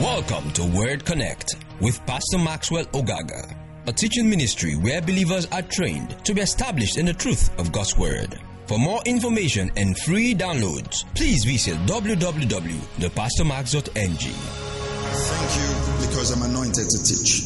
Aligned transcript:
Welcome 0.00 0.50
to 0.54 0.64
Word 0.64 1.04
Connect 1.04 1.54
with 1.80 2.04
Pastor 2.04 2.36
Maxwell 2.36 2.84
Ogaga, 2.86 3.54
a 3.86 3.92
teaching 3.92 4.28
ministry 4.28 4.74
where 4.74 5.00
believers 5.00 5.46
are 5.52 5.62
trained 5.62 6.16
to 6.24 6.34
be 6.34 6.40
established 6.40 6.98
in 6.98 7.06
the 7.06 7.12
truth 7.12 7.56
of 7.60 7.70
God's 7.70 7.96
Word. 7.96 8.40
For 8.66 8.76
more 8.76 9.00
information 9.06 9.70
and 9.76 9.96
free 9.96 10.34
downloads, 10.34 11.04
please 11.14 11.44
visit 11.44 11.76
www.thepastormax.ng. 11.86 14.34
Thank 15.14 15.56
you 15.56 15.68
because 16.08 16.32
I'm 16.32 16.42
anointed 16.50 16.90
to 16.90 16.98
teach. 17.04 17.42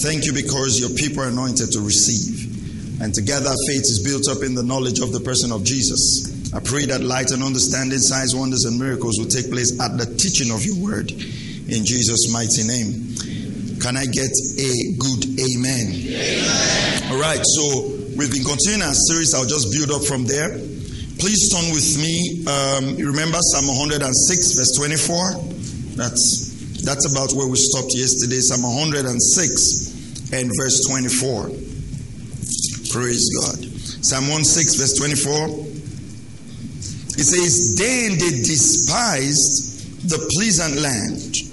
Thank 0.00 0.24
you 0.24 0.32
because 0.32 0.80
your 0.80 0.88
people 0.96 1.22
are 1.22 1.28
anointed 1.28 1.70
to 1.72 1.80
receive. 1.80 3.02
And 3.02 3.12
together 3.12 3.50
faith 3.68 3.82
is 3.82 4.00
built 4.02 4.26
up 4.34 4.42
in 4.42 4.54
the 4.54 4.62
knowledge 4.62 5.00
of 5.00 5.12
the 5.12 5.20
person 5.20 5.52
of 5.52 5.64
Jesus. 5.64 6.32
I 6.54 6.60
pray 6.60 6.86
that 6.86 7.02
light 7.02 7.30
and 7.30 7.42
understanding, 7.42 7.98
signs, 7.98 8.34
wonders, 8.34 8.64
and 8.64 8.80
miracles 8.80 9.18
will 9.18 9.28
take 9.28 9.50
place 9.50 9.78
at 9.78 9.98
the 9.98 10.06
teaching 10.16 10.50
of 10.50 10.64
your 10.64 10.76
word. 10.82 11.12
In 11.68 11.84
Jesus' 11.84 12.32
mighty 12.32 12.64
name. 12.64 13.12
Can 13.78 13.96
I 13.96 14.06
get 14.06 14.32
a 14.56 14.72
good 14.96 15.22
amen? 15.36 15.92
amen? 15.92 17.12
All 17.12 17.20
right, 17.20 17.44
so 17.44 17.92
we've 18.16 18.32
been 18.32 18.42
continuing 18.42 18.82
our 18.82 18.96
series. 18.96 19.34
I'll 19.34 19.44
just 19.44 19.68
build 19.76 19.92
up 19.92 20.08
from 20.08 20.24
there. 20.24 20.48
Please 21.20 21.52
turn 21.52 21.68
with 21.76 22.00
me. 22.00 22.44
Um, 22.48 22.96
remember 22.96 23.36
Psalm 23.52 23.68
106, 23.68 24.56
verse 24.56 24.72
24? 24.80 25.44
That's 25.94 26.48
that's 26.80 27.04
about 27.12 27.36
where 27.36 27.48
we 27.48 27.58
stopped 27.58 27.92
yesterday. 27.94 28.40
Psalm 28.40 28.62
106 28.62 30.32
and 30.32 30.50
verse 30.56 30.88
24. 30.88 31.52
Praise 32.96 33.28
God. 33.44 33.60
Psalm 34.00 34.24
106, 34.32 34.74
verse 34.76 34.96
24. 34.96 35.68
It 37.20 37.26
says, 37.28 37.76
Then 37.76 38.12
they 38.16 38.40
despised 38.40 40.08
the 40.08 40.16
pleasant 40.32 40.80
land 40.80 41.47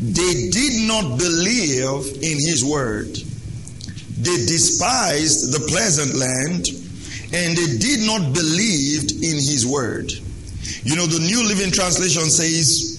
they 0.00 0.50
did 0.50 0.86
not 0.86 1.18
believe 1.18 2.22
in 2.22 2.38
his 2.38 2.64
word. 2.64 3.08
They 4.18 4.36
despised 4.46 5.52
the 5.52 5.66
pleasant 5.68 6.14
land 6.14 6.66
and 7.34 7.56
they 7.56 7.78
did 7.78 8.06
not 8.06 8.32
believe 8.32 9.10
in 9.22 9.36
his 9.36 9.66
word. 9.66 10.10
You 10.82 10.96
know, 10.96 11.06
the 11.06 11.18
New 11.18 11.46
Living 11.46 11.72
Translation 11.72 12.30
says 12.30 12.98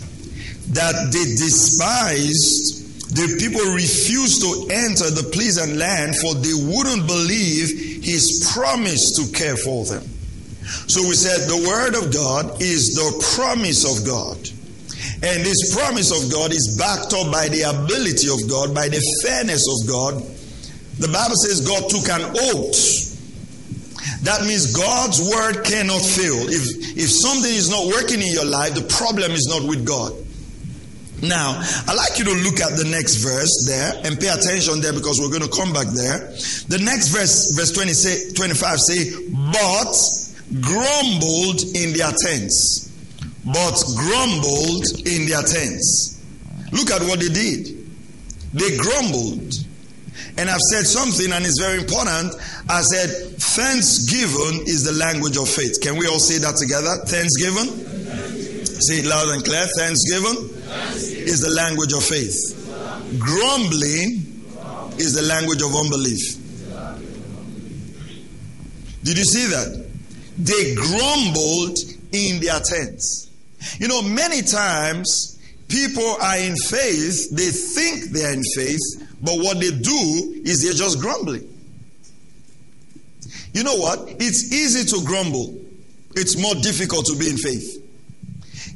that 0.72 0.94
they 1.12 1.24
despised, 1.36 3.16
the 3.16 3.38
people 3.40 3.74
refused 3.74 4.42
to 4.42 4.68
enter 4.72 5.10
the 5.10 5.30
pleasant 5.32 5.78
land 5.78 6.16
for 6.18 6.36
they 6.36 6.54
wouldn't 6.54 7.08
believe 7.08 8.04
his 8.04 8.52
promise 8.54 9.16
to 9.16 9.32
care 9.38 9.58
for 9.58 9.86
them. 9.86 10.04
So 10.88 11.02
we 11.02 11.16
said 11.16 11.48
the 11.48 11.68
word 11.68 11.96
of 11.96 12.14
God 12.14 12.62
is 12.62 12.96
the 12.96 13.26
promise 13.36 13.84
of 13.84 14.06
God. 14.06 14.38
And 15.22 15.44
this 15.44 15.76
promise 15.76 16.16
of 16.16 16.32
God 16.32 16.52
is 16.52 16.78
backed 16.80 17.12
up 17.14 17.32
by 17.32 17.50
the 17.50 17.68
ability 17.68 18.32
of 18.32 18.40
God, 18.50 18.74
by 18.74 18.88
the 18.88 19.04
fairness 19.24 19.68
of 19.68 19.84
God. 19.84 20.16
The 21.00 21.12
Bible 21.12 21.36
says 21.36 21.60
God 21.68 21.90
took 21.90 22.08
an 22.08 22.24
oath. 22.56 23.10
That 24.24 24.48
means 24.48 24.76
God's 24.76 25.20
word 25.20 25.64
cannot 25.64 26.00
fail. 26.00 26.40
If, 26.48 26.96
if 26.96 27.10
something 27.12 27.52
is 27.52 27.70
not 27.70 27.88
working 27.88 28.22
in 28.22 28.32
your 28.32 28.46
life, 28.46 28.76
the 28.76 28.88
problem 28.88 29.32
is 29.32 29.48
not 29.52 29.68
with 29.68 29.86
God. 29.86 30.16
Now, 31.22 31.60
I'd 31.60 32.00
like 32.00 32.16
you 32.16 32.24
to 32.24 32.36
look 32.48 32.64
at 32.64 32.80
the 32.80 32.88
next 32.88 33.20
verse 33.20 33.68
there 33.68 33.92
and 34.08 34.20
pay 34.20 34.32
attention 34.32 34.80
there 34.80 34.94
because 34.94 35.20
we're 35.20 35.32
going 35.32 35.44
to 35.44 35.52
come 35.52 35.74
back 35.74 35.88
there. 35.92 36.32
The 36.72 36.80
next 36.80 37.10
verse, 37.10 37.52
verse 37.60 37.74
20 37.76 37.92
say, 37.92 38.32
25 38.32 38.80
say, 38.80 39.20
but 39.52 39.92
grumbled 40.64 41.60
in 41.76 41.92
their 41.92 42.12
tents 42.24 42.89
but 43.54 43.84
grumbled 43.96 44.86
in 45.06 45.28
their 45.28 45.42
tents. 45.42 46.24
Look 46.72 46.92
at 46.92 47.02
what 47.02 47.20
they 47.20 47.30
did. 47.30 47.90
They 48.54 48.78
grumbled. 48.78 49.54
And 50.38 50.50
I've 50.50 50.62
said 50.72 50.86
something, 50.86 51.32
and 51.32 51.46
it's 51.46 51.60
very 51.60 51.80
important. 51.80 52.34
I 52.70 52.82
said, 52.82 53.10
thanksgiving 53.38 54.64
is 54.68 54.84
the 54.86 54.94
language 54.94 55.38
of 55.38 55.50
faith. 55.50 55.82
Can 55.82 55.98
we 55.98 56.08
all 56.08 56.20
say 56.20 56.38
that 56.38 56.56
together? 56.56 56.96
Thanksgiving? 57.06 57.86
Say 58.66 59.00
it 59.00 59.06
loud 59.06 59.30
and 59.30 59.44
clear. 59.44 59.66
Thanksgiving 59.78 60.50
is 61.28 61.42
the 61.42 61.50
language 61.50 61.94
of 61.94 62.04
faith. 62.04 62.56
Grumbling 63.20 64.26
is 64.98 65.14
the 65.16 65.24
language 65.24 65.62
of 65.62 65.76
unbelief. 65.76 66.38
Did 69.04 69.18
you 69.18 69.24
see 69.24 69.48
that? 69.48 69.88
They 70.38 70.76
grumbled 70.76 71.78
in 72.12 72.40
their 72.42 72.60
tents. 72.60 73.29
You 73.78 73.88
know, 73.88 74.02
many 74.02 74.42
times 74.42 75.40
people 75.68 76.16
are 76.22 76.38
in 76.38 76.56
faith, 76.56 77.30
they 77.36 77.50
think 77.50 78.12
they're 78.12 78.34
in 78.34 78.44
faith, 78.56 78.80
but 79.22 79.36
what 79.36 79.60
they 79.60 79.72
do 79.72 80.42
is 80.46 80.64
they're 80.64 80.74
just 80.74 81.00
grumbling. 81.00 81.48
You 83.54 83.64
know 83.64 83.76
what? 83.76 84.00
It's 84.20 84.52
easy 84.54 84.86
to 84.96 85.06
grumble, 85.06 85.56
it's 86.16 86.38
more 86.38 86.56
difficult 86.56 87.06
to 87.08 87.16
be 87.18 87.30
in 87.30 87.38
faith. 87.38 87.76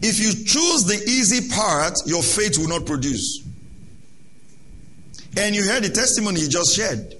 If 0.01 0.19
you 0.19 0.31
choose 0.45 0.83
the 0.83 1.01
easy 1.07 1.49
part, 1.49 1.97
your 2.05 2.21
faith 2.21 2.57
will 2.57 2.67
not 2.67 2.85
produce. 2.85 3.41
And 5.37 5.55
you 5.55 5.63
heard 5.63 5.83
the 5.83 5.89
testimony 5.89 6.41
he 6.41 6.47
just 6.47 6.75
shared. 6.75 7.15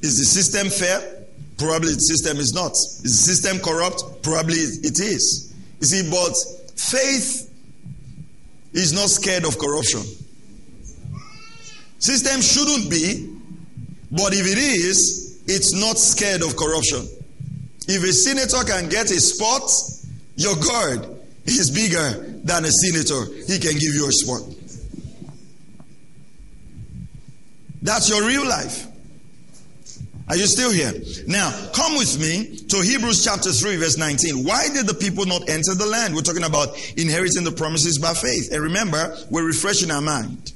Is 0.00 0.18
the 0.18 0.24
system 0.24 0.70
fair? 0.70 1.26
Probably 1.58 1.92
the 1.92 2.00
system 2.00 2.38
is 2.38 2.54
not. 2.54 2.72
Is 2.72 3.02
the 3.02 3.08
system 3.34 3.58
corrupt? 3.58 4.22
Probably 4.22 4.56
it 4.56 5.00
is. 5.00 5.47
You 5.80 5.86
see, 5.86 6.10
but 6.10 6.34
faith 6.76 7.50
is 8.72 8.92
not 8.92 9.08
scared 9.08 9.44
of 9.44 9.58
corruption. 9.58 10.02
System 11.98 12.40
shouldn't 12.40 12.90
be, 12.90 13.34
but 14.10 14.32
if 14.32 14.46
it 14.46 14.58
is, 14.58 15.42
it's 15.46 15.74
not 15.74 15.98
scared 15.98 16.42
of 16.42 16.56
corruption. 16.56 17.06
If 17.88 18.04
a 18.04 18.12
senator 18.12 18.64
can 18.64 18.88
get 18.88 19.10
a 19.10 19.20
spot, 19.20 19.62
your 20.36 20.54
God 20.56 21.18
is 21.46 21.70
bigger 21.70 22.38
than 22.44 22.64
a 22.64 22.70
senator. 22.70 23.24
He 23.46 23.58
can 23.58 23.72
give 23.72 23.94
you 23.94 24.08
a 24.08 24.12
spot. 24.12 24.42
That's 27.80 28.08
your 28.10 28.26
real 28.26 28.46
life. 28.46 28.87
Are 30.28 30.36
you 30.36 30.46
still 30.46 30.70
here? 30.70 30.92
Now, 31.26 31.50
come 31.74 31.96
with 31.96 32.20
me 32.20 32.58
to 32.68 32.82
Hebrews 32.82 33.24
chapter 33.24 33.50
3, 33.50 33.76
verse 33.76 33.96
19. 33.96 34.44
Why 34.44 34.68
did 34.68 34.86
the 34.86 34.94
people 34.94 35.24
not 35.24 35.48
enter 35.48 35.74
the 35.74 35.86
land? 35.86 36.14
We're 36.14 36.20
talking 36.20 36.44
about 36.44 36.76
inheriting 36.98 37.44
the 37.44 37.52
promises 37.52 37.98
by 37.98 38.12
faith. 38.12 38.52
And 38.52 38.62
remember, 38.62 39.16
we're 39.30 39.46
refreshing 39.46 39.90
our 39.90 40.02
mind. 40.02 40.52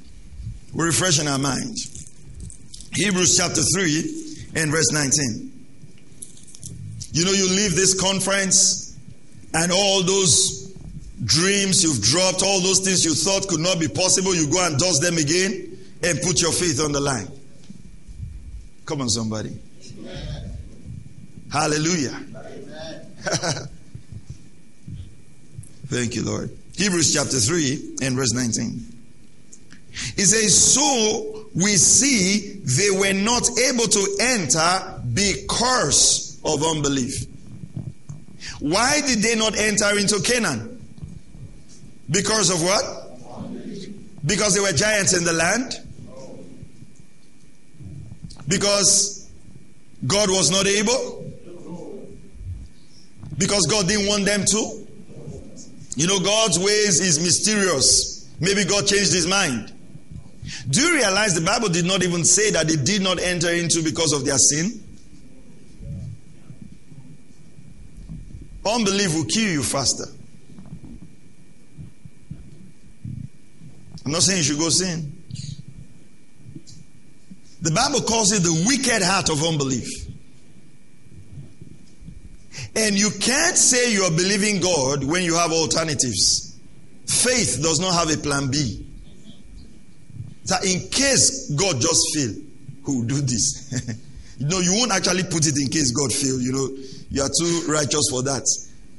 We're 0.73 0.87
refreshing 0.87 1.27
our 1.27 1.39
mind. 1.39 1.77
Hebrews 2.93 3.35
chapter 3.35 3.61
3 3.61 4.51
and 4.55 4.69
verse 4.69 4.91
19. 4.91 5.65
You 7.13 7.25
know, 7.25 7.31
you 7.31 7.49
leave 7.49 7.75
this 7.75 7.99
conference 7.99 8.95
and 9.55 9.71
all 9.71 10.03
those 10.03 10.71
dreams 11.25 11.83
you've 11.83 12.01
dropped, 12.01 12.43
all 12.43 12.59
those 12.59 12.79
things 12.79 13.03
you 13.03 13.13
thought 13.15 13.47
could 13.47 13.59
not 13.59 13.79
be 13.79 13.87
possible, 13.87 14.35
you 14.35 14.51
go 14.51 14.65
and 14.65 14.77
dust 14.77 15.01
them 15.01 15.17
again 15.17 15.77
and 16.03 16.21
put 16.21 16.41
your 16.41 16.51
faith 16.51 16.79
on 16.79 16.91
the 16.91 16.99
line. 16.99 17.27
Come 18.85 19.01
on, 19.01 19.09
somebody. 19.09 19.57
Amen. 19.99 20.51
Hallelujah. 21.51 22.19
Thank 25.87 26.15
you, 26.15 26.23
Lord. 26.23 26.49
Hebrews 26.75 27.13
chapter 27.13 27.39
3 27.39 27.97
and 28.01 28.15
verse 28.15 28.33
19. 28.33 28.85
It 30.17 30.25
says, 30.25 30.73
So 30.73 31.45
we 31.53 31.75
see 31.75 32.59
they 32.63 32.89
were 32.89 33.13
not 33.13 33.47
able 33.59 33.87
to 33.87 34.17
enter 34.19 35.01
because 35.13 36.41
of 36.43 36.63
unbelief. 36.63 37.27
Why 38.59 39.01
did 39.01 39.19
they 39.19 39.35
not 39.35 39.57
enter 39.57 39.97
into 39.97 40.19
Canaan? 40.21 40.81
Because 42.09 42.49
of 42.49 42.61
what? 42.63 42.83
Because 44.25 44.55
there 44.55 44.63
were 44.63 44.71
giants 44.71 45.13
in 45.13 45.23
the 45.23 45.33
land? 45.33 45.79
Because 48.47 49.29
God 50.05 50.29
was 50.29 50.51
not 50.51 50.67
able? 50.67 51.31
Because 53.37 53.65
God 53.69 53.87
didn't 53.87 54.07
want 54.07 54.25
them 54.25 54.43
to? 54.45 54.87
You 55.95 56.07
know, 56.07 56.19
God's 56.19 56.59
ways 56.59 56.99
is 56.99 57.19
mysterious. 57.19 58.29
Maybe 58.39 58.65
God 58.65 58.87
changed 58.87 59.13
his 59.13 59.27
mind. 59.27 59.71
Do 60.69 60.81
you 60.81 60.95
realize 60.95 61.35
the 61.35 61.45
Bible 61.45 61.69
did 61.69 61.85
not 61.85 62.03
even 62.03 62.25
say 62.25 62.51
that 62.51 62.67
they 62.67 62.75
did 62.75 63.01
not 63.01 63.19
enter 63.19 63.49
into 63.51 63.81
because 63.81 64.11
of 64.11 64.25
their 64.25 64.37
sin? 64.37 64.83
Unbelief 68.65 69.13
will 69.13 69.25
kill 69.25 69.49
you 69.49 69.63
faster. 69.63 70.05
I'm 74.05 74.11
not 74.11 74.21
saying 74.21 74.39
you 74.39 74.43
should 74.43 74.59
go 74.59 74.69
sin. 74.69 75.12
The 77.63 77.71
Bible 77.71 78.01
calls 78.01 78.31
it 78.33 78.43
the 78.43 78.65
wicked 78.67 79.01
heart 79.01 79.29
of 79.29 79.41
unbelief. 79.41 79.87
And 82.75 82.95
you 82.95 83.09
can't 83.09 83.57
say 83.57 83.93
you 83.93 84.03
are 84.03 84.11
believing 84.11 84.59
God 84.59 85.03
when 85.03 85.23
you 85.23 85.35
have 85.35 85.51
alternatives. 85.51 86.59
Faith 87.07 87.61
does 87.63 87.79
not 87.79 87.93
have 87.93 88.13
a 88.13 88.21
plan 88.21 88.51
B. 88.51 88.85
So 90.43 90.55
in 90.65 90.89
case 90.89 91.51
God 91.51 91.79
just 91.79 92.01
fail, 92.13 92.35
who 92.83 92.99
will 92.99 93.07
do 93.07 93.21
this? 93.21 93.97
know, 94.39 94.59
you 94.59 94.73
won't 94.73 94.91
actually 94.91 95.23
put 95.23 95.47
it 95.47 95.57
in 95.57 95.69
case 95.69 95.91
God 95.91 96.11
fail. 96.11 96.41
You 96.41 96.51
know, 96.51 96.69
you 97.09 97.21
are 97.21 97.29
too 97.29 97.71
righteous 97.71 98.07
for 98.09 98.23
that. 98.23 98.43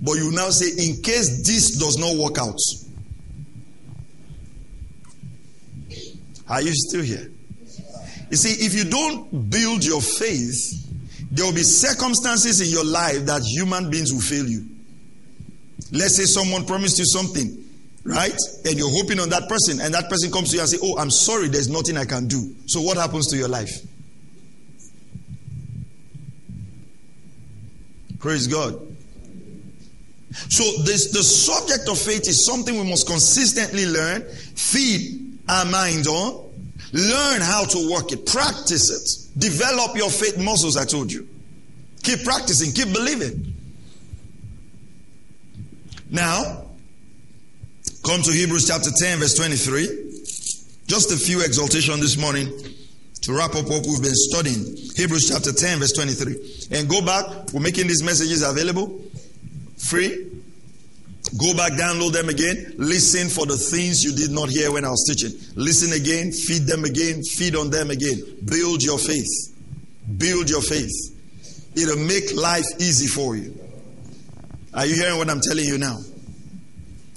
But 0.00 0.14
you 0.14 0.32
now 0.32 0.49
say, 0.49 0.70
in 0.88 1.02
case 1.02 1.46
this 1.46 1.76
does 1.78 1.99
not 1.99 2.17
work 2.17 2.38
out. 2.38 2.58
Are 6.49 6.62
you 6.62 6.72
still 6.72 7.02
here? 7.02 7.31
You 8.34 8.38
see, 8.38 8.66
if 8.66 8.75
you 8.75 8.82
don't 8.82 9.48
build 9.48 9.84
your 9.84 10.00
faith, 10.00 10.58
there 11.31 11.46
will 11.46 11.52
be 11.52 11.62
circumstances 11.62 12.60
in 12.60 12.69
your 12.69 12.84
life 12.84 13.26
that 13.26 13.42
human 13.44 13.90
beings 13.90 14.12
will 14.12 14.20
fail 14.20 14.44
you. 14.44 14.66
Let's 15.92 16.16
say 16.16 16.25
someone 16.25 16.64
promised 16.64 16.98
you 16.98 17.04
something, 17.04 17.64
right? 18.02 18.36
And 18.64 18.76
you're 18.76 18.90
hoping 18.90 19.20
on 19.20 19.28
that 19.28 19.48
person, 19.48 19.81
and 19.81 19.94
that 19.94 20.10
person 20.10 20.32
comes 20.32 20.50
to 20.50 20.56
you 20.56 20.62
and 20.62 20.69
say, 20.69 20.78
"Oh, 20.82 20.98
I'm 20.98 21.12
sorry, 21.12 21.46
there's 21.46 21.69
nothing 21.69 21.96
I 21.96 22.06
can 22.06 22.26
do." 22.26 22.56
So 22.66 22.81
what 22.81 22.96
happens 22.96 23.28
to 23.28 23.36
your 23.36 23.46
life? 23.46 23.70
Praise 28.19 28.48
God. 28.48 28.81
So 30.48 30.64
this 30.82 31.12
the 31.12 31.22
subject 31.22 31.88
of 31.88 31.96
faith 32.00 32.26
is 32.26 32.44
something 32.44 32.76
we 32.76 32.90
must 32.90 33.06
consistently 33.06 33.86
learn, 33.86 34.22
feed 34.56 35.38
our 35.48 35.66
minds 35.66 36.08
on, 36.08 36.44
learn 36.94 37.41
how 37.41 37.64
to 37.64 37.91
work 37.91 38.12
it, 38.12 38.25
practice 38.25 38.88
it, 38.91 39.38
develop 39.38 39.96
your 39.96 40.11
faith 40.11 40.38
muscles. 40.38 40.76
I 40.76 40.85
told 40.85 41.12
you. 41.12 41.29
Keep 42.02 42.25
practicing, 42.25 42.73
keep 42.73 42.94
believing. 42.94 43.55
Now, 46.11 46.67
come 48.06 48.23
to 48.23 48.31
Hebrews 48.31 48.69
chapter 48.69 48.91
10, 48.96 49.19
verse 49.19 49.35
23. 49.35 50.12
Just 50.87 51.11
a 51.11 51.17
few 51.17 51.41
exaltation 51.41 51.99
this 51.99 52.17
morning 52.17 52.52
to 53.23 53.32
wrap 53.32 53.55
up 53.56 53.67
what 53.67 53.87
we've 53.87 54.02
been 54.02 54.14
studying. 54.14 54.76
Hebrews 54.94 55.31
chapter 55.31 55.52
10, 55.52 55.81
verse 55.81 55.93
23. 55.94 56.79
And 56.79 56.88
go 56.88 57.05
back. 57.05 57.52
We're 57.52 57.61
making 57.61 57.88
these 57.88 58.02
messages 58.02 58.43
available 58.43 59.02
free. 59.79 60.31
Go 61.32 61.55
back, 61.56 61.73
download 61.73 62.12
them 62.12 62.29
again. 62.29 62.75
Listen 62.76 63.29
for 63.29 63.47
the 63.47 63.56
things 63.56 64.05
you 64.05 64.15
did 64.15 64.31
not 64.31 64.50
hear 64.50 64.71
when 64.71 64.85
I 64.85 64.91
was 64.91 65.05
teaching. 65.09 65.32
Listen 65.56 65.93
again, 65.93 66.31
feed 66.31 66.67
them 66.67 66.85
again, 66.85 67.23
feed 67.23 67.56
on 67.56 67.71
them 67.71 67.91
again. 67.91 68.21
Build 68.44 68.85
your 68.85 68.99
faith. 68.99 69.55
Build 70.19 70.50
your 70.50 70.61
faith. 70.61 70.93
It'll 71.75 71.97
make 71.97 72.35
life 72.37 72.67
easy 72.79 73.06
for 73.06 73.37
you. 73.37 73.59
Are 74.75 74.87
you 74.87 74.94
hearing 74.94 75.19
what 75.19 75.31
I'm 75.31 75.41
telling 75.41 75.65
you 75.65 75.79
now? 75.79 75.99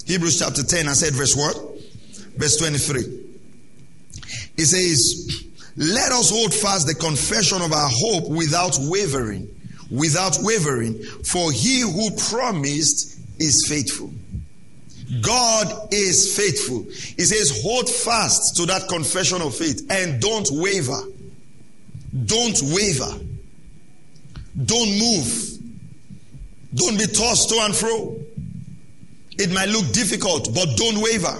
Hebrews 0.06 0.38
chapter 0.38 0.64
10, 0.64 0.88
I 0.88 0.94
said 0.94 1.12
verse 1.12 1.36
what? 1.36 1.56
Verse 2.36 2.56
23. 2.56 3.00
It 4.56 4.66
says, 4.66 5.46
Let 5.76 6.12
us 6.12 6.30
hold 6.30 6.54
fast 6.54 6.86
the 6.86 6.94
confession 6.94 7.60
of 7.62 7.72
our 7.72 7.88
hope 7.92 8.30
without 8.30 8.76
wavering. 8.80 9.54
Without 9.90 10.36
wavering, 10.40 11.02
for 11.24 11.50
he 11.50 11.80
who 11.80 12.10
promised 12.30 13.17
is 13.38 13.66
faithful. 13.68 14.10
God 15.22 15.88
is 15.92 16.36
faithful. 16.36 16.82
He 16.82 17.24
says, 17.24 17.62
hold 17.62 17.88
fast 17.88 18.56
to 18.56 18.66
that 18.66 18.88
confession 18.88 19.40
of 19.40 19.56
faith 19.56 19.86
and 19.90 20.20
don't 20.20 20.46
waver. 20.52 21.00
Don't 22.26 22.60
waver. 22.62 23.24
Don't 24.64 24.98
move. 24.98 25.58
Don't 26.74 26.98
be 26.98 27.06
tossed 27.06 27.48
to 27.50 27.56
and 27.62 27.74
fro. 27.74 28.16
It 29.38 29.52
might 29.52 29.68
look 29.68 29.90
difficult, 29.92 30.52
but 30.54 30.76
don't 30.76 31.00
waver. 31.00 31.38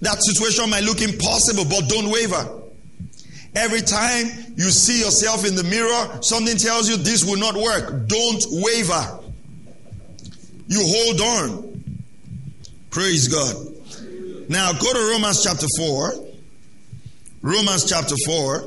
That 0.00 0.22
situation 0.22 0.68
might 0.70 0.84
look 0.84 1.02
impossible, 1.02 1.64
but 1.64 1.88
don't 1.88 2.10
waver. 2.10 2.62
Every 3.54 3.80
time 3.80 4.26
you 4.56 4.70
see 4.70 5.00
yourself 5.00 5.46
in 5.46 5.54
the 5.54 5.64
mirror, 5.64 6.18
something 6.20 6.56
tells 6.56 6.88
you 6.88 6.96
this 6.96 7.24
will 7.24 7.38
not 7.38 7.54
work. 7.54 8.08
Don't 8.08 8.44
waver. 8.50 9.20
You 10.68 10.80
hold 10.82 11.20
on. 11.20 11.84
Praise 12.90 13.28
God. 13.28 13.54
Now 14.48 14.72
go 14.72 14.92
to 14.92 15.10
Romans 15.12 15.42
chapter 15.42 15.66
4. 15.78 16.12
Romans 17.42 17.88
chapter 17.88 18.14
4. 18.26 18.62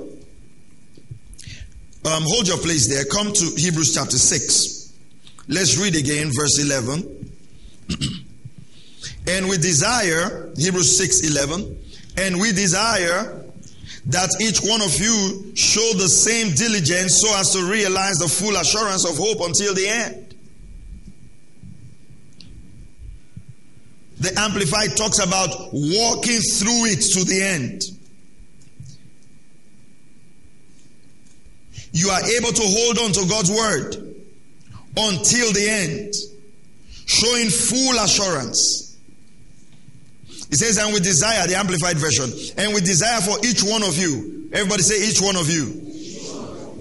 Um, 2.06 2.24
hold 2.26 2.48
your 2.48 2.58
place 2.58 2.88
there. 2.88 3.04
Come 3.06 3.34
to 3.34 3.46
Hebrews 3.58 3.94
chapter 3.94 4.18
6. 4.18 4.94
Let's 5.48 5.78
read 5.78 5.96
again, 5.96 6.32
verse 6.34 6.60
11. 6.60 7.32
and 9.28 9.50
we 9.50 9.58
desire, 9.58 10.50
Hebrews 10.56 10.98
6 10.98 11.30
11, 11.30 11.78
and 12.18 12.40
we 12.40 12.52
desire 12.52 13.44
that 14.08 14.30
each 14.42 14.60
one 14.62 14.82
of 14.82 14.98
you 15.00 15.56
show 15.56 15.92
the 15.98 16.08
same 16.08 16.54
diligence 16.56 17.20
so 17.22 17.36
as 17.38 17.52
to 17.54 17.70
realize 17.70 18.18
the 18.18 18.28
full 18.28 18.56
assurance 18.56 19.06
of 19.06 19.18
hope 19.18 19.42
until 19.42 19.74
the 19.74 19.88
end. 19.88 20.29
The 24.20 24.38
Amplified 24.38 24.98
talks 24.98 25.20
about 25.20 25.50
walking 25.72 26.40
through 26.42 26.86
it 26.88 27.02
to 27.14 27.24
the 27.24 27.42
end. 27.42 27.84
You 31.92 32.10
are 32.10 32.22
able 32.22 32.52
to 32.52 32.62
hold 32.62 33.00
on 33.00 33.12
to 33.14 33.30
God's 33.30 33.50
word 33.50 33.96
until 34.98 35.54
the 35.54 35.68
end, 35.70 36.14
showing 37.06 37.50
full 37.50 38.04
assurance. 38.04 38.98
He 40.50 40.56
says, 40.56 40.78
and 40.78 40.94
we 40.94 41.00
desire, 41.00 41.48
the 41.48 41.56
Amplified 41.56 41.98
Version, 41.98 42.30
and 42.58 42.74
we 42.74 42.82
desire 42.82 43.22
for 43.22 43.38
each 43.46 43.64
one 43.64 43.84
of 43.84 43.98
you. 43.98 44.50
Everybody 44.52 44.82
say, 44.82 45.08
each 45.08 45.22
one 45.22 45.36
of 45.36 45.50
you. 45.50 45.90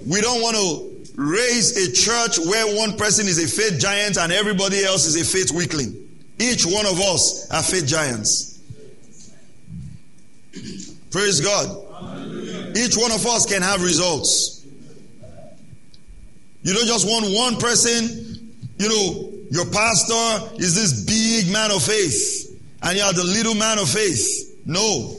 We 0.07 0.21
don't 0.21 0.41
want 0.41 0.57
to 0.57 0.89
raise 1.15 1.77
a 1.77 1.91
church 1.91 2.39
where 2.47 2.77
one 2.77 2.97
person 2.97 3.27
is 3.27 3.37
a 3.37 3.47
faith 3.47 3.79
giant 3.79 4.17
and 4.17 4.31
everybody 4.31 4.83
else 4.83 5.05
is 5.05 5.15
a 5.15 5.25
faith 5.25 5.51
weakling. 5.51 5.98
Each 6.39 6.65
one 6.65 6.85
of 6.85 6.99
us 6.99 7.49
are 7.51 7.61
faith 7.61 7.85
giants. 7.85 8.59
Praise 11.11 11.41
God. 11.41 11.67
Each 12.75 12.95
one 12.95 13.11
of 13.11 13.25
us 13.25 13.45
can 13.45 13.61
have 13.61 13.83
results. 13.83 14.65
You 16.61 16.73
don't 16.73 16.87
just 16.87 17.05
want 17.05 17.25
one 17.33 17.57
person, 17.57 18.53
you 18.77 18.89
know, 18.89 19.33
your 19.51 19.65
pastor 19.65 20.55
is 20.57 20.75
this 20.75 21.03
big 21.05 21.51
man 21.51 21.71
of 21.71 21.81
faith 21.83 22.59
and 22.83 22.97
you 22.97 23.03
are 23.03 23.13
the 23.13 23.23
little 23.23 23.55
man 23.55 23.79
of 23.79 23.89
faith. 23.89 24.61
No. 24.65 25.15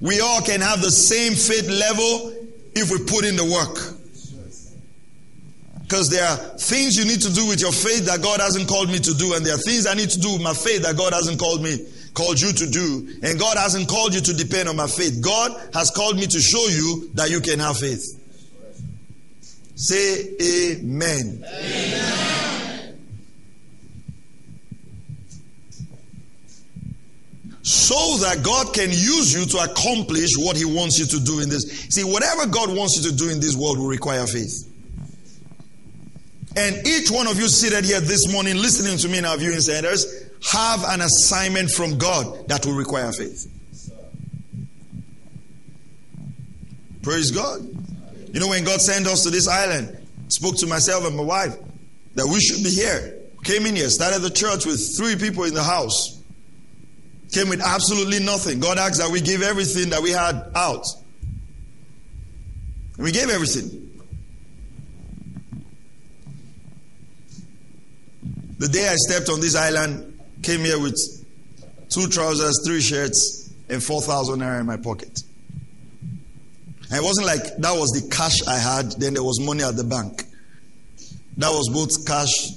We 0.00 0.20
all 0.20 0.40
can 0.42 0.60
have 0.60 0.82
the 0.82 0.90
same 0.90 1.34
faith 1.34 1.68
level 1.68 2.34
if 2.74 2.90
we 2.90 2.98
put 3.04 3.24
in 3.24 3.36
the 3.36 3.44
work. 3.44 3.99
Because 5.90 6.08
there 6.08 6.24
are 6.24 6.36
things 6.56 6.96
you 6.96 7.04
need 7.04 7.20
to 7.20 7.32
do 7.34 7.48
with 7.48 7.60
your 7.60 7.72
faith 7.72 8.06
that 8.06 8.22
God 8.22 8.38
hasn't 8.38 8.68
called 8.68 8.90
me 8.90 9.00
to 9.00 9.12
do, 9.12 9.34
and 9.34 9.44
there 9.44 9.56
are 9.56 9.58
things 9.58 9.88
I 9.88 9.94
need 9.94 10.08
to 10.10 10.20
do 10.20 10.34
with 10.34 10.40
my 10.40 10.54
faith 10.54 10.82
that 10.82 10.96
God 10.96 11.12
hasn't 11.12 11.40
called 11.40 11.64
me, 11.64 11.84
called 12.14 12.40
you 12.40 12.52
to 12.52 12.70
do, 12.70 13.08
and 13.24 13.40
God 13.40 13.58
hasn't 13.58 13.88
called 13.88 14.14
you 14.14 14.20
to 14.20 14.32
depend 14.32 14.68
on 14.68 14.76
my 14.76 14.86
faith. 14.86 15.20
God 15.20 15.50
has 15.74 15.90
called 15.90 16.14
me 16.14 16.28
to 16.28 16.38
show 16.38 16.64
you 16.68 17.10
that 17.14 17.28
you 17.30 17.40
can 17.40 17.58
have 17.58 17.76
faith. 17.76 18.06
Say 19.74 20.30
amen. 20.78 21.44
amen. 21.44 22.96
so 27.62 28.16
that 28.18 28.44
God 28.44 28.72
can 28.72 28.90
use 28.90 29.34
you 29.34 29.44
to 29.44 29.58
accomplish 29.58 30.30
what 30.38 30.56
He 30.56 30.64
wants 30.64 31.00
you 31.00 31.06
to 31.06 31.18
do 31.18 31.40
in 31.40 31.48
this. 31.48 31.86
See, 31.90 32.04
whatever 32.04 32.46
God 32.46 32.76
wants 32.76 32.96
you 32.96 33.10
to 33.10 33.16
do 33.16 33.28
in 33.28 33.40
this 33.40 33.56
world 33.56 33.78
will 33.78 33.88
require 33.88 34.26
faith. 34.28 34.69
And 36.56 36.86
each 36.86 37.10
one 37.10 37.26
of 37.28 37.38
you 37.38 37.48
seated 37.48 37.84
here 37.84 38.00
this 38.00 38.30
morning, 38.32 38.56
listening 38.56 38.98
to 38.98 39.08
me 39.08 39.18
in 39.18 39.24
our 39.24 39.36
viewing 39.36 39.60
centers, 39.60 40.28
have 40.50 40.82
an 40.84 41.00
assignment 41.00 41.70
from 41.70 41.96
God 41.96 42.48
that 42.48 42.66
will 42.66 42.74
require 42.74 43.12
faith. 43.12 43.46
Praise 47.02 47.30
God. 47.30 47.60
You 48.32 48.40
know, 48.40 48.48
when 48.48 48.64
God 48.64 48.80
sent 48.80 49.06
us 49.06 49.22
to 49.24 49.30
this 49.30 49.48
island, 49.48 49.96
spoke 50.28 50.56
to 50.58 50.66
myself 50.66 51.06
and 51.06 51.16
my 51.16 51.22
wife 51.22 51.56
that 52.14 52.26
we 52.26 52.40
should 52.40 52.62
be 52.62 52.70
here. 52.70 53.16
Came 53.44 53.66
in 53.66 53.76
here, 53.76 53.88
started 53.88 54.20
the 54.20 54.30
church 54.30 54.66
with 54.66 54.96
three 54.96 55.16
people 55.16 55.44
in 55.44 55.54
the 55.54 55.62
house. 55.62 56.20
Came 57.32 57.48
with 57.48 57.60
absolutely 57.60 58.18
nothing. 58.18 58.60
God 58.60 58.76
asked 58.76 58.98
that 58.98 59.10
we 59.10 59.20
give 59.20 59.42
everything 59.42 59.90
that 59.90 60.02
we 60.02 60.10
had 60.10 60.50
out. 60.54 60.84
And 62.96 63.04
we 63.04 63.12
gave 63.12 63.30
everything. 63.30 63.89
The 68.60 68.68
day 68.68 68.86
I 68.86 68.94
stepped 68.96 69.30
on 69.30 69.40
this 69.40 69.56
island, 69.56 70.20
came 70.42 70.60
here 70.60 70.78
with 70.78 70.94
two 71.88 72.08
trousers, 72.08 72.60
three 72.66 72.82
shirts, 72.82 73.50
and 73.70 73.82
4,000 73.82 74.38
naira 74.38 74.60
in 74.60 74.66
my 74.66 74.76
pocket. 74.76 75.22
And 76.02 76.98
it 76.98 77.02
wasn't 77.02 77.26
like 77.26 77.56
that 77.56 77.72
was 77.72 77.88
the 77.88 78.14
cash 78.14 78.46
I 78.46 78.58
had, 78.58 78.92
then 79.00 79.14
there 79.14 79.22
was 79.22 79.40
money 79.40 79.62
at 79.62 79.76
the 79.76 79.84
bank. 79.84 80.24
That 81.38 81.48
was 81.48 81.70
both 81.72 82.06
cash 82.06 82.50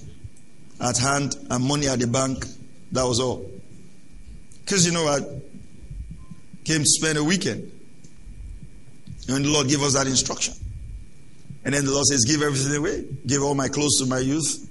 at 0.82 0.98
hand 0.98 1.38
and 1.50 1.64
money 1.64 1.88
at 1.88 2.00
the 2.00 2.08
bank. 2.08 2.48
That 2.92 3.04
was 3.04 3.22
all. 3.22 3.50
Because, 4.66 4.86
you 4.86 4.92
know, 4.92 5.08
I 5.08 5.22
came 6.66 6.82
to 6.82 6.86
spend 6.86 7.18
a 7.18 7.24
weekend. 7.24 7.72
And 9.30 9.46
the 9.46 9.50
Lord 9.50 9.70
gave 9.70 9.82
us 9.82 9.94
that 9.94 10.08
instruction. 10.08 10.54
And 11.64 11.74
then 11.74 11.86
the 11.86 11.92
Lord 11.92 12.04
says, 12.08 12.26
Give 12.26 12.42
everything 12.42 12.76
away. 12.76 13.06
Give 13.26 13.42
all 13.42 13.56
my 13.56 13.70
clothes 13.70 14.00
to 14.00 14.06
my 14.06 14.20
youth. 14.20 14.70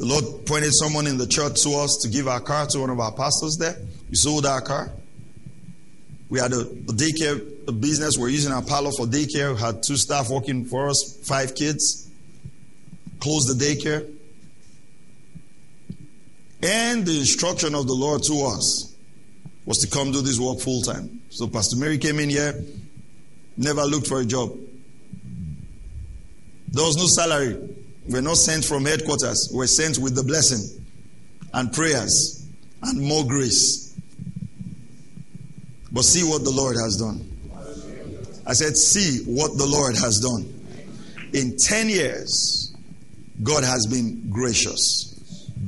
The 0.00 0.06
Lord 0.06 0.46
pointed 0.46 0.70
someone 0.72 1.06
in 1.06 1.18
the 1.18 1.26
church 1.26 1.62
to 1.64 1.72
us 1.72 1.98
to 2.00 2.08
give 2.08 2.26
our 2.26 2.40
car 2.40 2.64
to 2.68 2.80
one 2.80 2.88
of 2.88 2.98
our 2.98 3.12
pastors 3.12 3.58
there. 3.58 3.76
We 4.08 4.16
sold 4.16 4.46
our 4.46 4.62
car. 4.62 4.90
We 6.30 6.38
had 6.38 6.54
a, 6.54 6.60
a 6.60 6.94
daycare 6.94 7.68
a 7.68 7.72
business. 7.72 8.16
We're 8.16 8.30
using 8.30 8.50
our 8.50 8.62
parlor 8.62 8.92
for 8.96 9.04
daycare. 9.04 9.52
We 9.54 9.60
had 9.60 9.82
two 9.82 9.98
staff 9.98 10.30
working 10.30 10.64
for 10.64 10.88
us, 10.88 11.18
five 11.24 11.54
kids. 11.54 12.10
Closed 13.20 13.54
the 13.54 13.62
daycare. 13.62 14.10
And 16.62 17.04
the 17.04 17.18
instruction 17.18 17.74
of 17.74 17.86
the 17.86 17.92
Lord 17.92 18.22
to 18.22 18.42
us 18.46 18.94
was 19.66 19.80
to 19.80 19.86
come 19.86 20.12
do 20.12 20.22
this 20.22 20.40
work 20.40 20.60
full 20.60 20.80
time. 20.80 21.20
So 21.28 21.46
Pastor 21.46 21.76
Mary 21.76 21.98
came 21.98 22.20
in 22.20 22.30
here, 22.30 22.54
never 23.58 23.82
looked 23.82 24.06
for 24.06 24.22
a 24.22 24.24
job. 24.24 24.58
There 26.68 26.86
was 26.86 26.96
no 26.96 27.04
salary. 27.04 27.76
We're 28.08 28.22
not 28.22 28.36
sent 28.36 28.64
from 28.64 28.84
headquarters. 28.84 29.50
We're 29.52 29.66
sent 29.66 29.98
with 29.98 30.14
the 30.14 30.22
blessing 30.22 30.84
and 31.52 31.72
prayers 31.72 32.46
and 32.82 33.00
more 33.00 33.24
grace. 33.26 33.94
But 35.92 36.02
see 36.02 36.22
what 36.22 36.44
the 36.44 36.50
Lord 36.50 36.76
has 36.76 36.96
done. 36.96 37.26
I 38.46 38.52
said, 38.52 38.76
see 38.76 39.24
what 39.24 39.56
the 39.58 39.66
Lord 39.66 39.96
has 39.96 40.18
done. 40.18 40.52
In 41.32 41.56
10 41.56 41.88
years, 41.88 42.74
God 43.42 43.64
has 43.64 43.86
been 43.86 44.28
gracious 44.30 45.14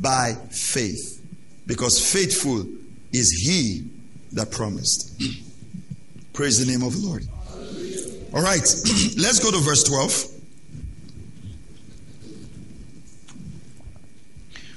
by 0.01 0.33
faith. 0.51 1.21
Because 1.67 2.13
faithful 2.13 2.67
is 3.13 3.31
he 3.47 3.89
that 4.33 4.51
promised. 4.51 5.23
Praise 6.33 6.65
the 6.65 6.71
name 6.71 6.83
of 6.83 7.01
the 7.01 7.07
Lord. 7.07 7.25
All 8.35 8.43
right, 8.43 8.61
let's 9.19 9.39
go 9.39 9.51
to 9.51 9.59
verse 9.59 9.85
12. 9.85 10.32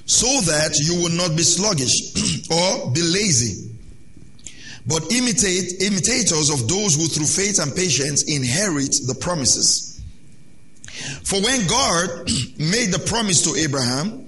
So 0.06 0.28
that 0.42 0.78
you 0.80 1.02
will 1.02 1.12
not 1.12 1.36
be 1.36 1.44
sluggish 1.44 2.48
or 2.52 2.92
be 2.92 3.02
lazy, 3.02 3.72
but 4.86 5.12
imitate 5.12 5.82
imitators 5.82 6.52
of 6.52 6.68
those 6.68 6.96
who 6.96 7.08
through 7.08 7.26
faith 7.26 7.60
and 7.60 7.76
patience 7.76 8.24
inherit 8.24 8.92
the 9.08 9.16
promises. 9.20 10.02
For 11.24 11.42
when 11.42 11.66
God 11.68 12.30
made 12.60 12.92
the 12.92 13.04
promise 13.08 13.42
to 13.44 13.60
Abraham, 13.60 14.28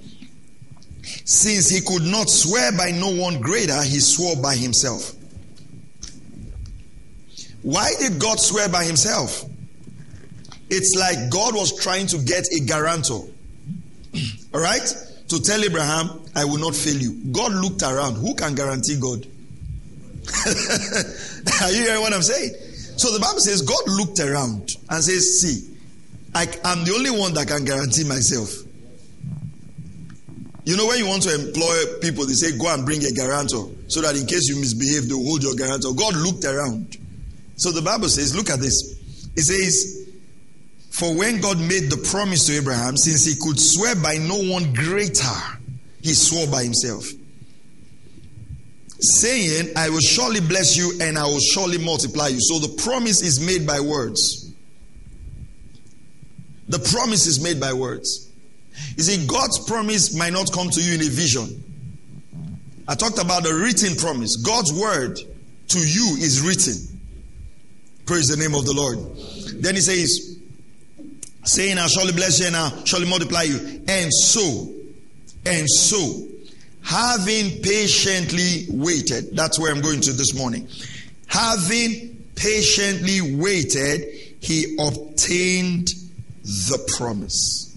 since 1.24 1.68
he 1.68 1.80
could 1.80 2.02
not 2.02 2.28
swear 2.28 2.72
by 2.72 2.90
no 2.90 3.10
one 3.14 3.40
greater, 3.40 3.82
he 3.82 4.00
swore 4.00 4.36
by 4.36 4.56
himself. 4.56 5.14
Why 7.62 7.92
did 7.98 8.18
God 8.18 8.40
swear 8.40 8.68
by 8.68 8.84
himself? 8.84 9.44
It's 10.70 10.94
like 10.98 11.30
God 11.30 11.54
was 11.54 11.78
trying 11.80 12.06
to 12.08 12.18
get 12.18 12.46
a 12.52 12.60
guarantor. 12.60 13.26
All 14.54 14.60
right? 14.60 14.94
To 15.28 15.40
tell 15.40 15.62
Abraham, 15.62 16.22
I 16.34 16.44
will 16.44 16.58
not 16.58 16.74
fail 16.74 16.96
you. 16.96 17.12
God 17.32 17.52
looked 17.52 17.82
around. 17.82 18.14
Who 18.14 18.34
can 18.34 18.54
guarantee 18.54 18.98
God? 18.98 19.26
Are 21.62 21.70
you 21.70 21.82
hearing 21.84 22.00
what 22.00 22.12
I'm 22.12 22.22
saying? 22.22 22.52
So 22.96 23.12
the 23.12 23.20
Bible 23.20 23.40
says 23.40 23.62
God 23.62 23.82
looked 23.86 24.20
around 24.20 24.76
and 24.90 25.04
says, 25.04 25.40
See, 25.40 25.76
I, 26.34 26.44
am 26.64 26.84
the 26.84 26.94
only 26.96 27.10
one 27.10 27.34
that 27.34 27.48
can 27.48 27.64
guarantee 27.64 28.04
myself. 28.04 28.50
You 30.64 30.76
know, 30.76 30.86
when 30.86 30.98
you 30.98 31.06
want 31.06 31.22
to 31.22 31.34
employ 31.34 32.00
people, 32.00 32.26
they 32.26 32.32
say, 32.34 32.56
Go 32.58 32.72
and 32.72 32.84
bring 32.84 33.04
a 33.04 33.12
guarantor 33.12 33.68
so 33.86 34.00
that 34.00 34.16
in 34.16 34.26
case 34.26 34.48
you 34.48 34.56
misbehave, 34.56 35.08
they'll 35.08 35.22
hold 35.24 35.42
your 35.42 35.54
guarantor. 35.54 35.94
God 35.94 36.16
looked 36.16 36.44
around. 36.44 36.96
So 37.56 37.70
the 37.70 37.82
Bible 37.82 38.08
says, 38.08 38.34
Look 38.36 38.50
at 38.50 38.60
this. 38.60 38.98
It 39.36 39.42
says, 39.42 40.07
For 40.98 41.14
when 41.14 41.40
God 41.40 41.60
made 41.60 41.90
the 41.90 42.08
promise 42.10 42.46
to 42.46 42.54
Abraham, 42.54 42.96
since 42.96 43.24
he 43.24 43.34
could 43.40 43.60
swear 43.60 43.94
by 43.94 44.16
no 44.16 44.36
one 44.36 44.72
greater, 44.72 45.24
he 46.02 46.12
swore 46.14 46.46
by 46.48 46.64
himself 46.64 47.06
saying, 49.00 49.72
I 49.76 49.90
will 49.90 50.00
surely 50.00 50.40
bless 50.40 50.76
you 50.76 50.98
and 51.00 51.18
I 51.18 51.24
will 51.24 51.40
surely 51.40 51.78
multiply 51.78 52.28
you. 52.28 52.38
So 52.40 52.58
the 52.58 52.82
promise 52.82 53.22
is 53.22 53.44
made 53.44 53.66
by 53.66 53.80
words. 53.80 54.52
The 56.68 56.78
promise 56.78 57.26
is 57.26 57.42
made 57.42 57.60
by 57.60 57.72
words. 57.72 58.30
You 58.96 59.02
see, 59.02 59.26
God's 59.26 59.64
promise 59.66 60.14
might 60.16 60.32
not 60.32 60.52
come 60.52 60.68
to 60.70 60.80
you 60.80 60.94
in 60.94 61.00
a 61.00 61.10
vision. 61.10 61.64
I 62.86 62.94
talked 62.94 63.22
about 63.22 63.42
the 63.42 63.54
written 63.54 63.96
promise. 63.96 64.36
God's 64.36 64.72
word 64.72 65.18
to 65.68 65.78
you 65.78 66.16
is 66.18 66.40
written. 66.40 67.00
Praise 68.06 68.26
the 68.26 68.36
name 68.36 68.54
of 68.54 68.64
the 68.64 68.72
Lord. 68.72 68.98
Then 69.62 69.74
he 69.74 69.80
says, 69.80 70.37
saying, 71.48 71.78
I'll 71.78 71.88
surely 71.88 72.12
bless 72.12 72.40
you 72.40 72.46
and 72.46 72.56
I'll 72.56 72.84
surely 72.84 73.08
multiply 73.08 73.42
you. 73.42 73.82
And 73.88 74.12
so, 74.12 74.72
and 75.46 75.68
so, 75.68 76.26
having 76.82 77.62
patiently 77.62 78.66
waited, 78.70 79.34
that's 79.34 79.58
where 79.58 79.72
I'm 79.72 79.80
going 79.80 80.00
to 80.02 80.12
this 80.12 80.34
morning. 80.34 80.68
Having 81.26 82.24
patiently 82.34 83.36
waited, 83.36 84.04
he 84.40 84.76
obtained 84.78 85.88
the 86.44 86.94
promise. 86.96 87.76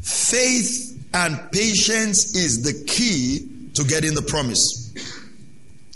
Faith 0.00 0.96
and 1.12 1.38
patience 1.52 2.36
is 2.36 2.62
the 2.62 2.84
key 2.86 3.48
to 3.74 3.84
getting 3.84 4.14
the 4.14 4.22
promise. 4.22 4.92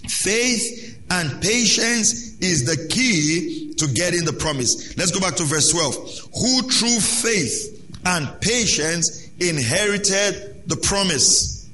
Faith 0.08 1.00
and 1.10 1.42
patience 1.42 2.36
is 2.40 2.64
the 2.64 2.88
key 2.88 3.61
to 3.82 3.92
get 3.92 4.14
in 4.14 4.24
the 4.24 4.32
promise. 4.32 4.96
Let's 4.96 5.10
go 5.10 5.20
back 5.20 5.34
to 5.36 5.42
verse 5.42 5.70
12. 5.70 5.94
Who 6.40 6.62
through 6.68 7.00
faith 7.00 8.00
and 8.04 8.40
patience 8.40 9.28
inherited 9.40 10.68
the 10.68 10.76
promise. 10.76 11.68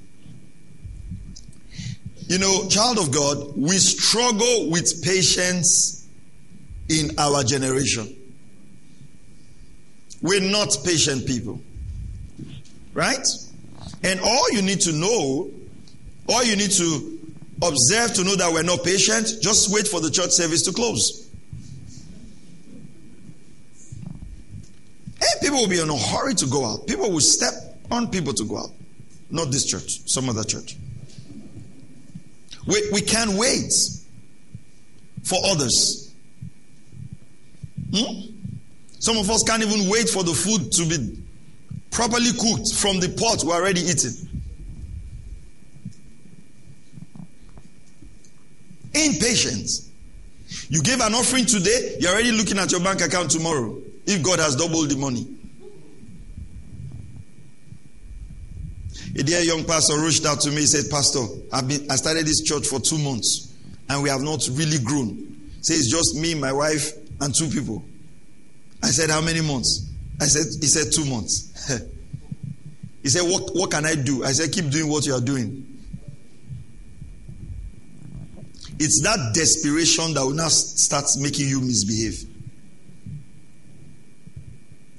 You 2.29 2.39
know, 2.39 2.67
child 2.69 2.99
of 2.99 3.13
God, 3.13 3.57
we 3.57 3.77
struggle 3.77 4.71
with 4.71 5.03
patience 5.03 6.07
in 6.89 7.11
our 7.19 7.43
generation. 7.45 8.15
We're 10.23 10.41
not 10.41 10.77
patient 10.85 11.27
people. 11.27 11.61
Right? 12.95 13.27
And 14.03 14.21
all 14.21 14.51
you 14.53 14.63
need 14.63 14.81
to 14.83 14.93
know, 14.93 15.51
all 16.29 16.45
you 16.45 16.57
need 16.57 16.71
to 16.73 17.19
observe 17.63 18.15
to 18.15 18.25
know 18.25 18.37
that 18.37 18.51
we're 18.53 18.63
not 18.63 18.83
patient, 18.83 19.29
just 19.43 19.73
wait 19.73 19.87
for 19.87 20.01
the 20.01 20.11
church 20.11 20.31
service 20.31 20.63
to 20.63 20.73
close. 20.73 21.28
And 25.21 25.41
people 25.41 25.59
will 25.59 25.69
be 25.69 25.81
in 25.81 25.91
a 25.91 25.97
hurry 25.97 26.35
to 26.35 26.47
go 26.47 26.65
out. 26.65 26.87
People 26.87 27.11
will 27.11 27.21
step 27.21 27.53
on 27.91 28.11
people 28.11 28.33
to 28.35 28.45
go 28.45 28.59
out. 28.59 28.71
Not 29.31 29.51
this 29.51 29.65
church, 29.67 30.09
some 30.09 30.29
other 30.29 30.45
church. 30.45 30.77
We, 32.67 32.83
we 32.93 33.01
can't 33.01 33.33
wait 33.33 33.73
for 35.25 35.39
others. 35.47 36.13
Hmm? 37.95 38.31
Some 39.01 39.17
of 39.17 39.29
us 39.31 39.43
can't 39.45 39.63
even 39.63 39.89
wait 39.89 40.09
for 40.09 40.23
the 40.23 40.35
food 40.35 40.71
to 40.73 40.85
be 40.87 41.23
properly 41.91 42.31
cooked 42.33 42.75
from 42.75 43.01
the 43.01 43.09
pot 43.09 43.45
we're 43.45 43.55
already 43.55 43.81
eating. 43.81 44.13
Impatience. 48.95 49.89
You 50.69 50.83
gave 50.83 51.01
an 51.01 51.15
offering 51.15 51.45
today, 51.45 51.97
you're 52.01 52.13
already 52.13 52.33
looking 52.33 52.59
at 52.59 52.71
your 52.71 52.81
bank 52.81 53.01
account 53.03 53.31
tomorrow 53.31 53.79
if 54.09 54.23
God 54.23 54.39
has 54.39 54.57
doubled 54.57 54.89
the 54.89 54.97
money. 54.97 55.27
A 59.15 59.23
dear 59.23 59.41
young 59.41 59.65
pastor 59.65 60.01
reached 60.01 60.25
out 60.25 60.41
to 60.41 60.51
me. 60.51 60.57
He 60.63 60.67
said, 60.67 60.91
Pastor, 60.91 61.21
I've 61.53 61.69
been, 61.69 61.91
I 61.91 61.97
started 61.97 62.25
this 62.27 62.43
church 62.43 62.67
for 62.67 62.81
two 62.81 62.99
months 62.99 63.53
and 63.89 64.03
we 64.03 64.09
have 64.09 64.23
not 64.23 64.49
really 64.53 64.79
grown. 64.79 65.51
Say 65.61 65.75
it's 65.75 65.91
just 65.91 66.17
me, 66.17 66.35
my 66.35 66.53
wife, 66.53 66.93
and 67.21 67.35
two 67.35 67.49
people. 67.49 67.85
I 68.83 68.87
said, 68.89 69.11
How 69.11 69.21
many 69.21 69.43
months? 69.43 69.91
I 70.21 70.25
said, 70.25 70.47
He 70.61 70.69
said, 70.69 70.91
Two 70.93 71.05
months. 71.05 71.69
he 73.03 73.09
said, 73.11 73.23
what, 73.23 73.55
what 73.55 73.71
can 73.71 73.85
I 73.85 73.95
do? 73.95 74.25
I 74.25 74.33
said, 74.33 74.53
Keep 74.53 74.71
doing 74.71 74.89
what 74.91 75.05
you 75.05 75.15
are 75.15 75.21
doing. 75.21 75.67
It's 78.79 79.03
that 79.03 79.35
desperation 79.35 80.15
that 80.15 80.23
will 80.23 80.33
now 80.33 80.49
start 80.49 81.05
making 81.19 81.49
you 81.49 81.61
misbehave. 81.61 82.38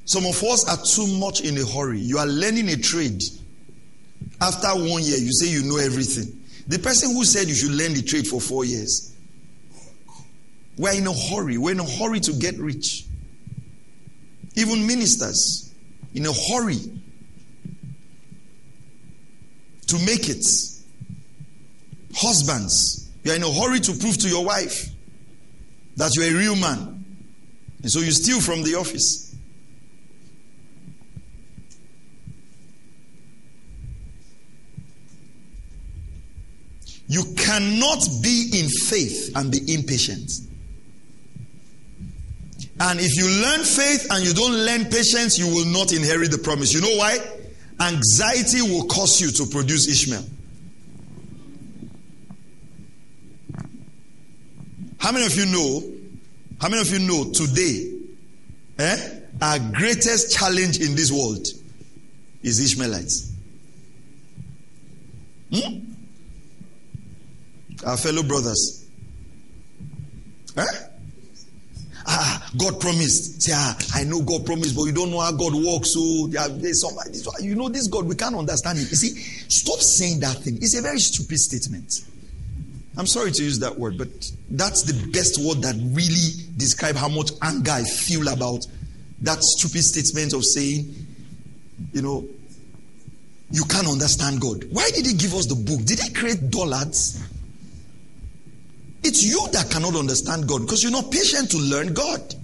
Some 0.09 0.25
of 0.25 0.43
us 0.43 0.67
are 0.67 0.83
too 0.83 1.05
much 1.19 1.41
in 1.41 1.55
a 1.55 1.63
hurry. 1.63 1.99
You 1.99 2.17
are 2.17 2.25
learning 2.25 2.67
a 2.69 2.77
trade. 2.77 3.21
After 4.41 4.69
one 4.69 5.03
year, 5.03 5.19
you 5.19 5.31
say 5.31 5.51
you 5.51 5.61
know 5.61 5.77
everything. 5.77 6.35
The 6.67 6.79
person 6.79 7.13
who 7.13 7.23
said 7.23 7.47
you 7.47 7.53
should 7.53 7.69
learn 7.69 7.93
the 7.93 8.01
trade 8.01 8.25
for 8.25 8.41
four 8.41 8.65
years. 8.65 9.13
We're 10.79 10.95
in 10.95 11.05
a 11.05 11.13
hurry. 11.13 11.59
We're 11.59 11.73
in 11.73 11.79
a 11.79 11.87
hurry 11.87 12.19
to 12.21 12.33
get 12.33 12.57
rich. 12.57 13.05
Even 14.55 14.87
ministers, 14.87 15.71
in 16.15 16.25
a 16.25 16.33
hurry 16.33 16.79
to 19.85 19.99
make 20.07 20.27
it. 20.27 20.43
Husbands, 22.15 23.11
you 23.23 23.31
are 23.31 23.35
in 23.35 23.43
a 23.43 23.53
hurry 23.53 23.79
to 23.79 23.93
prove 23.93 24.17
to 24.17 24.27
your 24.27 24.43
wife 24.43 24.89
that 25.97 26.09
you're 26.15 26.25
a 26.25 26.33
real 26.33 26.55
man. 26.55 27.05
And 27.83 27.91
so 27.91 27.99
you 27.99 28.11
steal 28.11 28.41
from 28.41 28.63
the 28.63 28.73
office. 28.73 29.28
You 37.09 37.23
cannot 37.35 38.07
be 38.21 38.51
in 38.53 38.69
faith 38.69 39.31
and 39.35 39.51
be 39.51 39.73
impatient. 39.73 40.31
And 42.79 42.99
if 43.01 43.17
you 43.17 43.27
learn 43.41 43.65
faith 43.65 44.07
and 44.11 44.23
you 44.23 44.31
don't 44.33 44.53
learn 44.53 44.85
patience, 44.85 45.37
you 45.39 45.47
will 45.47 45.65
not 45.65 45.91
inherit 45.91 46.29
the 46.29 46.37
promise. 46.37 46.71
You 46.71 46.81
know 46.81 46.95
why? 46.95 47.17
Anxiety 47.81 48.61
will 48.61 48.85
cause 48.85 49.19
you 49.19 49.31
to 49.31 49.45
produce 49.47 49.87
Ishmael. 49.87 50.23
How 54.99 55.11
many 55.11 55.25
of 55.25 55.35
you 55.35 55.47
know? 55.47 55.83
How 56.61 56.69
many 56.69 56.81
of 56.81 56.91
you 56.91 56.99
know 56.99 57.31
today? 57.31 57.91
Eh, 58.77 59.19
our 59.41 59.57
greatest 59.73 60.37
challenge 60.37 60.79
in 60.79 60.95
this 60.95 61.11
world 61.11 61.47
is 62.43 62.59
Ishmaelites. 62.59 63.31
Hmm? 65.51 65.88
Our 67.85 67.97
fellow 67.97 68.23
brothers. 68.23 68.85
Eh? 70.57 70.65
Ah, 72.05 72.51
God 72.57 72.81
promised. 72.81 73.43
Say, 73.43 73.51
ah, 73.55 73.77
I 73.93 74.03
know 74.03 74.21
God 74.21 74.45
promised, 74.45 74.75
but 74.75 74.85
you 74.85 74.91
don't 74.91 75.11
know 75.11 75.19
how 75.19 75.31
God 75.31 75.53
works. 75.53 75.93
So 75.93 76.27
there's 76.27 76.81
somebody. 76.81 77.19
You 77.45 77.55
know 77.55 77.69
this 77.69 77.87
God, 77.87 78.05
we 78.05 78.15
can't 78.15 78.35
understand 78.35 78.79
it. 78.79 78.89
You 78.89 78.95
see, 78.95 79.09
stop 79.47 79.79
saying 79.79 80.19
that 80.21 80.37
thing. 80.37 80.57
It's 80.57 80.75
a 80.77 80.81
very 80.81 80.99
stupid 80.99 81.37
statement. 81.37 82.01
I'm 82.97 83.05
sorry 83.05 83.31
to 83.31 83.43
use 83.43 83.59
that 83.59 83.77
word, 83.77 83.97
but 83.97 84.09
that's 84.49 84.83
the 84.83 85.11
best 85.11 85.39
word 85.39 85.61
that 85.61 85.75
really 85.93 86.49
describe 86.57 86.95
how 86.95 87.07
much 87.07 87.31
anger 87.41 87.71
I 87.71 87.83
feel 87.83 88.27
about 88.27 88.65
that 89.21 89.37
stupid 89.41 89.83
statement 89.83 90.33
of 90.33 90.43
saying, 90.43 90.93
you 91.93 92.01
know, 92.01 92.27
you 93.51 93.63
can't 93.65 93.87
understand 93.87 94.41
God. 94.41 94.65
Why 94.71 94.89
did 94.93 95.05
He 95.05 95.13
give 95.13 95.33
us 95.33 95.45
the 95.45 95.55
book? 95.55 95.85
Did 95.85 95.99
He 95.99 96.11
create 96.11 96.49
dullards? 96.49 97.23
It's 99.03 99.23
you 99.23 99.47
that 99.53 99.69
cannot 99.71 99.95
understand 99.95 100.47
God 100.47 100.61
because 100.61 100.83
you're 100.83 100.91
not 100.91 101.11
patient 101.11 101.51
to 101.51 101.57
learn 101.57 101.93
God. 101.93 102.35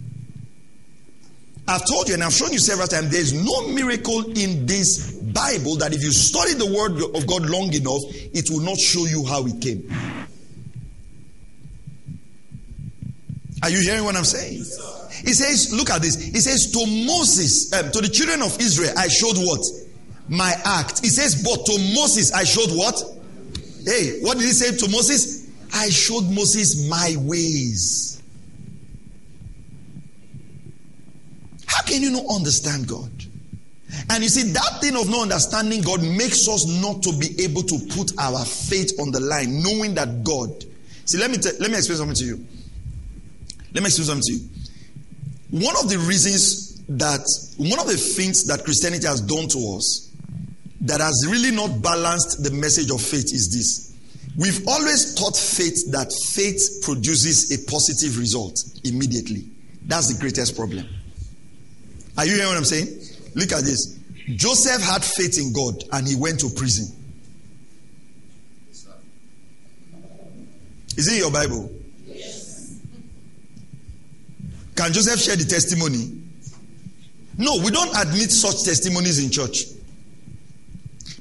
I've 1.68 1.86
told 1.86 2.08
you 2.08 2.14
and 2.14 2.24
I've 2.24 2.34
shown 2.34 2.54
you 2.54 2.60
several 2.60 2.88
times 2.88 3.10
there's 3.10 3.34
no 3.34 3.68
miracle 3.70 4.24
in 4.38 4.66
this 4.66 5.14
Bible 5.14 5.78
that 5.78 5.94
if 5.94 6.04
you 6.04 6.12
study 6.12 6.54
the 6.54 6.68
word 6.68 7.02
of 7.16 7.28
God 7.28 7.50
long 7.50 7.74
enough, 7.74 8.02
it 8.34 8.50
will 8.52 8.62
not 8.62 8.78
show 8.78 9.06
you 9.06 9.26
how 9.26 9.46
it 9.48 9.60
came. 9.60 9.92
Are 13.64 13.70
you 13.70 13.80
hearing 13.80 14.04
what 14.04 14.16
I'm 14.16 14.26
saying? 14.26 14.64
He 15.26 15.34
says, 15.34 15.74
look 15.74 15.90
at 15.90 16.04
this. 16.04 16.22
He 16.22 16.40
says, 16.40 16.72
to 16.72 16.86
Moses, 17.08 17.74
um, 17.74 17.92
to 17.92 18.02
the 18.02 18.10
children 18.10 18.44
of 18.44 18.60
Israel, 18.60 18.94
I 18.96 19.08
showed 19.08 19.38
what? 19.38 19.62
My 20.30 20.54
act. 20.64 21.02
He 21.02 21.10
says, 21.10 21.42
but 21.42 21.66
to 21.66 21.72
Moses, 21.96 22.32
I 22.32 22.44
showed 22.44 22.70
what? 22.78 23.02
Hey, 23.86 24.20
what 24.22 24.38
did 24.38 24.44
he 24.46 24.52
say 24.52 24.78
to 24.78 24.92
Moses? 24.92 25.45
I 25.76 25.90
showed 25.90 26.24
Moses 26.32 26.90
my 26.90 27.16
ways. 27.20 28.24
How 31.68 31.84
can 31.84 32.02
you 32.02 32.12
not 32.12 32.24
understand 32.34 32.88
God? 32.88 33.12
And 34.10 34.24
you 34.24 34.30
see, 34.30 34.52
that 34.54 34.80
thing 34.82 34.96
of 34.96 35.10
not 35.10 35.24
understanding 35.24 35.82
God 35.82 36.02
makes 36.02 36.48
us 36.48 36.66
not 36.82 37.04
to 37.04 37.18
be 37.18 37.44
able 37.44 37.64
to 37.64 37.78
put 37.96 38.18
our 38.18 38.44
faith 38.46 38.94
on 39.00 39.12
the 39.12 39.20
line, 39.20 39.62
knowing 39.62 39.94
that 39.96 40.24
God. 40.24 40.64
See, 41.06 41.18
let 41.18 41.30
me 41.30 41.38
t- 41.38 41.52
let 41.60 41.70
me 41.70 41.78
explain 41.78 41.98
something 41.98 42.16
to 42.16 42.26
you. 42.26 42.46
Let 43.74 43.84
me 43.84 43.88
explain 43.88 44.06
something 44.06 44.24
to 44.24 44.34
you. 44.34 45.66
One 45.66 45.76
of 45.78 45.90
the 45.90 45.98
reasons 46.00 46.82
that 46.88 47.26
one 47.58 47.80
of 47.80 47.88
the 47.88 47.98
things 47.98 48.46
that 48.46 48.64
Christianity 48.64 49.08
has 49.08 49.22
done 49.22 49.48
to 49.50 49.76
us 49.78 50.12
that 50.82 51.02
has 51.02 51.28
really 51.30 51.52
not 51.52 51.82
balanced 51.82 52.44
the 52.44 52.52
message 52.52 52.92
of 52.92 53.02
faith 53.02 53.34
is 53.34 53.50
this. 53.52 53.95
We've 54.38 54.68
always 54.68 55.16
taught 55.16 55.38
faith 55.38 55.92
that 55.92 56.12
faith 56.30 56.82
produces 56.84 57.52
a 57.52 57.72
positive 57.72 58.18
result 58.18 58.64
immediately. 58.84 59.46
That's 59.86 60.14
the 60.14 60.20
greatest 60.20 60.56
problem. 60.56 60.86
Are 62.18 62.26
you 62.26 62.34
hearing 62.34 62.48
what 62.48 62.58
I'm 62.58 62.66
saying? 62.66 62.88
Look 63.36 63.52
at 63.54 63.64
this. 63.64 63.98
Joseph 64.28 64.82
had 64.82 65.04
faith 65.04 65.38
in 65.38 65.54
God 65.54 65.84
and 65.92 66.08
he 66.08 66.16
went 66.16 66.40
to 66.42 66.50
prison. 66.50 66.94
Is 70.98 71.12
it 71.12 71.20
your 71.20 71.32
Bible? 71.32 71.70
Yes. 72.06 72.80
Can 74.76 74.94
Joseph 74.94 75.20
share 75.20 75.36
the 75.36 75.44
testimony? 75.44 76.22
No, 77.38 77.58
we 77.64 77.70
don't 77.70 77.96
admit 77.98 78.32
such 78.32 78.64
testimonies 78.64 79.24
in 79.24 79.30
church. 79.30 79.66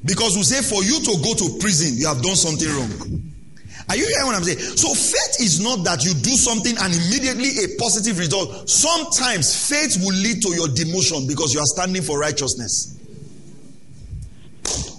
Because 0.05 0.37
we 0.37 0.43
say 0.43 0.61
for 0.61 0.85
you 0.85 1.01
to 1.01 1.13
go 1.23 1.35
to 1.35 1.59
prison, 1.59 1.97
you 1.97 2.07
have 2.07 2.21
done 2.23 2.37
something 2.37 2.69
wrong. 2.69 3.25
Are 3.89 3.97
you 3.97 4.07
hearing 4.07 4.27
what 4.27 4.37
I'm 4.37 4.45
saying? 4.45 4.59
So 4.59 4.89
faith 4.95 5.41
is 5.41 5.61
not 5.61 5.85
that 5.85 6.05
you 6.05 6.15
do 6.15 6.37
something 6.37 6.77
and 6.77 6.93
immediately 6.93 7.65
a 7.65 7.77
positive 7.79 8.19
result. 8.19 8.69
Sometimes 8.69 9.69
faith 9.69 10.01
will 10.01 10.17
lead 10.17 10.41
to 10.43 10.55
your 10.57 10.69
demotion 10.69 11.29
because 11.29 11.53
you 11.53 11.61
are 11.61 11.69
standing 11.69 12.03
for 12.03 12.19
righteousness. 12.19 12.97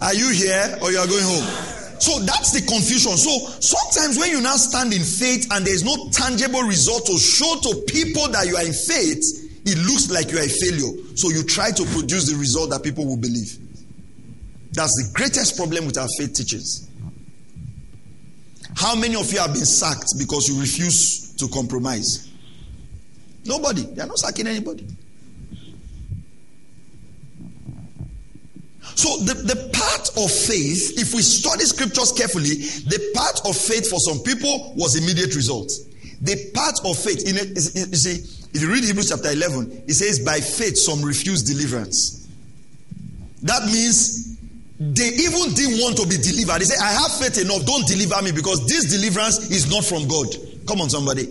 Are 0.01 0.13
you 0.13 0.29
here 0.29 0.77
or 0.81 0.91
you 0.91 0.99
are 0.99 1.07
going 1.07 1.23
home? 1.23 1.45
So 1.97 2.19
that's 2.21 2.51
the 2.53 2.61
confusion. 2.61 3.17
So 3.17 3.33
sometimes 3.61 4.19
when 4.19 4.29
you 4.29 4.41
now 4.41 4.57
stand 4.57 4.93
in 4.93 5.01
faith 5.01 5.47
and 5.51 5.65
there's 5.65 5.83
no 5.83 6.09
tangible 6.11 6.61
result 6.61 7.07
to 7.07 7.17
show 7.17 7.57
to 7.61 7.81
people 7.89 8.27
that 8.29 8.45
you 8.45 8.55
are 8.57 8.65
in 8.65 8.73
faith, 8.73 9.21
it 9.65 9.77
looks 9.81 10.11
like 10.11 10.29
you 10.29 10.37
are 10.37 10.45
a 10.45 10.53
failure. 10.61 10.93
So 11.15 11.29
you 11.29 11.41
try 11.41 11.71
to 11.71 11.83
produce 11.97 12.29
the 12.29 12.37
result 12.37 12.69
that 12.69 12.83
people 12.83 13.07
will 13.07 13.17
believe. 13.17 13.64
That's 14.75 14.93
the 15.01 15.11
greatest 15.13 15.55
problem 15.55 15.85
with 15.85 15.97
our 15.97 16.07
faith 16.17 16.33
teachings. 16.33 16.89
How 18.75 18.93
many 18.93 19.15
of 19.15 19.31
you 19.31 19.39
have 19.39 19.53
been 19.53 19.65
sacked 19.65 20.13
because 20.17 20.49
you 20.49 20.59
refuse 20.59 21.33
to 21.35 21.47
compromise? 21.47 22.29
Nobody. 23.45 23.83
They 23.83 24.01
are 24.01 24.07
not 24.07 24.19
sacking 24.19 24.47
anybody. 24.47 24.85
So 28.95 29.17
the, 29.23 29.33
the 29.33 29.69
part 29.73 30.09
of 30.17 30.31
faith, 30.31 30.99
if 30.99 31.13
we 31.13 31.21
study 31.21 31.63
scriptures 31.65 32.11
carefully, 32.11 32.55
the 32.87 33.11
part 33.13 33.41
of 33.45 33.55
faith 33.55 33.89
for 33.89 33.99
some 33.99 34.19
people 34.19 34.73
was 34.75 34.95
immediate 34.95 35.35
result. 35.35 35.71
The 36.21 36.51
part 36.53 36.79
of 36.83 36.97
faith, 36.97 37.27
in 37.27 37.35
it, 37.37 37.49
you 37.75 37.95
see, 37.97 38.23
if 38.53 38.61
you 38.61 38.71
read 38.71 38.83
Hebrews 38.83 39.09
chapter 39.09 39.31
11, 39.31 39.83
it 39.87 39.93
says, 39.93 40.19
by 40.19 40.39
faith 40.39 40.77
some 40.77 41.01
refuse 41.01 41.43
deliverance. 41.43 42.27
That 43.43 43.65
means 43.65 44.24
they 44.79 45.07
even 45.07 45.53
didn't 45.53 45.79
want 45.79 45.95
to 45.97 46.07
be 46.07 46.17
delivered. 46.17 46.59
They 46.59 46.65
said, 46.65 46.83
I 46.83 46.91
have 46.91 47.11
faith 47.13 47.39
enough. 47.39 47.65
Don't 47.65 47.87
deliver 47.87 48.21
me 48.21 48.31
because 48.31 48.65
this 48.67 48.91
deliverance 48.91 49.49
is 49.49 49.69
not 49.69 49.85
from 49.85 50.07
God. 50.07 50.27
Come 50.67 50.81
on, 50.81 50.89
somebody. 50.89 51.27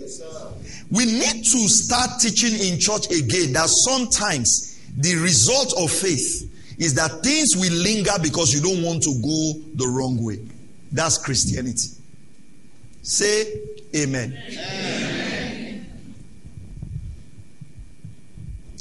We 0.89 1.05
need 1.05 1.43
to 1.43 1.69
start 1.69 2.19
teaching 2.19 2.53
in 2.59 2.79
church 2.79 3.07
again 3.11 3.53
that 3.53 3.69
sometimes 3.69 4.79
the 4.97 5.15
result 5.17 5.73
of 5.77 5.91
faith 5.91 6.49
is 6.79 6.95
that 6.95 7.23
things 7.23 7.55
will 7.55 7.73
linger 7.73 8.13
because 8.21 8.53
you 8.53 8.61
don't 8.61 8.83
want 8.83 9.03
to 9.03 9.13
go 9.21 9.61
the 9.75 9.87
wrong 9.87 10.23
way. 10.23 10.39
That's 10.91 11.17
Christianity. 11.17 11.89
Say 13.03 13.61
amen. 13.95 14.37
amen. 14.49 15.85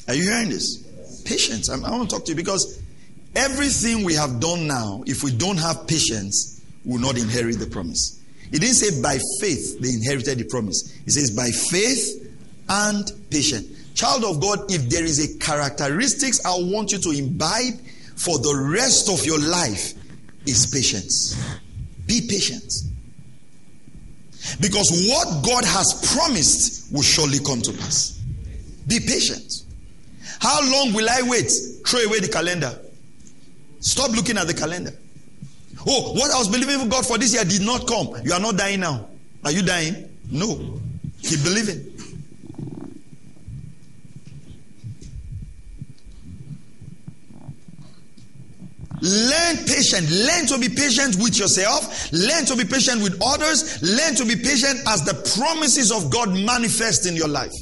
Are 0.08 0.14
you 0.14 0.22
hearing 0.22 0.48
this? 0.48 0.78
Patience. 1.24 1.68
I, 1.68 1.74
I 1.76 1.90
want 1.90 2.08
to 2.08 2.16
talk 2.16 2.24
to 2.26 2.32
you 2.32 2.36
because 2.36 2.82
Everything 3.36 4.04
we 4.04 4.14
have 4.14 4.40
done 4.40 4.66
now, 4.66 5.02
if 5.06 5.24
we 5.24 5.32
don't 5.32 5.56
have 5.56 5.86
patience, 5.86 6.62
will 6.84 7.00
not 7.00 7.18
inherit 7.18 7.58
the 7.58 7.66
promise. 7.66 8.20
He 8.50 8.58
didn't 8.58 8.76
say 8.76 9.02
by 9.02 9.18
faith 9.40 9.80
they 9.80 9.88
inherited 9.88 10.38
the 10.38 10.44
promise. 10.44 10.96
He 11.04 11.10
says 11.10 11.30
by 11.30 11.50
faith 11.50 12.30
and 12.68 13.10
patience. 13.30 13.66
Child 13.94 14.24
of 14.24 14.40
God, 14.40 14.70
if 14.70 14.88
there 14.88 15.04
is 15.04 15.18
a 15.18 15.38
characteristics 15.38 16.44
I 16.44 16.54
want 16.56 16.92
you 16.92 16.98
to 16.98 17.10
imbibe 17.10 17.74
for 18.16 18.38
the 18.38 18.70
rest 18.72 19.08
of 19.08 19.24
your 19.24 19.38
life 19.38 19.94
is 20.46 20.66
patience. 20.66 21.36
Be 22.06 22.26
patient. 22.28 22.72
Because 24.60 25.08
what 25.08 25.44
God 25.44 25.64
has 25.64 26.12
promised 26.14 26.92
will 26.92 27.02
surely 27.02 27.38
come 27.38 27.62
to 27.62 27.72
pass. 27.72 28.20
Be 28.86 29.00
patient. 29.00 29.62
How 30.40 30.60
long 30.60 30.92
will 30.92 31.08
I 31.08 31.22
wait? 31.22 31.50
Throw 31.86 32.00
away 32.00 32.20
the 32.20 32.28
calendar. 32.28 32.78
Stop 33.84 34.12
looking 34.12 34.38
at 34.38 34.46
the 34.46 34.54
calendar. 34.54 34.92
Oh, 35.86 36.14
what 36.14 36.30
I 36.30 36.38
was 36.38 36.48
believing 36.48 36.88
God 36.88 37.06
for 37.06 37.18
this 37.18 37.34
year 37.34 37.44
did 37.44 37.60
not 37.60 37.86
come. 37.86 38.16
You 38.24 38.32
are 38.32 38.40
not 38.40 38.56
dying 38.56 38.80
now. 38.80 39.08
Are 39.44 39.50
you 39.52 39.62
dying? 39.62 40.08
No. 40.30 40.80
Keep 41.22 41.44
believing. 41.44 41.90
learn 49.04 49.56
patient. 49.66 50.10
Learn 50.10 50.46
to 50.46 50.58
be 50.58 50.74
patient 50.74 51.16
with 51.16 51.38
yourself. 51.38 52.10
Learn 52.12 52.46
to 52.46 52.56
be 52.56 52.64
patient 52.64 53.02
with 53.02 53.20
others. 53.22 53.82
Learn 53.82 54.14
to 54.14 54.24
be 54.24 54.34
patient 54.36 54.80
as 54.88 55.04
the 55.04 55.12
promises 55.36 55.92
of 55.92 56.10
God 56.10 56.30
manifest 56.30 57.06
in 57.06 57.14
your 57.14 57.28
life. 57.28 57.52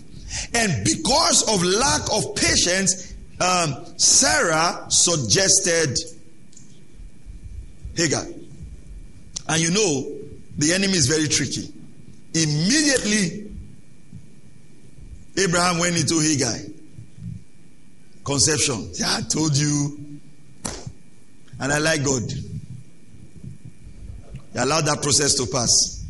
And 0.54 0.85
because 0.85 1.42
of 1.52 1.62
lack 1.62 2.02
of 2.12 2.37
patience, 2.37 3.12
um, 3.42 3.85
Sarah 3.98 4.87
suggested 4.88 5.98
Hagar. 7.96 8.24
And 9.48 9.61
you 9.61 9.70
know, 9.70 10.18
the 10.57 10.72
enemy 10.72 10.92
is 10.92 11.09
very 11.09 11.28
tricky. 11.28 11.72
Immediately, 12.35 13.50
Abraham 15.37 15.78
went 15.78 15.96
into 15.96 16.20
Hagar. 16.20 16.55
Conception. 18.24 18.90
Yeah, 18.94 19.16
I 19.18 19.22
told 19.22 19.57
you. 19.57 20.20
And 21.59 21.72
I 21.72 21.78
like 21.78 22.05
God. 22.05 22.22
He 24.52 24.59
allowed 24.59 24.85
that 24.87 25.02
process 25.02 25.35
to 25.35 25.46
pass. 25.46 26.05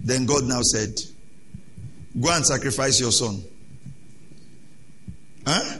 Then 0.00 0.26
God 0.26 0.44
now 0.44 0.60
said, 0.62 1.00
Go 2.20 2.30
and 2.32 2.44
sacrifice 2.44 3.00
your 3.00 3.12
son. 3.12 3.42
Huh? 5.46 5.77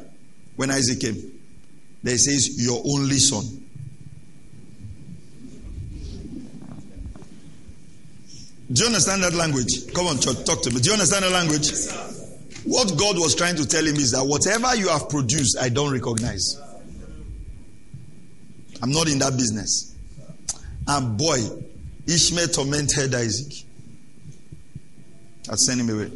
When 0.59 0.73
Isaac 0.73 0.99
came, 0.99 1.41
They 2.03 2.17
says, 2.17 2.61
Your 2.65 2.83
only 2.85 3.19
son. 3.19 3.45
Do 8.71 8.83
you 8.83 8.87
understand 8.89 9.23
that 9.23 9.35
language? 9.35 9.93
Come 9.95 10.09
on, 10.09 10.19
church, 10.19 10.45
talk 10.45 10.63
to 10.63 10.71
me. 10.71 10.81
Do 10.81 10.89
you 10.89 10.95
understand 10.95 11.25
the 11.25 11.31
language? 11.31 11.71
what 12.65 12.89
God 12.99 13.17
was 13.19 13.37
trying 13.37 13.55
to 13.57 13.67
tell 13.67 13.87
him 13.87 13.95
is 13.95 14.11
that 14.11 14.25
whatever 14.25 14.75
you 14.75 14.89
have 14.89 15.09
produced, 15.09 15.57
I 15.61 15.69
don't 15.69 15.93
recognize. 15.93 16.61
I'm 18.83 18.91
not 18.91 19.09
in 19.09 19.21
that 19.21 19.37
business. 19.37 19.95
And 20.89 21.17
boy, 21.17 21.39
Ishmael 22.07 22.49
tormented 22.49 23.15
Isaac. 23.15 23.65
I 25.51 25.55
sent 25.55 25.81
him 25.81 25.89
away. 25.89 26.11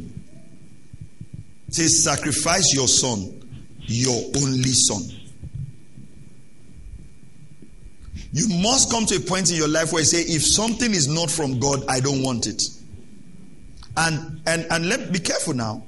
Say, 1.69 1.87
sacrifice 1.87 2.75
your 2.75 2.89
son, 2.89 3.42
your 3.85 4.23
only 4.37 4.71
son. 4.71 5.01
You 8.31 8.47
must 8.63 8.89
come 8.89 9.05
to 9.05 9.15
a 9.15 9.19
point 9.19 9.51
in 9.51 9.57
your 9.57 9.67
life 9.67 9.93
where 9.93 10.01
you 10.01 10.05
say, 10.07 10.21
if 10.21 10.43
something 10.43 10.91
is 10.91 11.07
not 11.07 11.29
from 11.29 11.59
God, 11.59 11.83
I 11.87 11.99
don't 11.99 12.23
want 12.23 12.47
it. 12.47 12.61
And 13.95 14.41
and 14.47 14.65
and 14.71 14.89
let 14.89 15.11
be 15.13 15.19
careful 15.19 15.53
now. 15.53 15.83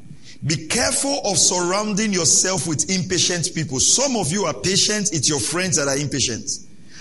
Be 0.46 0.68
careful 0.68 1.22
of 1.26 1.38
surrounding 1.40 2.14
yourself 2.14 2.68
with 2.68 2.88
impatient 2.90 3.50
people. 3.56 3.80
Some 3.80 4.16
of 4.16 4.32
you 4.32 4.46
are 4.46 4.54
patient, 4.54 5.10
it's 5.12 5.28
your 5.28 5.40
friends 5.40 5.78
that 5.78 5.88
are 5.88 5.98
impatient. 5.98 6.48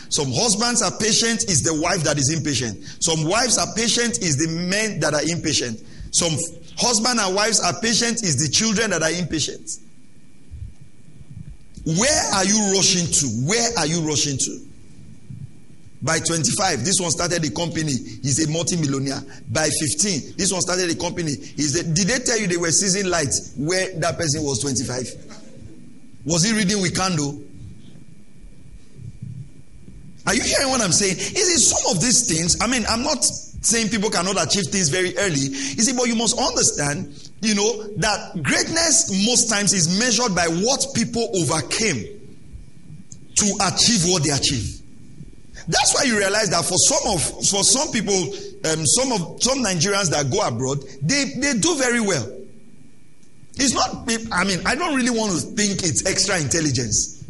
Some 0.09 0.33
husbands 0.33 0.81
are 0.81 0.97
patient, 0.97 1.45
it's 1.45 1.61
the 1.61 1.79
wife 1.79 2.05
that 2.05 2.17
is 2.17 2.33
impatient. 2.35 2.83
Some 3.01 3.29
wives 3.29 3.59
are 3.59 3.67
patient, 3.75 4.19
it's 4.23 4.37
the 4.37 4.49
men 4.49 4.99
that 5.01 5.13
are 5.13 5.23
impatient. 5.29 5.79
Some 6.11 6.33
husband 6.79 7.21
and 7.21 7.35
wives 7.35 7.61
are 7.61 7.79
patient, 7.81 8.23
it's 8.23 8.37
the 8.37 8.49
children 8.49 8.91
that 8.91 9.03
are 9.03 9.11
impatient. 9.11 9.69
Where 11.85 12.35
are 12.35 12.45
you 12.45 12.73
rushing 12.75 13.07
to? 13.07 13.27
Where 13.47 13.79
are 13.79 13.87
you 13.87 14.01
rushing 14.01 14.39
to? 14.39 14.61
By 16.03 16.19
25, 16.19 16.85
this 16.85 17.01
one 17.01 17.11
started 17.11 17.45
a 17.45 17.51
company. 17.51 17.93
He's 17.93 18.47
a 18.47 18.51
multi-millionaire. 18.51 19.23
By 19.51 19.69
15, 19.69 20.37
this 20.37 20.53
one 20.53 20.61
started 20.61 20.91
a 20.91 20.95
company. 20.95 21.33
He's 21.35 21.81
a, 21.81 21.83
did 21.83 22.09
they 22.09 22.19
tell 22.19 22.39
you 22.39 22.47
they 22.47 22.59
were 22.59 22.71
seizing 22.71 23.11
lights 23.11 23.55
where 23.57 23.99
that 24.01 24.19
person 24.19 24.43
was 24.43 24.61
25? 24.61 25.09
Was 26.27 26.45
he 26.45 26.53
reading 26.55 26.83
with 26.83 26.95
candle? 26.95 27.43
Are 30.27 30.35
you 30.35 30.43
hearing 30.43 30.69
what 30.71 30.81
I'm 30.81 30.93
saying? 30.93 31.17
Is 31.17 31.49
it 31.57 31.61
some 31.61 31.97
of 31.97 32.03
these 32.03 32.29
things? 32.29 32.61
I 32.61 32.67
mean, 32.67 32.85
I'm 32.89 33.03
not 33.03 33.25
saying 33.25 33.89
people 33.89 34.11
cannot 34.11 34.43
achieve 34.43 34.67
things 34.71 34.89
very 34.89 35.17
early. 35.17 35.41
You 35.41 35.83
see, 35.83 35.97
but 35.97 36.07
you 36.07 36.15
must 36.17 36.39
understand, 36.39 37.24
you 37.45 37.55
know, 37.55 37.89
that 37.99 38.43
greatness 38.43 39.11
most 39.27 39.49
times 39.49 39.73
is 39.73 39.99
measured 39.99 40.35
by 40.35 40.47
what 40.47 40.87
people 40.95 41.29
overcame 41.35 42.05
to 43.37 43.47
achieve 43.67 44.05
what 44.07 44.23
they 44.25 44.31
achieve. 44.31 44.81
That's 45.67 45.95
why 45.95 46.05
you 46.05 46.19
realize 46.19 46.51
that 46.51 46.65
for 46.65 46.77
some 46.77 47.15
of 47.15 47.23
for 47.49 47.65
some 47.65 47.91
people, 47.91 48.15
um, 48.15 48.85
some 48.87 49.13
of 49.13 49.43
some 49.43 49.59
Nigerians 49.63 50.11
that 50.11 50.31
go 50.31 50.47
abroad, 50.47 50.81
they 51.03 51.25
they 51.39 51.55
do 51.59 51.77
very 51.77 52.01
well. 52.01 52.31
It's 53.57 53.73
not. 53.73 54.09
I 54.33 54.45
mean, 54.45 54.61
I 54.67 54.75
don't 54.75 54.95
really 54.95 55.17
want 55.17 55.33
to 55.33 55.39
think 55.39 55.83
it's 55.83 56.05
extra 56.07 56.39
intelligence. 56.39 57.25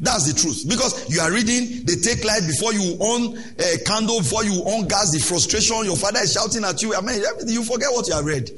That's 0.00 0.30
the 0.30 0.38
truth. 0.38 0.68
Because 0.68 1.08
you 1.08 1.20
are 1.20 1.32
reading, 1.32 1.84
they 1.84 1.94
take 1.96 2.22
light 2.24 2.42
before 2.46 2.74
you 2.74 2.96
on 3.00 3.38
a 3.58 3.78
candle, 3.84 4.18
before 4.18 4.44
you 4.44 4.52
on 4.64 4.86
gas, 4.88 5.10
the 5.12 5.18
frustration, 5.18 5.84
your 5.84 5.96
father 5.96 6.20
is 6.20 6.34
shouting 6.34 6.64
at 6.64 6.82
you. 6.82 6.94
I 6.94 7.00
mean, 7.00 7.22
you 7.46 7.64
forget 7.64 7.88
what 7.92 8.06
you 8.06 8.14
have 8.14 8.24
read. 8.26 8.50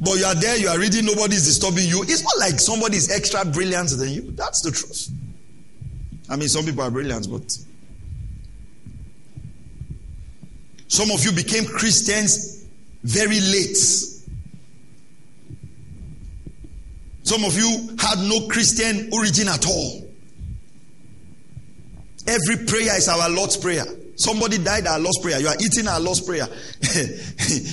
But 0.00 0.18
you 0.18 0.24
are 0.24 0.34
there, 0.34 0.56
you 0.56 0.68
are 0.68 0.78
reading, 0.78 1.04
nobody 1.04 1.34
is 1.34 1.44
disturbing 1.44 1.86
you. 1.86 2.02
It's 2.02 2.22
not 2.22 2.38
like 2.38 2.58
somebody 2.58 2.96
is 2.96 3.10
extra 3.10 3.44
brilliant 3.44 3.90
than 3.90 4.08
you. 4.08 4.22
That's 4.32 4.62
the 4.62 4.70
truth. 4.70 5.10
I 6.28 6.36
mean, 6.36 6.48
some 6.48 6.64
people 6.64 6.82
are 6.82 6.90
brilliant, 6.90 7.30
but 7.30 7.56
Some 10.90 11.12
of 11.12 11.24
you 11.24 11.30
became 11.30 11.64
Christians 11.66 12.64
very 13.04 13.38
late. 13.40 13.76
Some 17.22 17.44
of 17.44 17.56
you 17.56 17.96
had 17.96 18.18
no 18.18 18.48
Christian 18.48 19.08
origin 19.12 19.46
at 19.46 19.68
all. 19.68 20.04
Every 22.26 22.66
prayer 22.66 22.96
is 22.96 23.08
our 23.08 23.30
Lord's 23.30 23.56
Prayer. 23.56 23.84
Somebody 24.20 24.58
died 24.58 24.86
our 24.86 25.00
Lord's 25.00 25.18
Prayer. 25.20 25.40
You 25.40 25.48
are 25.48 25.56
eating 25.58 25.88
our 25.88 25.98
Lord's 25.98 26.20
Prayer. 26.20 26.46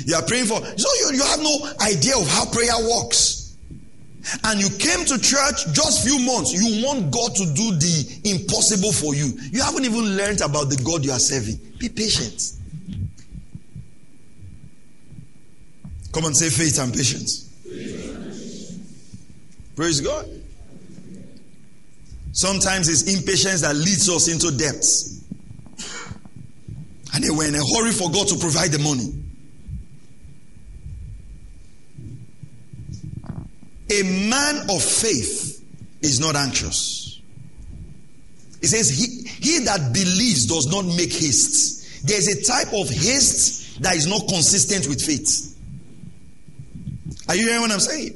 you 0.06 0.16
are 0.16 0.24
praying 0.24 0.46
for. 0.46 0.64
So 0.78 0.88
you, 1.02 1.18
you 1.18 1.24
have 1.24 1.42
no 1.42 1.74
idea 1.82 2.18
of 2.18 2.26
how 2.30 2.46
prayer 2.50 2.72
works. 2.90 3.58
And 4.46 4.58
you 4.58 4.70
came 4.78 5.04
to 5.06 5.20
church 5.20 5.68
just 5.74 6.08
few 6.08 6.18
months. 6.20 6.54
You 6.54 6.86
want 6.86 7.12
God 7.12 7.36
to 7.36 7.46
do 7.54 7.72
the 7.76 8.22
impossible 8.32 8.94
for 8.94 9.14
you. 9.14 9.34
You 9.52 9.62
haven't 9.62 9.84
even 9.84 10.16
learned 10.16 10.40
about 10.40 10.70
the 10.70 10.82
God 10.86 11.04
you 11.04 11.12
are 11.12 11.20
serving. 11.20 11.60
Be 11.80 11.90
patient. 11.90 12.54
Come 16.14 16.24
and 16.24 16.36
say 16.36 16.50
faith 16.50 16.80
and 16.80 16.94
patience. 16.94 17.44
Praise 19.76 20.00
God. 20.00 20.30
Sometimes 22.32 22.88
it's 22.88 23.04
impatience 23.14 23.62
that 23.62 23.76
leads 23.76 24.10
us 24.10 24.30
into 24.30 24.56
debts. 24.58 25.17
And 27.18 27.26
they 27.26 27.32
were 27.32 27.46
in 27.46 27.56
a 27.56 27.66
hurry 27.76 27.92
for 27.92 28.12
God 28.12 28.28
to 28.28 28.38
provide 28.38 28.72
the 28.72 28.78
money. 28.78 29.12
A 33.90 34.04
man 34.30 34.70
of 34.70 34.84
faith 34.84 35.66
is 36.04 36.20
not 36.20 36.36
anxious. 36.36 37.20
It 38.62 38.68
says, 38.68 38.90
he, 38.90 39.28
he 39.28 39.66
that 39.66 39.94
believes 39.94 40.46
does 40.46 40.68
not 40.68 40.86
make 40.86 41.12
haste. 41.12 42.06
There's 42.06 42.28
a 42.28 42.44
type 42.44 42.72
of 42.72 42.88
haste 42.88 43.82
that 43.82 43.96
is 43.96 44.06
not 44.06 44.28
consistent 44.28 44.86
with 44.86 45.04
faith. 45.04 45.58
Are 47.30 47.36
you 47.36 47.48
hearing 47.48 47.62
what 47.62 47.72
I'm 47.72 47.80
saying? 47.80 48.14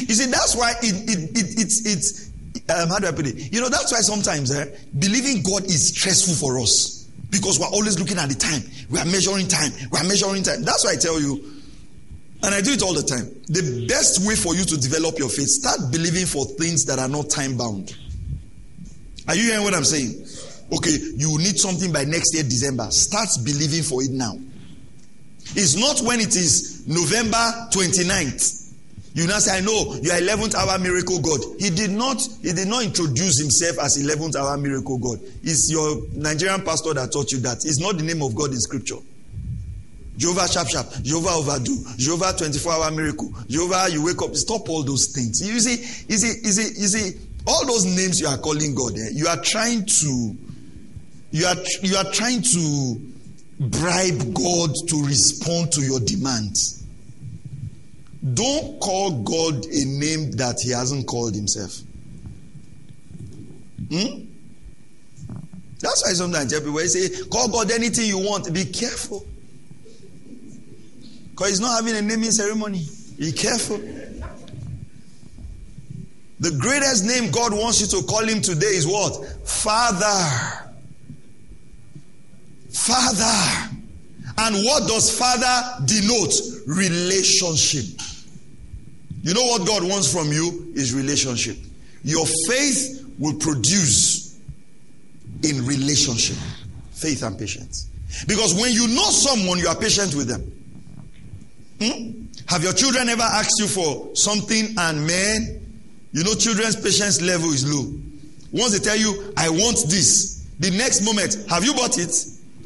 You 0.00 0.14
see, 0.14 0.26
that's 0.26 0.56
why 0.56 0.72
it, 0.82 1.08
it, 1.08 1.38
it, 1.38 1.60
it's, 1.60 1.86
it's 1.86 2.30
um, 2.68 2.88
how 2.88 2.98
do 2.98 3.06
I 3.06 3.12
put 3.12 3.28
it? 3.28 3.52
You 3.52 3.60
know, 3.60 3.68
that's 3.68 3.92
why 3.92 4.00
sometimes 4.00 4.50
eh, 4.50 4.76
believing 4.98 5.44
God 5.44 5.66
is 5.66 5.90
stressful 5.90 6.34
for 6.34 6.58
us 6.58 7.03
because 7.30 7.58
we're 7.58 7.66
always 7.66 7.98
looking 7.98 8.18
at 8.18 8.28
the 8.28 8.34
time. 8.34 8.62
We 8.90 8.98
are 8.98 9.04
measuring 9.04 9.48
time. 9.48 9.72
We 9.90 9.98
are 9.98 10.04
measuring 10.04 10.42
time. 10.42 10.62
That's 10.62 10.84
why 10.84 10.92
I 10.92 10.96
tell 10.96 11.20
you, 11.20 11.42
and 12.42 12.54
I 12.54 12.60
do 12.60 12.72
it 12.72 12.82
all 12.82 12.94
the 12.94 13.02
time. 13.02 13.30
The 13.48 13.86
best 13.88 14.26
way 14.26 14.36
for 14.36 14.54
you 14.54 14.64
to 14.64 14.76
develop 14.76 15.18
your 15.18 15.28
faith, 15.28 15.48
start 15.48 15.90
believing 15.90 16.26
for 16.26 16.44
things 16.44 16.84
that 16.86 16.98
are 16.98 17.08
not 17.08 17.30
time 17.30 17.56
bound. 17.56 17.96
Are 19.28 19.34
you 19.34 19.44
hearing 19.44 19.64
what 19.64 19.74
I'm 19.74 19.84
saying? 19.84 20.26
Okay, 20.72 20.96
you 21.16 21.38
need 21.38 21.58
something 21.58 21.92
by 21.92 22.04
next 22.04 22.34
year, 22.34 22.42
December. 22.42 22.90
Start 22.90 23.28
believing 23.44 23.82
for 23.82 24.02
it 24.02 24.10
now. 24.10 24.38
It's 25.56 25.76
not 25.76 26.00
when 26.06 26.20
it 26.20 26.36
is 26.36 26.86
November 26.86 27.68
29th. 27.70 28.63
You 29.14 29.28
now 29.28 29.38
say, 29.38 29.58
I 29.58 29.60
know 29.60 29.94
you 30.02 30.10
are 30.10 30.18
11th 30.18 30.56
hour 30.56 30.76
miracle 30.80 31.20
God. 31.20 31.38
He 31.60 31.70
did 31.70 31.92
not, 31.92 32.20
he 32.42 32.52
did 32.52 32.66
not 32.66 32.82
introduce 32.82 33.38
himself 33.40 33.78
as 33.78 33.96
11th 33.96 34.34
hour 34.34 34.56
miracle 34.58 34.98
God. 34.98 35.20
It's 35.44 35.70
your 35.70 36.02
Nigerian 36.12 36.62
pastor 36.62 36.94
that 36.94 37.12
taught 37.12 37.30
you 37.30 37.38
that. 37.40 37.58
It's 37.64 37.78
not 37.78 37.96
the 37.96 38.02
name 38.02 38.22
of 38.22 38.34
God 38.34 38.50
in 38.50 38.58
scripture. 38.58 38.98
Jehovah 40.16 40.48
sharp 40.48 40.68
sharp, 40.68 40.86
Jehovah 41.02 41.30
overdo, 41.30 41.76
Jehovah 41.96 42.34
24 42.36 42.72
hour 42.72 42.90
miracle, 42.90 43.32
Jehovah 43.48 43.86
you 43.90 44.04
wake 44.04 44.20
up. 44.22 44.34
Stop 44.34 44.68
all 44.68 44.82
those 44.82 45.12
things. 45.14 45.40
You 45.46 45.58
see, 45.60 45.76
you 46.08 46.18
see, 46.18 46.40
you 46.42 46.52
see, 46.52 46.80
you 46.80 46.88
see, 46.88 47.20
all 47.46 47.66
those 47.66 47.84
names 47.84 48.20
you 48.20 48.26
are 48.26 48.38
calling 48.38 48.74
God, 48.74 48.92
eh, 48.98 49.10
you 49.12 49.26
are 49.26 49.40
trying 49.42 49.84
to, 49.86 50.36
you 51.30 51.46
are, 51.46 51.56
you 51.82 51.96
are 51.96 52.10
trying 52.12 52.42
to 52.42 53.00
bribe 53.60 54.34
God 54.34 54.70
to 54.88 55.04
respond 55.04 55.72
to 55.72 55.82
your 55.82 56.00
demands. 56.00 56.83
Don't 58.32 58.80
call 58.80 59.22
God 59.22 59.66
a 59.66 59.84
name 59.84 60.32
that 60.32 60.60
He 60.62 60.70
hasn't 60.70 61.06
called 61.06 61.34
Himself. 61.34 61.80
Hmm? 63.90 64.24
That's 65.80 66.02
why 66.02 66.12
sometimes 66.14 66.58
people 66.58 66.78
say, 66.80 67.26
call 67.26 67.48
God 67.48 67.70
anything 67.70 68.06
you 68.06 68.18
want. 68.18 68.52
Be 68.52 68.64
careful. 68.64 69.26
Because 71.30 71.50
he's 71.50 71.60
not 71.60 71.84
having 71.84 71.96
a 71.96 72.00
naming 72.00 72.30
ceremony. 72.30 72.86
Be 73.18 73.32
careful. 73.32 73.78
The 76.40 76.50
greatest 76.58 77.04
name 77.04 77.30
God 77.30 77.52
wants 77.52 77.80
you 77.80 78.00
to 78.00 78.06
call 78.06 78.24
him 78.24 78.40
today 78.40 78.68
is 78.68 78.86
what? 78.86 79.26
Father. 79.46 80.64
Father. 82.70 83.76
And 84.38 84.56
what 84.64 84.88
does 84.88 85.16
father 85.16 85.84
denote? 85.84 86.34
Relationship. 86.66 88.00
You 89.24 89.32
know 89.32 89.46
what 89.46 89.66
God 89.66 89.82
wants 89.82 90.12
from 90.12 90.30
you 90.30 90.70
is 90.74 90.94
relationship. 90.94 91.56
Your 92.02 92.26
faith 92.46 93.10
will 93.18 93.34
produce 93.34 94.38
in 95.42 95.64
relationship. 95.64 96.36
Faith 96.92 97.22
and 97.22 97.38
patience. 97.38 97.88
Because 98.28 98.54
when 98.54 98.72
you 98.72 98.86
know 98.88 99.10
someone, 99.10 99.58
you 99.58 99.66
are 99.66 99.76
patient 99.76 100.14
with 100.14 100.28
them. 100.28 100.42
Hmm? 101.80 102.26
Have 102.48 102.62
your 102.62 102.74
children 102.74 103.08
ever 103.08 103.22
asked 103.22 103.58
you 103.58 103.66
for 103.66 104.14
something 104.14 104.74
and 104.76 105.06
man, 105.06 105.78
you 106.12 106.22
know, 106.22 106.34
children's 106.34 106.76
patience 106.76 107.22
level 107.22 107.48
is 107.50 107.64
low. 107.66 107.92
Once 108.52 108.78
they 108.78 108.84
tell 108.84 108.96
you, 108.96 109.32
I 109.38 109.48
want 109.48 109.88
this, 109.88 110.46
the 110.60 110.70
next 110.70 111.00
moment, 111.00 111.38
have 111.48 111.64
you 111.64 111.72
bought 111.72 111.96
it? 111.98 112.14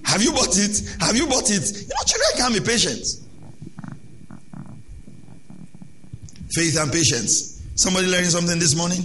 Have 0.05 0.23
you 0.23 0.33
bought 0.33 0.59
it? 0.59 0.97
Have 1.01 1.17
you 1.17 1.27
bought 1.29 1.51
it? 1.51 1.71
You 1.71 1.87
know, 1.87 2.05
children 2.05 2.31
can 2.37 2.53
be 2.53 2.61
patient. 2.61 3.07
Faith 6.59 6.77
and 6.77 6.91
patience. 6.91 7.63
Somebody 7.77 8.09
learning 8.09 8.31
something 8.31 8.59
this 8.59 8.75
morning? 8.75 9.03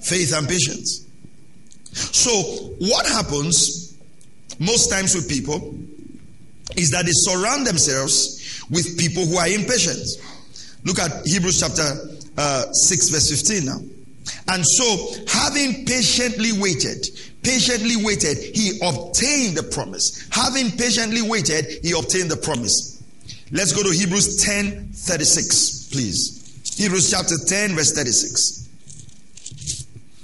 Faith 0.00 0.32
and 0.34 0.48
patience. 0.48 1.06
So, 1.92 2.30
what 2.78 3.06
happens 3.06 3.94
most 4.58 4.88
times 4.88 5.14
with 5.14 5.28
people 5.28 5.74
is 6.74 6.88
that 6.92 7.04
they 7.04 7.10
surround 7.12 7.66
themselves 7.66 8.64
with 8.70 8.98
people 8.98 9.26
who 9.26 9.36
are 9.36 9.48
impatient. 9.48 10.00
Look 10.86 10.98
at 10.98 11.26
Hebrews 11.26 11.60
chapter 11.60 11.84
uh, 12.38 12.72
6, 12.72 13.08
verse 13.10 13.28
15 13.28 13.66
now. 13.66 13.78
And 14.48 14.64
so, 14.64 15.14
having 15.28 15.84
patiently 15.84 16.52
waited, 16.58 17.04
patiently 17.42 18.02
waited, 18.02 18.38
he 18.56 18.80
obtained 18.82 19.58
the 19.58 19.68
promise. 19.70 20.26
Having 20.30 20.70
patiently 20.78 21.20
waited, 21.20 21.66
he 21.84 21.92
obtained 21.92 22.30
the 22.30 22.38
promise. 22.38 23.04
Let's 23.50 23.74
go 23.74 23.82
to 23.82 23.90
Hebrews 23.90 24.42
10 24.42 24.92
36, 24.94 25.90
please. 25.92 26.38
Hebrews 26.76 27.10
chapter 27.10 27.36
10, 27.46 27.74
verse 27.76 27.92
36. 27.92 28.68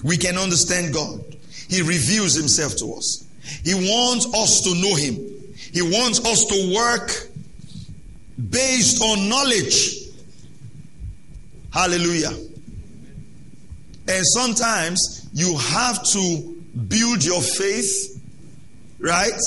We 0.02 0.16
can 0.16 0.38
understand 0.38 0.94
God. 0.94 1.20
He 1.68 1.82
reveals 1.82 2.34
himself 2.34 2.76
to 2.76 2.94
us. 2.94 3.26
He 3.64 3.74
wants 3.74 4.26
us 4.34 4.62
to 4.62 4.74
know 4.74 4.94
him. 4.94 5.16
He 5.72 5.82
wants 5.82 6.24
us 6.24 6.44
to 6.46 6.74
work 6.74 7.10
based 8.50 9.02
on 9.02 9.28
knowledge. 9.28 9.96
Hallelujah. 11.70 12.32
And 14.08 14.24
sometimes 14.26 15.28
you 15.34 15.56
have 15.58 16.02
to 16.12 16.56
build 16.88 17.24
your 17.24 17.42
faith, 17.42 18.22
right? 18.98 19.40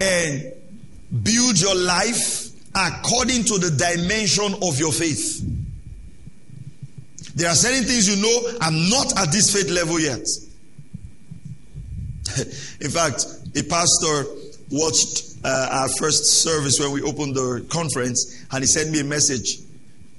And 0.00 0.52
build 1.22 1.60
your 1.60 1.74
life 1.74 2.50
according 2.74 3.44
to 3.44 3.58
the 3.58 3.70
dimension 3.70 4.54
of 4.62 4.78
your 4.78 4.92
faith. 4.92 5.44
There 7.34 7.48
are 7.48 7.54
certain 7.54 7.84
things 7.84 8.08
you 8.08 8.20
know, 8.22 8.58
I'm 8.60 8.88
not 8.88 9.18
at 9.18 9.32
this 9.32 9.52
faith 9.52 9.70
level 9.70 10.00
yet. 10.00 10.26
In 12.80 12.90
fact, 12.90 13.26
a 13.56 13.62
pastor 13.62 14.24
watched 14.70 15.36
uh, 15.44 15.68
our 15.70 15.88
first 15.98 16.42
service 16.42 16.78
when 16.78 16.92
we 16.92 17.02
opened 17.02 17.34
the 17.34 17.66
conference, 17.68 18.44
and 18.52 18.62
he 18.62 18.66
sent 18.66 18.90
me 18.90 19.00
a 19.00 19.04
message. 19.04 19.58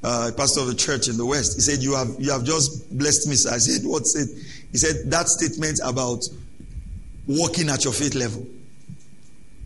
Uh, 0.03 0.31
a 0.33 0.35
pastor 0.35 0.61
of 0.61 0.67
the 0.67 0.73
church 0.73 1.07
in 1.07 1.17
the 1.17 1.25
West. 1.25 1.55
He 1.55 1.61
said, 1.61 1.83
"You 1.83 1.93
have 1.93 2.15
you 2.17 2.31
have 2.31 2.43
just 2.43 2.97
blessed 2.97 3.27
me." 3.27 3.33
I 3.33 3.59
said, 3.59 3.85
"What's 3.85 4.15
it?" 4.15 4.29
He 4.71 4.77
said, 4.79 5.11
"That 5.11 5.27
statement 5.27 5.79
about 5.83 6.23
walking 7.27 7.69
at 7.69 7.83
your 7.83 7.93
faith 7.93 8.15
level." 8.15 8.47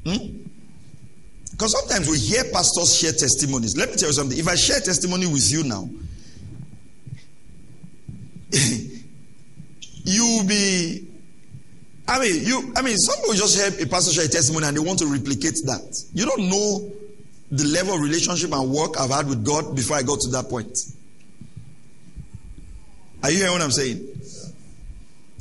Hmm? 0.06 0.46
Because 1.52 1.72
sometimes 1.72 2.10
we 2.10 2.20
hear 2.20 2.44
pastors 2.52 2.98
share 3.00 3.14
testimonies. 3.14 3.78
Let 3.78 3.92
me 3.92 3.96
tell 3.96 4.10
you 4.10 4.14
something. 4.14 4.38
If 4.38 4.48
I 4.50 4.56
share 4.56 4.82
testimony 4.82 5.26
with 5.26 5.50
you 5.50 5.64
now, 5.64 5.88
you 10.04 10.26
will 10.26 10.48
be 10.48 11.06
I 12.08 12.20
mean, 12.20 12.46
you. 12.46 12.72
I 12.76 12.82
mean, 12.82 12.98
some 12.98 13.20
people 13.22 13.34
just 13.34 13.58
hear 13.58 13.86
a 13.86 13.90
pastor 13.90 14.14
share 14.14 14.26
a 14.26 14.28
testimony 14.28 14.68
and 14.68 14.78
they 14.78 14.82
want 14.82 15.00
to 15.00 15.08
replicate 15.08 15.56
that. 15.66 16.04
You 16.14 16.26
don't 16.26 16.50
know 16.50 16.92
the 17.52 17.64
level 17.66 17.96
of 17.96 18.02
relationship 18.02 18.52
and 18.54 18.72
work 18.72 19.00
I've 19.00 19.10
had 19.10 19.28
with 19.28 19.44
God 19.44 19.76
before 19.76 19.98
I 19.98 20.04
got 20.04 20.20
to 20.22 20.30
that 20.32 20.50
point. 20.50 20.78
Are 23.24 23.32
you 23.32 23.38
hearing 23.38 23.54
what 23.54 23.62
I'm 23.62 23.72
saying? 23.72 24.08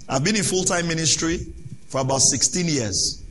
I've 0.09 0.25
been 0.25 0.37
in 0.37 0.43
full 0.43 0.65
time 0.65 0.89
ministry 0.89 1.39
for 1.89 2.01
about 2.01 2.21
16 2.21 2.67
years. 2.67 3.23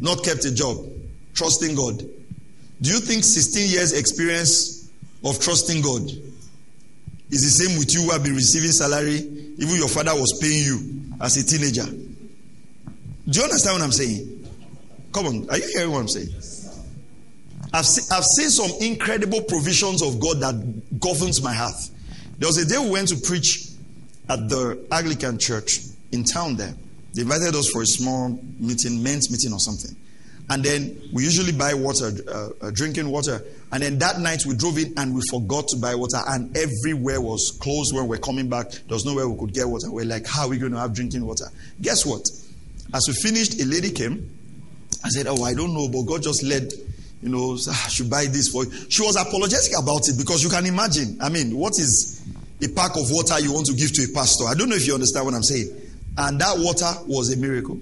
Not 0.00 0.24
kept 0.24 0.44
a 0.44 0.54
job, 0.54 0.78
trusting 1.34 1.76
God. 1.76 1.98
Do 1.98 2.90
you 2.90 2.98
think 2.98 3.24
16 3.24 3.70
years 3.70 3.92
experience 3.92 4.90
of 5.24 5.40
trusting 5.40 5.82
God 5.82 6.10
is 7.30 7.42
the 7.42 7.64
same 7.64 7.78
with 7.78 7.92
you 7.94 8.02
who 8.02 8.10
have 8.10 8.22
been 8.22 8.34
receiving 8.34 8.70
salary, 8.70 9.16
even 9.58 9.76
your 9.76 9.88
father 9.88 10.14
was 10.14 10.38
paying 10.40 10.64
you 10.64 11.02
as 11.20 11.36
a 11.36 11.44
teenager. 11.44 11.84
Do 11.84 13.38
you 13.38 13.44
understand 13.44 13.78
what 13.78 13.84
I'm 13.84 13.92
saying? 13.92 14.46
Come 15.12 15.26
on, 15.26 15.50
are 15.50 15.58
you 15.58 15.68
hearing 15.74 15.90
what 15.92 16.00
I'm 16.00 16.08
saying? 16.08 16.28
I've, 17.72 17.86
I've 18.10 18.24
seen 18.24 18.48
some 18.48 18.70
incredible 18.80 19.42
provisions 19.42 20.02
of 20.02 20.18
God 20.20 20.40
that 20.40 21.00
governs 21.00 21.42
my 21.42 21.52
heart. 21.52 21.74
There 22.38 22.48
was 22.48 22.56
a 22.56 22.66
day 22.66 22.78
we 22.78 22.90
went 22.90 23.08
to 23.08 23.16
preach 23.16 23.68
at 24.28 24.48
the 24.48 24.86
Anglican 24.90 25.38
church 25.38 25.80
in 26.12 26.24
town 26.24 26.56
there. 26.56 26.74
They 27.14 27.22
invited 27.22 27.54
us 27.54 27.68
for 27.70 27.82
a 27.82 27.86
small 27.86 28.38
meeting, 28.58 29.02
men's 29.02 29.30
meeting 29.30 29.52
or 29.52 29.58
something. 29.58 29.94
And 30.50 30.64
then 30.64 31.10
we 31.12 31.24
usually 31.24 31.52
buy 31.52 31.74
water, 31.74 32.10
uh, 32.26 32.48
uh, 32.62 32.70
drinking 32.70 33.10
water. 33.10 33.42
And 33.70 33.82
then 33.82 33.98
that 33.98 34.18
night 34.18 34.46
we 34.46 34.56
drove 34.56 34.78
in 34.78 34.94
and 34.96 35.14
we 35.14 35.20
forgot 35.30 35.68
to 35.68 35.76
buy 35.76 35.94
water, 35.94 36.18
and 36.26 36.56
everywhere 36.56 37.20
was 37.20 37.56
closed 37.60 37.94
when 37.94 38.04
we 38.04 38.10
we're 38.10 38.18
coming 38.18 38.48
back. 38.48 38.70
There 38.70 38.94
was 38.94 39.04
nowhere 39.04 39.28
we 39.28 39.38
could 39.38 39.52
get 39.52 39.68
water. 39.68 39.90
We're 39.90 40.06
like, 40.06 40.26
how 40.26 40.44
are 40.44 40.48
we 40.48 40.58
going 40.58 40.72
to 40.72 40.78
have 40.78 40.94
drinking 40.94 41.26
water? 41.26 41.46
Guess 41.82 42.06
what? 42.06 42.22
As 42.94 43.04
we 43.06 43.14
finished, 43.14 43.60
a 43.60 43.66
lady 43.66 43.90
came. 43.90 44.30
I 45.04 45.08
said, 45.10 45.26
Oh, 45.28 45.42
I 45.44 45.54
don't 45.54 45.74
know, 45.74 45.88
but 45.88 46.02
God 46.02 46.22
just 46.22 46.42
led, 46.42 46.72
you 47.22 47.28
know, 47.28 47.52
I 47.54 47.88
should 47.88 48.08
buy 48.08 48.24
this 48.24 48.48
for 48.48 48.64
you. 48.64 48.70
She 48.88 49.02
was 49.02 49.16
apologetic 49.16 49.72
about 49.78 50.08
it 50.08 50.16
because 50.16 50.42
you 50.42 50.48
can 50.48 50.64
imagine. 50.64 51.18
I 51.20 51.28
mean, 51.28 51.56
what 51.56 51.72
is 51.78 52.22
a 52.62 52.68
pack 52.68 52.96
of 52.96 53.10
water 53.10 53.38
you 53.40 53.52
want 53.52 53.66
to 53.66 53.74
give 53.74 53.92
to 53.92 54.04
a 54.04 54.14
pastor? 54.14 54.44
I 54.46 54.54
don't 54.54 54.70
know 54.70 54.76
if 54.76 54.86
you 54.86 54.94
understand 54.94 55.26
what 55.26 55.34
I'm 55.34 55.42
saying. 55.42 55.68
And 56.16 56.40
that 56.40 56.54
water 56.58 56.90
was 57.06 57.32
a 57.32 57.36
miracle. 57.36 57.78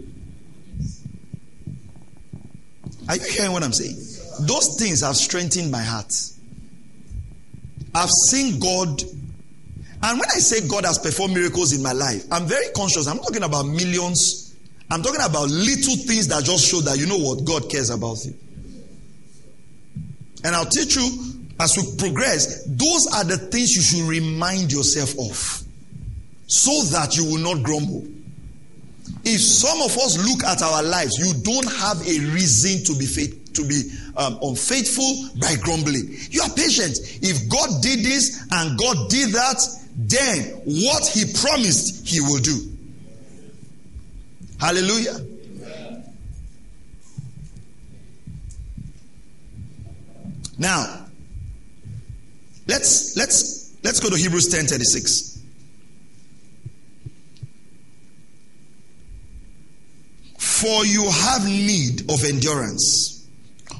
Are 3.08 3.16
you 3.16 3.24
hearing 3.24 3.52
what 3.52 3.62
I'm 3.62 3.72
saying? 3.72 3.96
Those 4.46 4.76
things 4.78 5.00
have 5.00 5.16
strengthened 5.16 5.70
my 5.70 5.82
heart. 5.82 6.12
I've 7.94 8.10
seen 8.30 8.58
God. 8.60 9.02
And 10.02 10.20
when 10.20 10.28
I 10.28 10.38
say 10.38 10.66
God 10.68 10.84
has 10.84 10.98
performed 10.98 11.34
miracles 11.34 11.72
in 11.72 11.82
my 11.82 11.92
life, 11.92 12.24
I'm 12.30 12.46
very 12.46 12.66
conscious. 12.74 13.06
I'm 13.06 13.18
talking 13.18 13.42
about 13.42 13.64
millions. 13.64 14.54
I'm 14.90 15.02
talking 15.02 15.22
about 15.22 15.48
little 15.48 15.96
things 15.96 16.28
that 16.28 16.44
just 16.44 16.68
show 16.68 16.80
that 16.80 16.98
you 16.98 17.06
know 17.06 17.18
what 17.18 17.44
God 17.44 17.70
cares 17.70 17.90
about 17.90 18.24
you. 18.24 18.34
And 20.44 20.54
I'll 20.54 20.66
teach 20.66 20.96
you 20.96 21.36
as 21.58 21.76
we 21.76 21.96
progress, 21.96 22.64
those 22.66 23.06
are 23.14 23.24
the 23.24 23.38
things 23.38 23.74
you 23.74 23.82
should 23.82 24.08
remind 24.08 24.70
yourself 24.70 25.18
of 25.18 25.62
so 26.46 26.82
that 26.92 27.16
you 27.16 27.24
will 27.24 27.54
not 27.54 27.64
grumble. 27.64 28.06
If 29.24 29.40
some 29.40 29.80
of 29.82 29.96
us 29.96 30.18
look 30.18 30.44
at 30.44 30.62
our 30.62 30.82
lives, 30.82 31.18
you 31.18 31.32
don't 31.42 31.70
have 31.72 32.00
a 32.06 32.20
reason 32.32 32.84
to 32.84 32.98
be 32.98 33.06
faith, 33.06 33.52
to 33.54 33.66
be 33.66 33.90
um, 34.16 34.38
unfaithful 34.42 35.28
by 35.40 35.56
grumbling. 35.62 36.16
You 36.30 36.42
are 36.42 36.50
patient. 36.50 36.98
If 37.22 37.48
God 37.48 37.82
did 37.82 38.00
this 38.00 38.46
and 38.50 38.78
God 38.78 39.10
did 39.10 39.32
that, 39.32 39.62
then 39.96 40.60
what 40.64 41.06
He 41.06 41.32
promised 41.32 42.06
He 42.06 42.20
will 42.20 42.40
do. 42.40 42.72
Hallelujah. 44.58 45.18
Now, 50.58 51.06
let's 52.66 53.16
let's 53.16 53.74
let's 53.82 54.00
go 54.00 54.08
to 54.08 54.16
Hebrews 54.16 54.48
10 54.48 54.66
36. 54.66 55.35
For 60.60 60.86
you 60.86 61.10
have 61.10 61.44
need 61.44 62.10
of 62.10 62.24
endurance, 62.24 63.28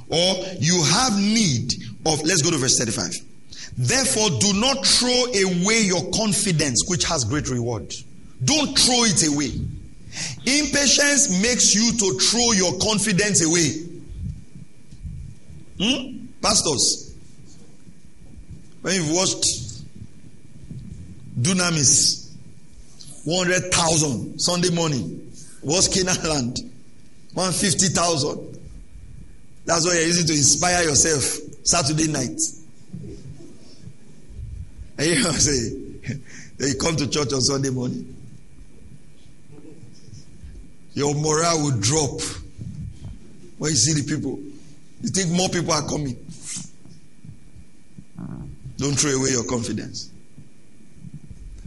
or 0.08 0.34
you 0.58 0.82
have 0.84 1.18
need 1.18 1.72
of, 2.04 2.22
let's 2.22 2.42
go 2.42 2.50
to 2.50 2.58
verse 2.58 2.78
35. 2.78 3.12
Therefore, 3.78 4.28
do 4.40 4.52
not 4.60 4.84
throw 4.86 5.24
away 5.24 5.80
your 5.80 6.10
confidence, 6.12 6.84
which 6.88 7.04
has 7.04 7.24
great 7.24 7.48
reward. 7.48 7.92
Don't 8.44 8.78
throw 8.78 9.04
it 9.04 9.26
away. 9.26 9.52
Impatience 10.44 11.42
makes 11.42 11.74
you 11.74 11.92
to 11.92 12.18
throw 12.18 12.52
your 12.52 12.78
confidence 12.78 13.42
away. 13.44 13.86
Hmm? 15.80 16.26
Pastors, 16.42 17.14
when 18.82 18.94
you've 18.96 19.12
watched 19.12 19.82
Dunamis, 21.40 22.30
100,000 23.24 24.38
Sunday 24.38 24.70
morning, 24.70 25.25
was 25.66 25.88
Canaan 25.88 26.22
land, 26.22 26.58
150,000. 27.34 28.58
That's 29.64 29.84
what 29.84 29.94
you're 29.96 30.04
using 30.04 30.26
to 30.28 30.32
inspire 30.32 30.84
yourself 30.84 31.24
Saturday 31.66 32.06
night. 32.06 32.40
And 34.96 35.06
you 35.06 35.24
know, 35.24 35.30
say, 35.32 35.76
you 36.60 36.74
come 36.80 36.94
to 36.96 37.10
church 37.10 37.32
on 37.32 37.40
Sunday 37.40 37.70
morning. 37.70 38.14
Your 40.94 41.14
morale 41.16 41.64
will 41.64 41.80
drop 41.80 42.20
when 43.58 43.72
you 43.72 43.76
see 43.76 44.00
the 44.00 44.06
people. 44.06 44.38
You 45.02 45.08
think 45.08 45.32
more 45.32 45.48
people 45.48 45.72
are 45.72 45.86
coming. 45.88 46.16
Don't 48.76 48.94
throw 48.94 49.10
away 49.10 49.30
your 49.30 49.44
confidence. 49.44 50.10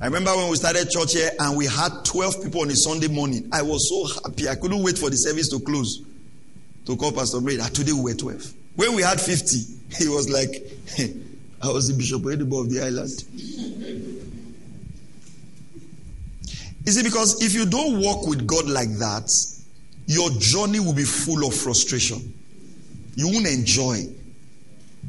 I 0.01 0.05
remember 0.05 0.33
when 0.35 0.49
we 0.49 0.55
started 0.55 0.89
church 0.89 1.13
here 1.13 1.29
and 1.39 1.57
we 1.57 1.65
had 1.65 2.05
12 2.05 2.43
people 2.43 2.62
on 2.62 2.71
a 2.71 2.75
Sunday 2.75 3.09
morning. 3.09 3.49
I 3.51 3.62
was 3.62 3.89
so 3.89 4.21
happy. 4.23 4.47
I 4.47 4.55
couldn't 4.55 4.81
wait 4.81 4.97
for 4.97 5.09
the 5.09 5.17
service 5.17 5.49
to 5.49 5.59
close 5.59 6.01
to 6.85 6.95
call 6.95 7.12
Pastor 7.12 7.41
Braid. 7.41 7.59
Today 7.73 7.91
we 7.91 8.01
were 8.01 8.13
12. 8.13 8.53
When 8.77 8.95
we 8.95 9.01
had 9.01 9.19
50, 9.19 9.57
he 9.97 10.07
was 10.07 10.29
like, 10.29 10.63
hey, 10.95 11.15
I 11.62 11.67
was 11.67 11.89
the 11.89 11.97
Bishop 11.97 12.23
of 12.23 12.69
the 12.69 12.81
island. 12.81 13.12
You 16.85 16.91
see, 16.93 17.03
because 17.03 17.43
if 17.43 17.53
you 17.53 17.65
don't 17.65 17.99
walk 17.99 18.25
with 18.25 18.47
God 18.47 18.67
like 18.69 18.89
that, 18.99 19.29
your 20.05 20.29
journey 20.39 20.79
will 20.79 20.93
be 20.93 21.03
full 21.03 21.45
of 21.45 21.53
frustration. 21.53 22.33
You 23.15 23.27
won't 23.27 23.47
enjoy 23.47 24.05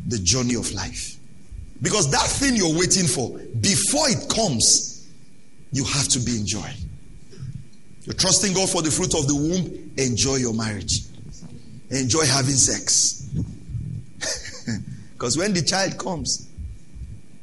the 0.09 0.19
journey 0.19 0.57
of 0.57 0.73
life. 0.73 1.20
Because 1.83 2.11
that 2.11 2.27
thing 2.27 2.57
you're 2.57 2.77
waiting 2.77 3.07
for, 3.07 3.31
before 3.61 4.09
it 4.09 4.29
comes, 4.29 5.09
you 5.73 5.85
have 5.85 6.09
to 6.09 6.21
be 6.21 6.37
enjoying. 6.37 6.77
You're 8.03 8.15
trusting 8.15 8.53
God 8.55 8.69
for 8.69 8.83
the 8.83 8.91
fruit 8.91 9.15
of 9.15 9.27
the 9.27 9.35
womb, 9.35 9.93
enjoy 9.97 10.37
your 10.37 10.55
marriage. 10.55 11.01
Enjoy 11.91 12.25
having 12.25 12.55
sex. 12.55 13.17
Because 15.13 15.37
when 15.37 15.53
the 15.53 15.61
child 15.61 15.99
comes, 15.99 16.49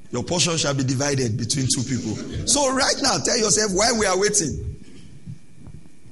your 0.09 0.23
portion 0.23 0.57
shall 0.57 0.73
be 0.73 0.83
divided 0.83 1.37
between 1.37 1.67
two 1.67 1.83
people. 1.83 2.15
So, 2.47 2.73
right 2.73 2.95
now, 3.03 3.19
tell 3.23 3.37
yourself 3.37 3.71
why 3.71 3.91
we 3.91 4.07
are 4.07 4.19
waiting. 4.19 4.81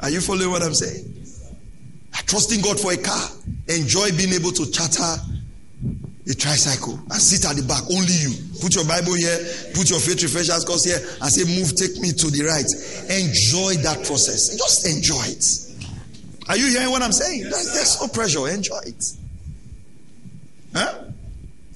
Are 0.01 0.11
you 0.11 0.21
following 0.21 0.51
what 0.51 0.61
I'm 0.61 0.75
saying? 0.75 1.11
Trusting 2.27 2.61
God 2.61 2.79
for 2.79 2.91
a 2.91 2.97
car. 2.97 3.29
Enjoy 3.67 4.11
being 4.15 4.33
able 4.33 4.51
to 4.51 4.69
charter 4.71 5.15
a 6.27 6.33
tricycle 6.33 6.97
and 6.97 7.21
sit 7.21 7.45
at 7.45 7.55
the 7.55 7.63
back. 7.63 7.83
Only 7.93 8.13
you. 8.17 8.33
Put 8.61 8.73
your 8.73 8.85
Bible 8.85 9.13
here, 9.13 9.37
put 9.77 9.89
your 9.89 9.99
faith 9.99 10.23
refreshers 10.23 10.65
course 10.65 10.85
here, 10.85 10.97
and 10.97 11.29
say, 11.29 11.45
Move, 11.45 11.75
take 11.77 12.01
me 12.01 12.11
to 12.11 12.27
the 12.33 12.49
right. 12.49 12.65
Enjoy 13.13 13.77
that 13.85 14.01
process. 14.05 14.57
Just 14.57 14.89
enjoy 14.89 15.21
it. 15.29 15.45
Are 16.49 16.57
you 16.57 16.67
hearing 16.67 16.89
what 16.89 17.01
I'm 17.01 17.11
saying? 17.11 17.43
There's 17.43 18.01
no 18.01 18.07
pressure. 18.07 18.47
Enjoy 18.49 18.81
it. 18.85 19.03
Huh? 20.73 21.05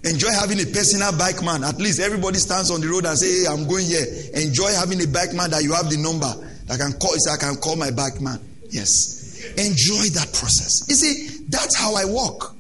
Enjoy 0.04 0.32
having 0.32 0.60
a 0.62 0.66
personal 0.66 1.12
bike 1.18 1.44
man. 1.44 1.64
At 1.64 1.78
least 1.78 2.00
everybody 2.00 2.38
stands 2.40 2.72
on 2.72 2.82
the 2.82 2.88
road 2.88 3.06
and 3.06 3.18
say, 3.18 3.44
Hey, 3.44 3.48
I'm 3.48 3.68
going 3.68 3.86
here. 3.86 4.06
Enjoy 4.34 4.72
having 4.74 5.02
a 5.04 5.08
bike 5.08 5.34
man 5.34 5.52
that 5.52 5.62
you 5.62 5.74
have 5.74 5.90
the 5.90 5.98
number 5.98 6.30
that 6.66 6.80
can 6.80 6.94
call. 6.98 7.14
So 7.18 7.32
I 7.32 7.38
can 7.38 7.56
call 7.58 7.76
my 7.76 7.92
bike 7.92 8.22
man. 8.22 8.40
Yes. 8.70 9.46
Enjoy 9.58 10.10
that 10.18 10.34
process. 10.34 10.86
You 10.88 10.96
see, 10.96 11.46
that's 11.50 11.78
how 11.78 11.94
I 11.96 12.06
walk. 12.06 12.56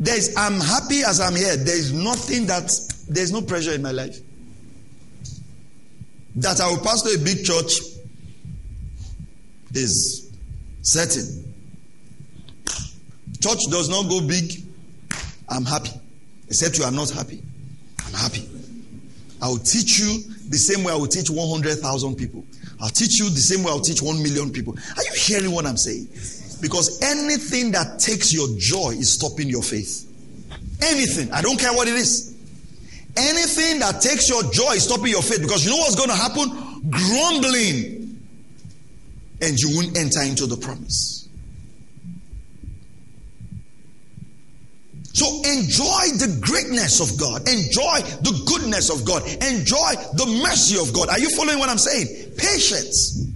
There's, 0.00 0.34
I'm 0.34 0.58
happy 0.58 1.02
as 1.02 1.20
I'm 1.20 1.36
here. 1.36 1.56
There 1.56 1.76
is 1.76 1.92
nothing 1.92 2.46
that, 2.46 2.72
there's 3.06 3.32
no 3.32 3.42
pressure 3.42 3.72
in 3.72 3.82
my 3.82 3.92
life. 3.92 4.18
That 6.36 6.58
I 6.60 6.70
will 6.70 6.78
pastor 6.78 7.10
a 7.14 7.18
big 7.22 7.44
church 7.44 7.80
is 9.74 10.32
certain. 10.80 11.54
Church 13.42 13.58
does 13.70 13.90
not 13.90 14.08
go 14.08 14.26
big. 14.26 14.64
I'm 15.48 15.66
happy. 15.66 15.90
Except 16.48 16.78
you 16.78 16.84
are 16.84 16.90
not 16.90 17.10
happy. 17.10 17.42
I'm 18.06 18.14
happy. 18.14 18.48
I 19.42 19.48
will 19.48 19.58
teach 19.58 19.98
you 20.00 20.22
the 20.48 20.56
same 20.56 20.82
way 20.82 20.92
I 20.92 20.96
will 20.96 21.08
teach 21.08 21.28
100,000 21.28 22.16
people. 22.16 22.44
I'll 22.80 22.88
teach 22.88 23.20
you 23.20 23.28
the 23.28 23.36
same 23.36 23.64
way 23.64 23.70
I'll 23.70 23.80
teach 23.80 24.00
1 24.00 24.22
million 24.22 24.50
people. 24.50 24.74
Are 24.96 25.02
you 25.02 25.12
hearing 25.14 25.52
what 25.52 25.66
I'm 25.66 25.76
saying? 25.76 26.08
Because 26.60 27.00
anything 27.02 27.72
that 27.72 27.98
takes 27.98 28.32
your 28.32 28.48
joy 28.58 28.90
is 28.90 29.12
stopping 29.12 29.48
your 29.48 29.62
faith. 29.62 30.06
Anything. 30.82 31.32
I 31.32 31.42
don't 31.42 31.58
care 31.58 31.72
what 31.72 31.88
it 31.88 31.94
is. 31.94 32.36
Anything 33.16 33.80
that 33.80 34.00
takes 34.00 34.28
your 34.28 34.42
joy 34.44 34.72
is 34.72 34.84
stopping 34.84 35.08
your 35.08 35.22
faith. 35.22 35.40
Because 35.40 35.64
you 35.64 35.70
know 35.70 35.78
what's 35.78 35.96
going 35.96 36.10
to 36.10 36.14
happen? 36.14 36.90
Grumbling. 36.90 38.20
And 39.42 39.58
you 39.58 39.76
won't 39.76 39.96
enter 39.96 40.22
into 40.22 40.46
the 40.46 40.56
promise. 40.56 41.28
So 45.12 45.26
enjoy 45.38 46.16
the 46.16 46.38
greatness 46.40 47.00
of 47.00 47.18
God. 47.18 47.48
Enjoy 47.48 48.00
the 48.22 48.42
goodness 48.46 48.90
of 48.90 49.04
God. 49.04 49.22
Enjoy 49.26 49.92
the 50.14 50.40
mercy 50.42 50.78
of 50.80 50.94
God. 50.94 51.08
Are 51.08 51.18
you 51.18 51.28
following 51.36 51.58
what 51.58 51.68
I'm 51.68 51.78
saying? 51.78 52.32
Patience. 52.36 53.29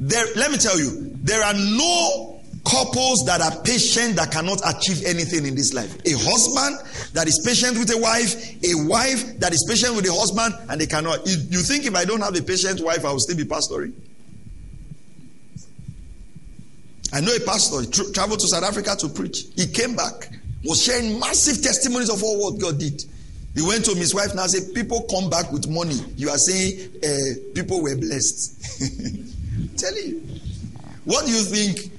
There, 0.00 0.24
let 0.36 0.50
me 0.50 0.58
tell 0.58 0.78
you, 0.78 1.10
there 1.22 1.42
are 1.42 1.54
no 1.54 2.40
couples 2.64 3.24
that 3.26 3.40
are 3.40 3.62
patient 3.62 4.16
that 4.16 4.30
cannot 4.30 4.60
achieve 4.64 5.04
anything 5.04 5.46
in 5.46 5.54
this 5.54 5.72
life. 5.74 5.94
A 6.04 6.12
husband 6.12 6.78
that 7.14 7.26
is 7.26 7.40
patient 7.44 7.78
with 7.78 7.90
a 7.94 7.98
wife, 7.98 8.34
a 8.64 8.74
wife 8.88 9.38
that 9.40 9.52
is 9.52 9.64
patient 9.68 9.96
with 9.96 10.06
a 10.06 10.12
husband, 10.12 10.54
and 10.70 10.80
they 10.80 10.86
cannot. 10.86 11.26
You, 11.26 11.36
you 11.50 11.60
think 11.60 11.86
if 11.86 11.94
I 11.96 12.04
don't 12.04 12.20
have 12.20 12.36
a 12.36 12.42
patient 12.42 12.80
wife, 12.80 13.04
I 13.04 13.12
will 13.12 13.20
still 13.20 13.36
be 13.36 13.44
pastoring? 13.44 13.92
I 17.12 17.20
know 17.20 17.34
a 17.34 17.40
pastor 17.40 17.90
tra- 17.90 18.12
traveled 18.12 18.40
to 18.40 18.48
South 18.48 18.64
Africa 18.64 18.94
to 19.00 19.08
preach. 19.08 19.46
He 19.56 19.66
came 19.66 19.96
back, 19.96 20.30
was 20.64 20.82
sharing 20.82 21.18
massive 21.18 21.62
testimonies 21.62 22.10
of 22.10 22.22
all 22.22 22.38
what 22.38 22.60
God 22.60 22.78
did. 22.78 23.02
He 23.54 23.62
went 23.62 23.86
to 23.86 23.94
his 23.94 24.14
wife 24.14 24.34
now 24.34 24.46
said, 24.46 24.74
People 24.74 25.06
come 25.10 25.30
back 25.30 25.50
with 25.50 25.68
money. 25.68 25.98
You 26.16 26.28
are 26.28 26.38
saying 26.38 26.90
uh, 27.02 27.54
people 27.54 27.82
were 27.82 27.96
blessed. 27.96 29.34
telling 29.78 30.06
you. 30.06 30.22
What 31.04 31.24
do 31.24 31.32
you 31.32 31.42
think 31.42 31.90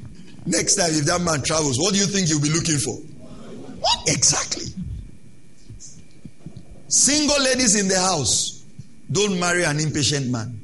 next 0.46 0.76
time 0.76 0.92
if 0.92 1.06
that 1.06 1.22
man 1.22 1.42
travels? 1.42 1.80
What 1.80 1.94
do 1.94 2.00
you 2.00 2.06
think 2.06 2.30
you'll 2.30 2.42
be 2.42 2.52
looking 2.52 2.78
for? 2.78 2.96
What 2.96 4.08
exactly? 4.08 4.66
Single 6.88 7.42
ladies 7.42 7.80
in 7.80 7.88
the 7.88 8.00
house, 8.00 8.64
don't 9.12 9.40
marry 9.40 9.64
an 9.64 9.80
impatient 9.80 10.30
man. 10.30 10.60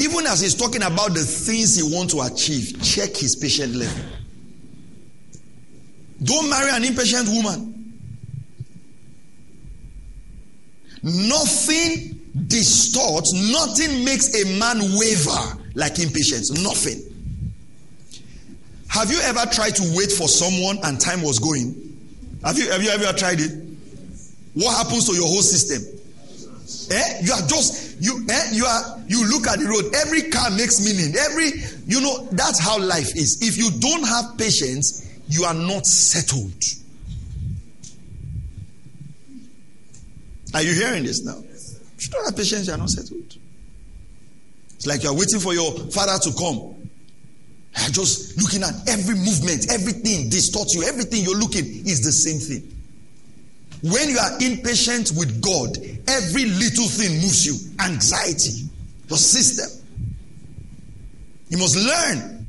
Even 0.00 0.26
as 0.26 0.40
he's 0.40 0.54
talking 0.54 0.82
about 0.82 1.12
the 1.14 1.20
things 1.20 1.76
he 1.76 1.82
wants 1.82 2.14
to 2.14 2.20
achieve, 2.22 2.80
check 2.82 3.16
his 3.16 3.34
patient 3.36 3.74
level. 3.74 4.04
Don't 6.22 6.48
marry 6.48 6.70
an 6.70 6.84
impatient 6.84 7.28
woman. 7.28 7.74
Nothing 11.02 12.20
distorts, 12.46 13.32
nothing 13.52 14.04
makes 14.04 14.34
a 14.40 14.58
man 14.58 14.78
waver 14.96 15.57
like 15.78 15.98
impatience. 16.00 16.50
Nothing. 16.50 17.00
Have 18.88 19.10
you 19.10 19.18
ever 19.22 19.46
tried 19.52 19.76
to 19.76 19.82
wait 19.94 20.10
for 20.10 20.26
someone 20.26 20.78
and 20.82 21.00
time 21.00 21.22
was 21.22 21.38
going? 21.38 21.72
Have 22.44 22.58
you, 22.58 22.68
have 22.70 22.82
you 22.82 22.90
ever 22.90 23.16
tried 23.16 23.40
it? 23.40 23.52
What 24.54 24.76
happens 24.76 25.06
to 25.08 25.14
your 25.14 25.26
whole 25.26 25.42
system? 25.42 25.94
Eh? 26.90 27.20
You 27.22 27.32
are 27.32 27.46
just 27.46 28.00
you 28.00 28.26
eh? 28.28 28.48
you 28.52 28.64
are 28.64 29.00
you 29.06 29.26
look 29.28 29.46
at 29.46 29.58
the 29.58 29.66
road. 29.66 29.94
Every 29.94 30.30
car 30.30 30.50
makes 30.50 30.84
meaning. 30.84 31.14
Every 31.16 31.50
you 31.86 32.00
know 32.00 32.26
that's 32.32 32.58
how 32.60 32.78
life 32.78 33.14
is. 33.16 33.38
If 33.40 33.56
you 33.56 33.70
don't 33.78 34.06
have 34.06 34.36
patience, 34.36 35.06
you 35.28 35.44
are 35.44 35.54
not 35.54 35.86
settled. 35.86 36.62
Are 40.54 40.62
you 40.62 40.72
hearing 40.72 41.04
this 41.04 41.24
now? 41.24 41.38
If 41.38 42.04
you 42.06 42.10
don't 42.10 42.24
have 42.24 42.36
patience, 42.36 42.66
you 42.66 42.72
are 42.72 42.78
not 42.78 42.90
settled. 42.90 43.37
Like 44.88 45.02
you're 45.02 45.12
waiting 45.14 45.38
for 45.38 45.52
your 45.52 45.70
father 45.90 46.18
to 46.18 46.32
come. 46.38 46.74
And 47.76 47.94
just 47.94 48.40
looking 48.40 48.62
at 48.62 48.88
every 48.88 49.14
movement, 49.14 49.70
everything 49.70 50.30
distorts 50.30 50.74
you, 50.74 50.82
everything 50.84 51.22
you're 51.22 51.38
looking 51.38 51.64
is 51.86 52.02
the 52.02 52.10
same 52.10 52.38
thing. 52.40 52.74
When 53.82 54.08
you 54.08 54.18
are 54.18 54.32
impatient 54.40 55.12
with 55.16 55.40
God, 55.42 55.76
every 56.08 56.46
little 56.46 56.88
thing 56.88 57.20
moves 57.20 57.44
you. 57.44 57.54
Anxiety, 57.84 58.66
your 59.08 59.18
system. 59.18 59.84
You 61.50 61.58
must 61.58 61.76
learn 61.76 62.46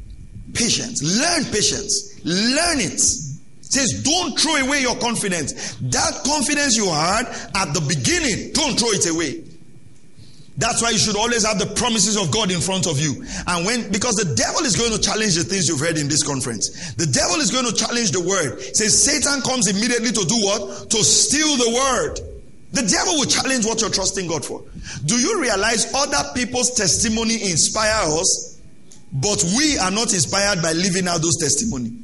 patience. 0.54 1.04
Learn 1.04 1.44
patience. 1.52 2.22
Learn 2.24 2.80
it. 2.80 2.94
it. 2.94 3.00
Says, 3.00 4.02
don't 4.02 4.40
throw 4.40 4.56
away 4.56 4.82
your 4.82 4.96
confidence. 4.96 5.76
That 5.76 6.24
confidence 6.26 6.76
you 6.76 6.88
had 6.88 7.28
at 7.56 7.74
the 7.74 7.82
beginning, 7.88 8.54
don't 8.54 8.80
throw 8.80 8.90
it 8.90 9.08
away. 9.08 9.44
That's 10.60 10.82
why 10.82 10.90
you 10.90 10.98
should 10.98 11.16
always 11.16 11.48
have 11.48 11.58
the 11.58 11.72
promises 11.80 12.18
of 12.20 12.32
God 12.32 12.52
in 12.52 12.60
front 12.60 12.86
of 12.86 13.00
you. 13.00 13.24
And 13.48 13.66
when, 13.66 13.90
because 13.94 14.16
the 14.16 14.36
devil 14.36 14.68
is 14.68 14.76
going 14.76 14.92
to 14.92 15.00
challenge 15.00 15.36
the 15.36 15.46
things 15.48 15.70
you've 15.70 15.80
heard 15.80 15.98
in 15.98 16.10
this 16.10 16.22
conference. 16.22 16.94
The 16.96 17.08
devil 17.08 17.40
is 17.40 17.50
going 17.50 17.64
to 17.64 17.72
challenge 17.72 18.12
the 18.12 18.20
word. 18.20 18.60
Says 18.76 18.92
Satan 18.92 19.40
comes 19.42 19.72
immediately 19.72 20.12
to 20.12 20.26
do 20.28 20.36
what? 20.44 20.92
To 20.92 21.00
steal 21.00 21.56
the 21.56 21.72
word. 21.72 22.20
The 22.76 22.84
devil 22.84 23.16
will 23.16 23.32
challenge 23.32 23.66
what 23.66 23.80
you're 23.80 23.90
trusting 23.90 24.28
God 24.28 24.44
for. 24.44 24.62
Do 25.06 25.16
you 25.16 25.42
realize 25.42 25.94
other 25.96 26.28
people's 26.36 26.76
testimony 26.76 27.36
inspire 27.36 28.12
us, 28.12 28.60
but 29.14 29.42
we 29.58 29.80
are 29.80 29.92
not 29.92 30.12
inspired 30.14 30.62
by 30.62 30.74
living 30.74 31.08
out 31.08 31.22
those 31.22 31.38
testimony? 31.40 31.96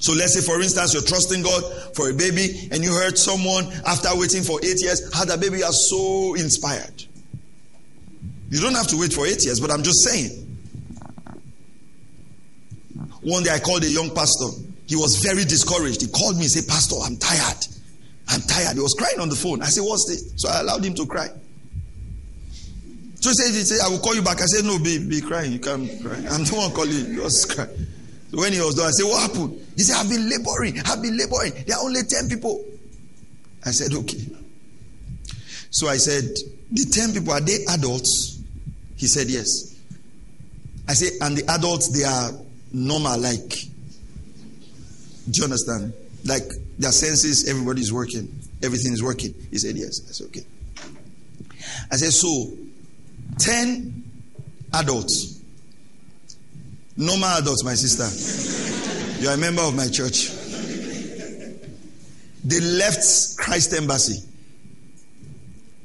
So 0.00 0.14
let's 0.14 0.34
say, 0.34 0.40
for 0.40 0.60
instance, 0.60 0.94
you're 0.94 1.06
trusting 1.06 1.42
God 1.42 1.62
for 1.94 2.10
a 2.10 2.14
baby, 2.14 2.68
and 2.72 2.82
you 2.82 2.90
heard 2.90 3.16
someone 3.16 3.70
after 3.86 4.08
waiting 4.18 4.42
for 4.42 4.58
eight 4.64 4.82
years 4.82 5.08
ah, 5.14 5.18
had 5.20 5.30
a 5.30 5.38
baby. 5.38 5.58
You 5.58 5.64
are 5.64 5.72
so 5.72 6.34
inspired. 6.34 7.06
You 8.50 8.60
don't 8.60 8.74
have 8.74 8.88
to 8.88 8.96
wait 8.98 9.12
for 9.12 9.26
eight 9.26 9.44
years, 9.44 9.60
but 9.60 9.70
I'm 9.70 9.82
just 9.82 10.04
saying. 10.04 10.46
One 13.22 13.42
day 13.42 13.50
I 13.50 13.58
called 13.60 13.84
a 13.84 13.88
young 13.88 14.14
pastor. 14.14 14.46
He 14.86 14.96
was 14.96 15.20
very 15.22 15.44
discouraged. 15.44 16.00
He 16.02 16.08
called 16.08 16.36
me 16.36 16.42
and 16.42 16.50
said, 16.50 16.66
Pastor, 16.66 16.96
I'm 17.02 17.16
tired. 17.16 17.66
I'm 18.28 18.40
tired. 18.42 18.74
He 18.74 18.80
was 18.80 18.94
crying 18.98 19.20
on 19.20 19.28
the 19.28 19.36
phone. 19.36 19.62
I 19.62 19.66
said, 19.66 19.82
What's 19.82 20.06
this? 20.06 20.32
So 20.36 20.48
I 20.48 20.60
allowed 20.60 20.84
him 20.84 20.94
to 20.94 21.06
cry. 21.06 21.28
So 23.20 23.28
he 23.30 23.34
said, 23.34 23.54
he 23.54 23.62
said 23.62 23.78
I 23.84 23.88
will 23.88 23.98
call 23.98 24.14
you 24.14 24.22
back. 24.22 24.40
I 24.40 24.46
said, 24.46 24.64
No, 24.64 24.78
be, 24.78 24.98
be 24.98 25.20
crying. 25.20 25.52
You 25.52 25.60
can't 25.60 25.86
cry. 26.02 26.16
I'm 26.30 26.44
the 26.44 26.54
one 26.56 26.72
calling 26.72 26.90
you. 26.90 27.22
Just 27.22 27.54
cry. 27.54 27.66
So 27.66 28.38
when 28.38 28.52
he 28.52 28.60
was 28.60 28.74
done, 28.74 28.86
I 28.86 28.90
said, 28.90 29.04
What 29.06 29.30
happened? 29.30 29.66
He 29.76 29.82
said, 29.82 29.96
I've 30.00 30.10
been 30.10 30.28
laboring. 30.28 30.80
I've 30.86 31.02
been 31.02 31.16
laboring. 31.16 31.52
There 31.66 31.76
are 31.76 31.84
only 31.84 32.02
10 32.02 32.28
people. 32.28 32.64
I 33.64 33.70
said, 33.70 33.92
Okay. 33.92 34.26
So 35.70 35.86
I 35.88 35.98
said, 35.98 36.24
The 36.72 36.84
10 36.84 37.12
people, 37.12 37.32
are 37.32 37.40
they 37.40 37.64
adults? 37.68 38.39
He 39.00 39.06
said, 39.06 39.30
Yes. 39.30 39.74
I 40.86 40.92
say, 40.92 41.16
and 41.22 41.34
the 41.34 41.50
adults, 41.50 41.88
they 41.88 42.04
are 42.04 42.32
normal, 42.70 43.18
like, 43.18 43.48
do 43.48 45.38
you 45.38 45.44
understand? 45.44 45.94
Like, 46.26 46.42
their 46.78 46.92
senses, 46.92 47.48
everybody's 47.48 47.90
working, 47.90 48.28
everything 48.62 48.92
is 48.92 49.02
working. 49.02 49.34
He 49.50 49.56
said, 49.56 49.74
Yes. 49.76 50.02
I 50.06 50.12
said, 50.12 50.26
Okay. 50.26 50.44
I 51.90 51.96
said, 51.96 52.12
So, 52.12 52.52
10 53.38 54.04
adults, 54.74 55.40
normal 56.94 57.30
adults, 57.38 57.64
my 57.64 57.74
sister, 57.74 58.04
you 59.22 59.30
are 59.30 59.34
a 59.34 59.38
member 59.38 59.62
of 59.62 59.74
my 59.74 59.88
church. 59.88 60.28
They 62.44 62.60
left 62.60 63.38
Christ 63.38 63.72
Embassy, 63.72 64.28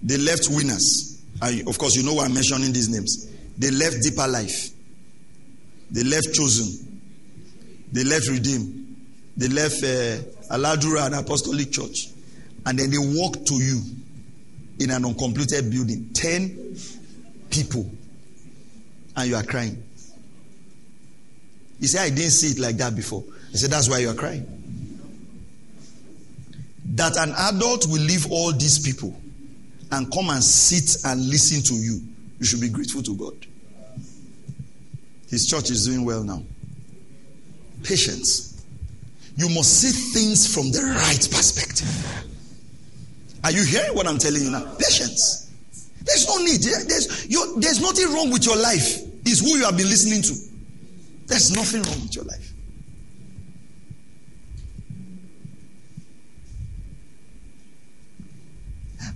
they 0.03 0.17
left 0.17 0.49
winners. 0.49 1.14
Of 1.41 1.77
course, 1.77 1.95
you 1.95 2.03
know 2.03 2.13
why 2.13 2.25
I'm 2.25 2.33
mentioning 2.33 2.71
these 2.71 2.89
names. 2.89 3.27
They 3.57 3.71
left 3.71 4.01
Deeper 4.01 4.27
Life. 4.27 4.69
They 5.91 6.03
left 6.03 6.33
Chosen. 6.33 7.01
They 7.91 8.03
left 8.03 8.27
Redeem. 8.29 8.97
They 9.37 9.47
left 9.49 9.83
uh, 9.83 10.55
Aladura 10.55 11.05
and 11.05 11.15
Apostolic 11.15 11.71
Church. 11.71 12.07
And 12.65 12.79
then 12.79 12.89
they 12.89 12.97
walked 12.97 13.45
to 13.47 13.55
you 13.55 13.81
in 14.79 14.91
an 14.91 15.05
uncompleted 15.05 15.69
building. 15.69 16.09
Ten 16.13 16.77
people. 17.49 17.89
And 19.15 19.29
you 19.29 19.35
are 19.35 19.43
crying. 19.43 19.81
You 21.79 21.87
say, 21.87 21.99
I 21.99 22.09
didn't 22.09 22.31
see 22.31 22.47
it 22.51 22.59
like 22.59 22.77
that 22.77 22.95
before. 22.95 23.23
I 23.53 23.57
said, 23.57 23.71
That's 23.71 23.89
why 23.89 23.99
you 23.99 24.09
are 24.09 24.15
crying. 24.15 24.45
That 26.85 27.17
an 27.17 27.33
adult 27.37 27.87
will 27.87 28.01
leave 28.01 28.31
all 28.31 28.53
these 28.53 28.79
people 28.79 29.15
and 29.91 30.11
come 30.11 30.29
and 30.29 30.43
sit 30.43 31.03
and 31.05 31.29
listen 31.29 31.61
to 31.63 31.73
you, 31.73 32.01
you 32.39 32.45
should 32.45 32.61
be 32.61 32.69
grateful 32.69 33.01
to 33.03 33.15
God. 33.15 33.33
His 35.29 35.47
church 35.47 35.69
is 35.71 35.85
doing 35.85 36.05
well 36.05 36.23
now. 36.23 36.43
Patience. 37.83 38.65
You 39.37 39.49
must 39.49 39.81
see 39.81 39.91
things 40.13 40.53
from 40.53 40.71
the 40.71 40.81
right 40.81 41.29
perspective. 41.31 41.87
Are 43.43 43.51
you 43.51 43.63
hearing 43.63 43.95
what 43.95 44.07
I'm 44.07 44.17
telling 44.17 44.41
you 44.43 44.51
now? 44.51 44.65
Patience. 44.79 45.51
There's 46.03 46.27
no 46.27 46.37
need. 46.43 46.61
There's, 46.61 47.27
there's 47.27 47.81
nothing 47.81 48.13
wrong 48.13 48.31
with 48.31 48.45
your 48.45 48.55
life. 48.55 49.01
It's 49.25 49.39
who 49.39 49.57
you 49.57 49.65
have 49.65 49.75
been 49.77 49.89
listening 49.89 50.21
to. 50.21 50.33
There's 51.27 51.51
nothing 51.51 51.81
wrong 51.83 52.01
with 52.01 52.15
your 52.15 52.25
life. 52.25 52.53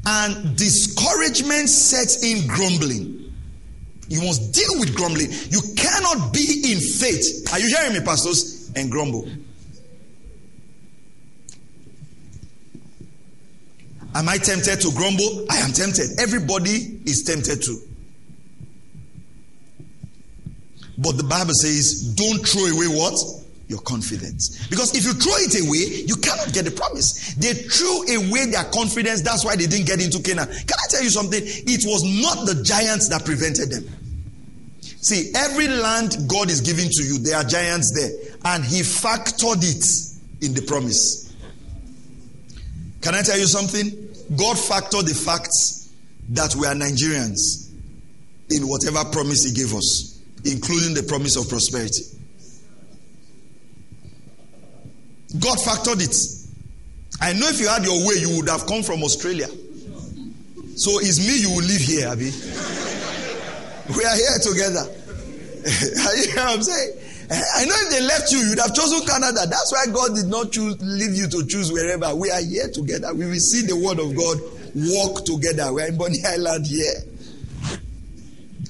And 0.10 0.57
discouragement 0.57 1.70
sets 1.70 2.24
in 2.24 2.47
grumbling. 2.47 3.32
You 4.07 4.24
must 4.24 4.53
deal 4.53 4.80
with 4.80 4.95
grumbling. 4.95 5.28
You 5.49 5.62
cannot 5.78 6.34
be 6.34 6.64
in 6.72 6.80
faith. 6.80 7.47
Are 7.53 7.60
you 7.60 7.68
hearing 7.68 7.93
me, 7.93 7.99
pastors? 8.03 8.72
And 8.76 8.91
grumble. 8.91 9.30
Am 14.16 14.28
I 14.28 14.38
tempted 14.38 14.82
to 14.82 14.91
grumble? 14.95 15.45
I 15.51 15.57
am 15.57 15.74
tempted. 15.74 16.20
Everybody 16.20 17.01
is 17.05 17.22
tempted 17.24 17.62
to. 17.62 17.78
But 20.97 21.18
the 21.18 21.24
Bible 21.24 21.53
says, 21.53 22.16
don't 22.16 22.39
throw 22.47 22.66
away 22.66 22.88
what? 22.88 23.39
Your 23.70 23.80
confidence. 23.82 24.67
Because 24.67 24.95
if 24.97 25.05
you 25.05 25.13
throw 25.13 25.34
it 25.38 25.53
away, 25.61 26.03
you 26.05 26.15
cannot 26.15 26.51
get 26.51 26.65
the 26.65 26.72
promise. 26.72 27.36
They 27.36 27.53
threw 27.53 28.01
away 28.17 28.47
their 28.49 28.63
confidence. 28.65 29.22
That's 29.22 29.45
why 29.45 29.55
they 29.55 29.67
didn't 29.67 29.86
get 29.86 30.03
into 30.03 30.22
Canaan. 30.22 30.47
Can 30.47 30.74
I 30.76 30.88
tell 30.89 31.03
you 31.03 31.09
something? 31.11 31.39
It 31.43 31.86
was 31.86 32.03
not 32.03 32.47
the 32.47 32.63
giants 32.63 33.07
that 33.09 33.24
prevented 33.24 33.70
them. 33.70 33.88
See, 35.01 35.32
every 35.36 35.67
land 35.67 36.17
God 36.28 36.49
is 36.49 36.61
giving 36.61 36.89
to 36.89 37.03
you, 37.03 37.20
there 37.20 37.38
are 37.38 37.43
giants 37.43 37.93
there. 37.95 38.36
And 38.43 38.65
He 38.65 38.82
factored 38.82 39.61
it 39.61 40.43
in 40.43 40.53
the 40.55 40.63
promise. 40.63 41.32
Can 43.01 43.13
I 43.13 43.22
tell 43.22 43.38
you 43.38 43.45
something? 43.45 43.86
God 44.36 44.57
factored 44.57 45.05
the 45.05 45.13
facts 45.13 45.93
that 46.30 46.55
we 46.55 46.65
are 46.65 46.74
Nigerians 46.74 47.70
in 48.49 48.67
whatever 48.67 49.05
promise 49.11 49.45
He 49.45 49.53
gave 49.53 49.76
us, 49.76 50.20
including 50.43 50.95
the 50.95 51.03
promise 51.03 51.36
of 51.38 51.47
prosperity. 51.47 52.01
God 55.38 55.58
factored 55.60 56.02
it. 56.02 56.16
I 57.22 57.34
know 57.34 57.48
if 57.50 57.60
you 57.60 57.68
had 57.68 57.84
your 57.84 58.08
way, 58.08 58.16
you 58.16 58.38
would 58.38 58.50
have 58.50 58.66
come 58.66 58.82
from 58.82 59.04
Australia. 59.04 59.48
So 60.76 60.98
it's 61.00 61.20
me 61.20 61.38
you 61.42 61.50
will 61.50 61.66
live 61.68 61.82
here, 61.82 62.08
Abby. 62.08 62.32
We 63.90 64.06
are 64.06 64.16
here 64.16 64.38
together. 64.44 64.86
you 65.66 66.36
know 66.36 66.44
what 66.46 66.56
I'm 66.58 66.62
saying? 66.62 66.94
I 67.32 67.66
know 67.66 67.76
if 67.76 67.90
they 67.90 68.02
left 68.02 68.32
you, 68.32 68.38
you'd 68.40 68.60
have 68.60 68.74
chosen 68.74 69.06
Canada. 69.06 69.42
That's 69.50 69.72
why 69.72 69.86
God 69.92 70.16
did 70.16 70.28
not 70.28 70.52
choose 70.52 70.78
leave 70.82 71.16
you 71.16 71.28
to 71.28 71.46
choose 71.46 71.72
wherever. 71.72 72.16
We 72.16 72.30
are 72.32 72.42
here 72.42 72.70
together. 72.70 73.14
We 73.14 73.26
will 73.26 73.40
see 73.40 73.66
the 73.66 73.76
word 73.76 74.00
of 74.00 74.16
God 74.16 74.40
walk 74.76 75.26
together. 75.26 75.74
We 75.74 75.84
are 75.84 75.88
in 75.88 75.98
Bonny 75.98 76.20
Island 76.26 76.68
here. 76.68 76.94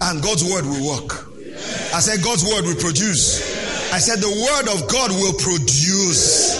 And 0.01 0.23
God's 0.23 0.43
word 0.43 0.65
will 0.65 0.87
work. 0.87 1.27
I 1.93 1.99
said 1.99 2.23
God's 2.23 2.43
word 2.43 2.65
will 2.65 2.79
produce. 2.79 3.41
I 3.91 3.97
said, 3.97 4.19
the 4.19 4.29
word 4.29 4.67
of 4.73 4.87
God 4.87 5.11
will 5.11 5.33
produce. 5.33 6.59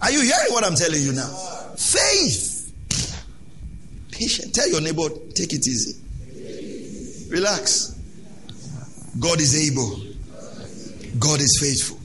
Are 0.00 0.10
you 0.10 0.20
hearing 0.20 0.52
what 0.52 0.64
I'm 0.64 0.76
telling 0.76 1.02
you 1.02 1.12
now? 1.12 1.28
Faith. 1.76 2.72
Patient. 4.12 4.54
Tell 4.54 4.68
your 4.68 4.80
neighbor, 4.80 5.08
take 5.34 5.52
it 5.52 5.66
easy. 5.66 6.00
Relax. 7.30 7.98
God 9.18 9.40
is 9.40 9.70
able. 9.70 10.00
God 11.18 11.40
is 11.40 11.58
faithful. 11.60 11.98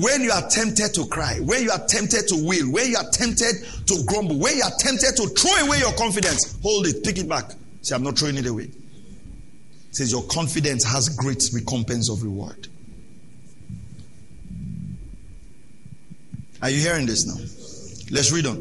When 0.00 0.22
you 0.22 0.30
are 0.30 0.48
tempted 0.48 0.94
to 0.94 1.06
cry, 1.06 1.38
when 1.40 1.62
you 1.62 1.70
are 1.70 1.84
tempted 1.86 2.28
to 2.28 2.36
will, 2.46 2.70
when 2.72 2.90
you 2.90 2.96
are 2.96 3.10
tempted 3.10 3.54
to 3.86 4.04
grumble, 4.06 4.38
when 4.38 4.56
you 4.56 4.62
are 4.62 4.72
tempted 4.78 5.16
to 5.16 5.28
throw 5.28 5.66
away 5.66 5.78
your 5.78 5.92
confidence, 5.94 6.58
hold 6.62 6.86
it, 6.86 7.02
pick 7.04 7.18
it 7.18 7.28
back. 7.28 7.52
Say, 7.82 7.94
I'm 7.94 8.02
not 8.02 8.18
throwing 8.18 8.36
it 8.36 8.46
away. 8.46 8.70
It 9.90 9.96
says 9.96 10.12
your 10.12 10.22
confidence 10.22 10.84
has 10.84 11.08
great 11.08 11.42
recompense 11.52 12.08
of 12.08 12.22
reward. 12.22 12.68
Are 16.62 16.70
you 16.70 16.80
hearing 16.80 17.06
this 17.06 17.26
now? 17.26 17.42
Let's 18.14 18.30
read 18.32 18.46
on. 18.46 18.58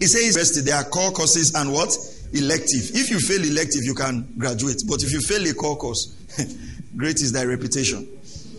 It 0.00 0.08
says 0.08 0.64
there 0.64 0.76
are 0.76 0.84
core 0.84 1.10
courses 1.10 1.54
and 1.54 1.72
what? 1.72 1.96
Elective. 2.32 2.94
If 2.94 3.10
you 3.10 3.18
fail 3.18 3.42
elective, 3.42 3.82
you 3.84 3.94
can 3.94 4.32
graduate. 4.38 4.82
But 4.86 5.02
if 5.02 5.12
you 5.12 5.20
fail 5.20 5.44
a 5.48 5.54
core 5.54 5.76
course, 5.76 6.14
great 6.96 7.16
is 7.16 7.32
thy 7.32 7.44
reputation. 7.44 8.06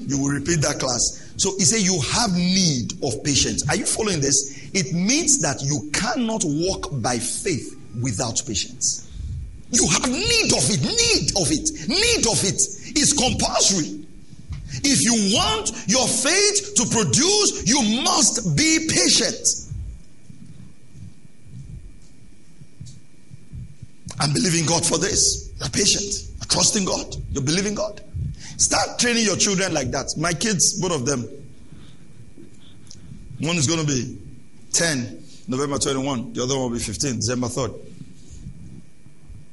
You 0.08 0.18
will 0.18 0.30
repeat 0.30 0.62
that 0.62 0.80
class. 0.80 1.34
So 1.38 1.56
he 1.58 1.64
said 1.64 1.82
you 1.82 2.02
have 2.02 2.34
need 2.34 2.94
of 3.04 3.24
patience. 3.24 3.64
Are 3.70 3.76
you 3.76 3.86
following 3.86 4.20
this? 4.20 4.70
It 4.74 4.94
means 4.94 5.40
that 5.42 5.62
you 5.62 5.90
cannot 5.94 6.42
walk 6.44 6.90
by 7.02 7.20
faith 7.20 7.78
without 8.02 8.42
patience. 8.46 9.09
You 9.72 9.88
have 9.88 10.10
need 10.10 10.52
of 10.54 10.66
it, 10.70 10.82
need 10.82 11.30
of 11.38 11.52
it, 11.52 11.88
need 11.88 12.26
of 12.28 12.44
it. 12.44 12.62
It's 12.98 13.14
compulsory. 13.14 14.06
If 14.84 15.02
you 15.02 15.36
want 15.36 15.72
your 15.88 16.08
faith 16.08 16.74
to 16.76 16.86
produce, 16.90 17.68
you 17.68 18.04
must 18.04 18.56
be 18.58 18.88
patient. 18.90 19.70
I'm 24.20 24.34
believing 24.34 24.66
God 24.66 24.86
for 24.86 24.98
this. 24.98 25.52
You're 25.60 25.70
patient. 25.70 26.30
You're 26.38 26.48
trusting 26.50 26.86
God. 26.86 27.16
You're 27.32 27.44
believing 27.44 27.76
God. 27.76 28.02
Start 28.58 29.00
training 29.00 29.24
your 29.24 29.38
children 29.38 29.74
like 29.74 29.92
that. 29.92 30.14
My 30.18 30.34
kids, 30.34 30.80
both 30.82 30.92
of 30.92 31.06
them. 31.06 31.22
One 33.40 33.56
is 33.56 33.68
going 33.68 33.80
to 33.80 33.88
be 33.88 34.18
10, 34.74 35.24
November 35.48 35.78
21. 35.78 36.34
The 36.34 36.44
other 36.44 36.56
one 36.56 36.64
will 36.64 36.78
be 36.78 36.84
15, 36.84 37.16
December 37.16 37.48
3rd. 37.48 37.89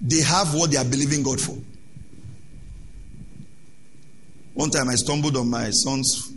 They 0.07 0.23
have 0.23 0.55
what 0.55 0.71
they 0.71 0.77
are 0.77 0.85
believing 0.85 1.23
God 1.23 1.41
for. 1.41 1.57
One 4.55 4.71
time 4.71 4.89
I 4.89 4.95
stumbled 4.95 5.37
on 5.37 5.51
my 5.51 5.71
son's 5.71 6.33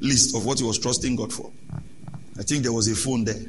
list 0.00 0.36
of 0.36 0.44
what 0.44 0.58
he 0.58 0.64
was 0.64 0.78
trusting 0.78 1.14
God 1.16 1.32
for. 1.32 1.50
I 2.38 2.42
think 2.42 2.62
there 2.64 2.72
was 2.72 2.88
a 2.88 2.94
phone 2.96 3.24
there. 3.24 3.40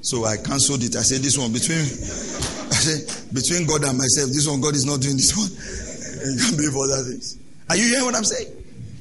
So 0.00 0.24
I 0.24 0.36
cancelled 0.36 0.84
it. 0.84 0.94
I 0.96 1.02
said, 1.02 1.22
This 1.22 1.36
one 1.36 1.52
between 1.52 1.80
I 1.80 2.76
said, 2.76 3.34
between 3.34 3.66
God 3.66 3.82
and 3.84 3.98
myself, 3.98 4.30
this 4.30 4.46
one, 4.48 4.60
God 4.60 4.74
is 4.74 4.86
not 4.86 5.00
doing 5.00 5.16
this 5.16 5.36
one. 5.36 5.50
You 6.24 6.40
can't 6.40 6.56
believe 6.56 6.74
other 6.74 7.02
things. 7.04 7.36
Are 7.68 7.76
you 7.76 7.84
hearing 7.86 8.06
what 8.06 8.14
I'm 8.14 8.24
saying? 8.24 8.48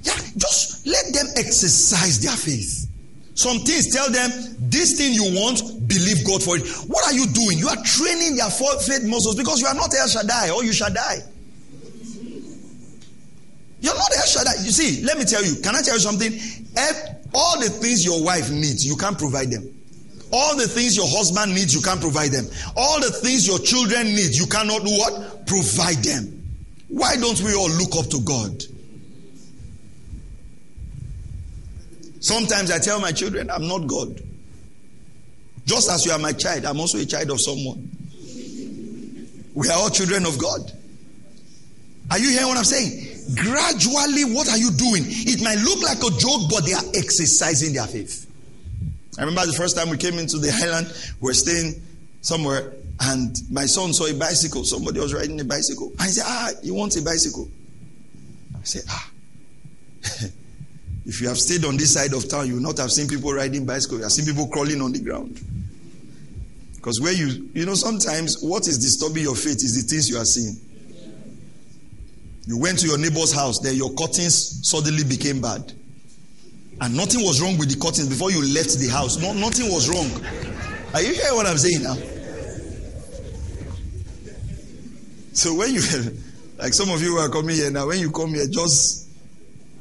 Yeah, 0.04 0.12
just 0.36 0.86
let 0.86 1.14
them 1.14 1.26
exercise 1.38 2.20
their 2.20 2.36
faith. 2.36 2.90
Some 3.36 3.60
things 3.60 3.92
tell 3.92 4.12
them 4.12 4.30
this 4.60 4.98
thing 4.98 5.14
you 5.14 5.24
want, 5.34 5.88
believe 5.88 6.26
God 6.26 6.44
for 6.44 6.58
it. 6.58 6.68
What 6.88 7.06
are 7.06 7.14
you 7.14 7.26
doing? 7.28 7.58
You 7.58 7.68
are 7.68 7.82
training 7.84 8.36
their 8.36 8.50
faith 8.50 9.04
muscles 9.06 9.36
because 9.36 9.60
you 9.60 9.68
are 9.68 9.74
not 9.74 9.94
El 9.94 10.08
Shaddai 10.08 10.52
or 10.52 10.64
you 10.64 10.72
shall 10.72 10.94
die. 10.94 11.20
You're 13.82 13.96
not 13.96 14.12
El 14.16 14.26
Shaddai. 14.26 14.64
You 14.64 14.72
see, 14.72 15.04
let 15.04 15.18
me 15.18 15.26
tell 15.26 15.44
you. 15.44 15.56
Can 15.62 15.76
I 15.76 15.82
tell 15.82 15.96
you 15.96 16.00
something? 16.00 16.32
All 17.34 17.60
the 17.60 17.70
things 17.70 18.06
your 18.06 18.24
wife 18.24 18.52
needs, 18.52 18.86
you 18.86 18.96
can't 18.96 19.18
provide 19.18 19.50
them. 19.50 19.68
All 20.32 20.56
the 20.56 20.68
things 20.68 20.96
your 20.96 21.08
husband 21.08 21.54
needs, 21.54 21.74
you 21.76 21.82
can't 21.82 22.02
provide 22.02 22.32
them. 22.32 22.46
All 22.76 23.00
the 23.00 23.12
things 23.12 23.46
your 23.46 23.60
children 23.60 24.06
need, 24.06 24.36
you 24.36 24.46
cannot 24.48 24.84
do 24.84 24.92
what? 24.92 25.46
Provide 25.48 26.04
them. 26.04 26.42
Why 26.88 27.16
don't 27.18 27.40
we 27.42 27.54
all 27.54 27.70
look 27.70 27.96
up 27.98 28.10
to 28.12 28.22
God? 28.22 28.64
Sometimes 32.24 32.72
I 32.72 32.80
tell 32.80 33.02
my 33.02 33.12
children, 33.12 33.52
I'm 33.52 33.68
not 33.68 33.86
God. 33.86 34.18
Just 35.66 35.92
as 35.92 36.06
you 36.06 36.14
are 36.14 36.20
my 36.20 36.32
child, 36.32 36.64
I'm 36.64 36.80
also 36.80 36.98
a 36.98 37.06
child 37.06 37.30
of 37.32 37.42
someone. 37.42 37.92
We 39.54 39.68
are 39.68 39.78
all 39.78 39.90
children 39.90 40.26
of 40.26 40.38
God. 40.38 40.72
Are 42.10 42.18
you 42.18 42.30
hearing 42.30 42.48
what 42.48 42.58
I'm 42.58 42.64
saying? 42.64 43.36
Gradually, 43.36 44.24
what 44.34 44.48
are 44.48 44.58
you 44.58 44.72
doing? 44.72 45.04
It 45.06 45.44
might 45.44 45.58
look 45.66 45.84
like 45.84 45.98
a 45.98 46.18
joke, 46.18 46.50
but 46.50 46.66
they 46.66 46.72
are 46.72 46.84
exercising 46.96 47.74
their 47.74 47.88
faith. 47.88 48.26
I 49.20 49.24
remember 49.24 49.46
the 49.46 49.58
first 49.58 49.76
time 49.76 49.90
we 49.90 49.98
came 49.98 50.18
into 50.18 50.38
the 50.38 50.50
island, 50.64 50.88
we 51.20 51.28
were 51.28 51.34
staying 51.34 51.82
somewhere, 52.22 52.72
and 53.02 53.36
my 53.52 53.66
son 53.66 53.92
saw 53.92 54.06
a 54.06 54.14
bicycle. 54.14 54.64
Somebody 54.64 55.02
was 55.02 55.14
riding 55.14 55.42
a 55.42 55.44
bicycle. 55.44 55.90
And 56.00 56.04
he 56.04 56.08
said, 56.08 56.24
Ah, 56.26 56.52
he 56.64 56.72
wants 56.72 56.96
a 56.96 57.02
bicycle. 57.02 57.50
I 58.56 58.64
said, 58.64 58.84
Ah. 58.88 59.10
if 61.06 61.20
you 61.20 61.28
have 61.28 61.38
stayed 61.38 61.66
on 61.66 61.76
this 61.78 61.94
side 61.94 62.14
of 62.14 62.30
town, 62.30 62.48
you 62.48 62.56
will 62.56 62.62
not 62.62 62.78
have 62.78 62.92
seen 62.92 63.08
people 63.08 63.34
riding 63.34 63.66
bicycles. 63.66 64.00
You 64.00 64.04
have 64.04 64.12
seen 64.12 64.26
people 64.26 64.48
crawling 64.48 64.82
on 64.82 64.94
the 64.94 65.00
ground. 65.00 65.40
Because 66.76 67.00
where 67.02 67.14
you, 67.14 67.50
you 67.54 67.66
know, 67.66 67.76
sometimes 67.76 68.42
what 68.42 68.68
is 68.68 68.78
disturbing 68.78 69.24
your 69.24 69.36
faith 69.36 69.64
is 69.64 69.76
the 69.82 69.88
things 69.88 70.10
you 70.10 70.18
are 70.18 70.26
seeing. 70.26 70.56
You 72.46 72.58
went 72.58 72.80
to 72.80 72.88
your 72.88 72.98
neighbor's 72.98 73.34
house, 73.34 73.60
then 73.60 73.76
your 73.76 73.94
curtains 73.94 74.68
suddenly 74.68 75.04
became 75.04 75.42
bad. 75.42 75.74
And 76.82 76.96
nothing 76.96 77.22
was 77.22 77.42
wrong 77.42 77.58
with 77.58 77.70
the 77.70 77.80
curtains 77.80 78.10
before 78.10 78.32
you 78.32 78.42
left 78.54 78.78
the 78.80 78.90
house. 78.90 79.18
No, 79.18 79.34
nothing 79.34 79.72
was 79.72 79.90
wrong. 79.90 80.10
Are 80.94 81.02
you 81.02 81.14
hearing 81.14 81.36
what 81.36 81.48
I'm 81.48 81.58
saying 81.58 81.84
now? 81.84 81.96
So 85.34 85.54
when 85.56 85.74
you, 85.74 85.82
like 86.58 86.74
some 86.74 86.90
of 86.90 87.02
you 87.02 87.18
are 87.18 87.30
coming 87.30 87.56
here 87.56 87.72
now, 87.72 87.88
when 87.88 88.00
you 88.00 88.12
come 88.12 88.34
here, 88.34 88.48
just 88.52 89.03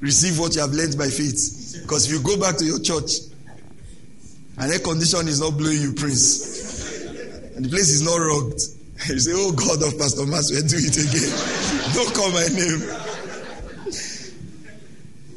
receive 0.03 0.39
what 0.39 0.55
you 0.55 0.61
have 0.61 0.73
learned 0.73 0.99
by 0.99 1.09
faith. 1.09 1.79
Because 1.81 2.07
if 2.07 2.13
you 2.13 2.21
go 2.21 2.39
back 2.39 2.59
to 2.59 2.65
your 2.67 2.81
church 2.81 3.13
and 4.59 4.71
air 4.71 4.81
condition 4.81 5.29
is 5.29 5.41
not 5.41 5.57
blowing 5.57 5.81
you, 5.81 5.95
Prince, 5.95 7.07
and 7.57 7.65
the 7.65 7.71
place 7.71 7.89
is 7.89 8.03
not 8.03 8.17
rocked, 8.19 8.61
you 9.09 9.19
say, 9.19 9.33
Oh 9.35 9.53
God 9.53 9.83
of 9.83 9.99
Pastor 9.99 10.27
Maxwell, 10.27 10.61
do 10.67 10.77
it 10.77 10.99
again. 10.99 11.33
Don't 11.95 12.13
call 12.15 12.31
my 12.33 12.47
name. 12.53 12.83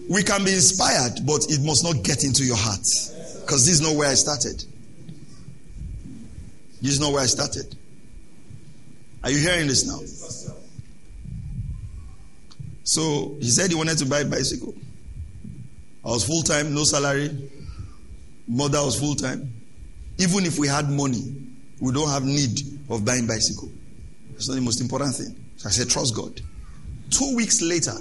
We 0.10 0.24
can 0.24 0.44
be 0.44 0.54
inspired, 0.54 1.26
but 1.26 1.46
it 1.50 1.64
must 1.64 1.84
not 1.84 2.04
get 2.04 2.24
into 2.24 2.44
your 2.44 2.58
heart. 2.58 2.86
Because 3.42 3.66
this 3.66 3.76
is 3.76 3.82
not 3.82 3.96
where 3.96 4.10
I 4.10 4.14
started. 4.16 4.64
This 6.82 6.94
is 6.94 7.00
not 7.00 7.14
where 7.14 7.24
I 7.24 7.26
started. 7.28 7.76
Are 9.24 9.32
you 9.32 9.40
hearing 9.40 9.68
this 9.68 9.86
now? 9.88 10.55
So 12.86 13.36
he 13.40 13.50
said 13.50 13.72
he 13.72 13.76
wanted 13.76 13.98
to 13.98 14.06
buy 14.06 14.20
a 14.20 14.26
bicycle. 14.26 14.74
I 16.06 16.10
was 16.10 16.24
full 16.24 16.44
time, 16.44 16.74
no 16.74 16.84
salary. 16.84 17.32
Mother 18.48 18.78
was 18.78 19.00
full 19.00 19.16
time. 19.16 19.52
Even 20.20 20.46
if 20.46 20.60
we 20.60 20.68
had 20.68 20.88
money, 20.90 21.36
we 21.82 21.92
don't 21.92 22.10
have 22.10 22.24
need 22.24 22.60
of 22.90 23.04
buying 23.04 23.26
bicycle. 23.26 23.70
That's 24.32 24.48
not 24.48 24.54
the 24.56 24.62
most 24.62 24.82
important 24.82 25.16
thing. 25.16 25.36
So 25.58 25.68
I 25.68 25.72
said, 25.72 25.90
trust 25.90 26.16
God. 26.16 26.40
Two 27.10 27.36
weeks 27.36 27.60
later, 27.62 27.96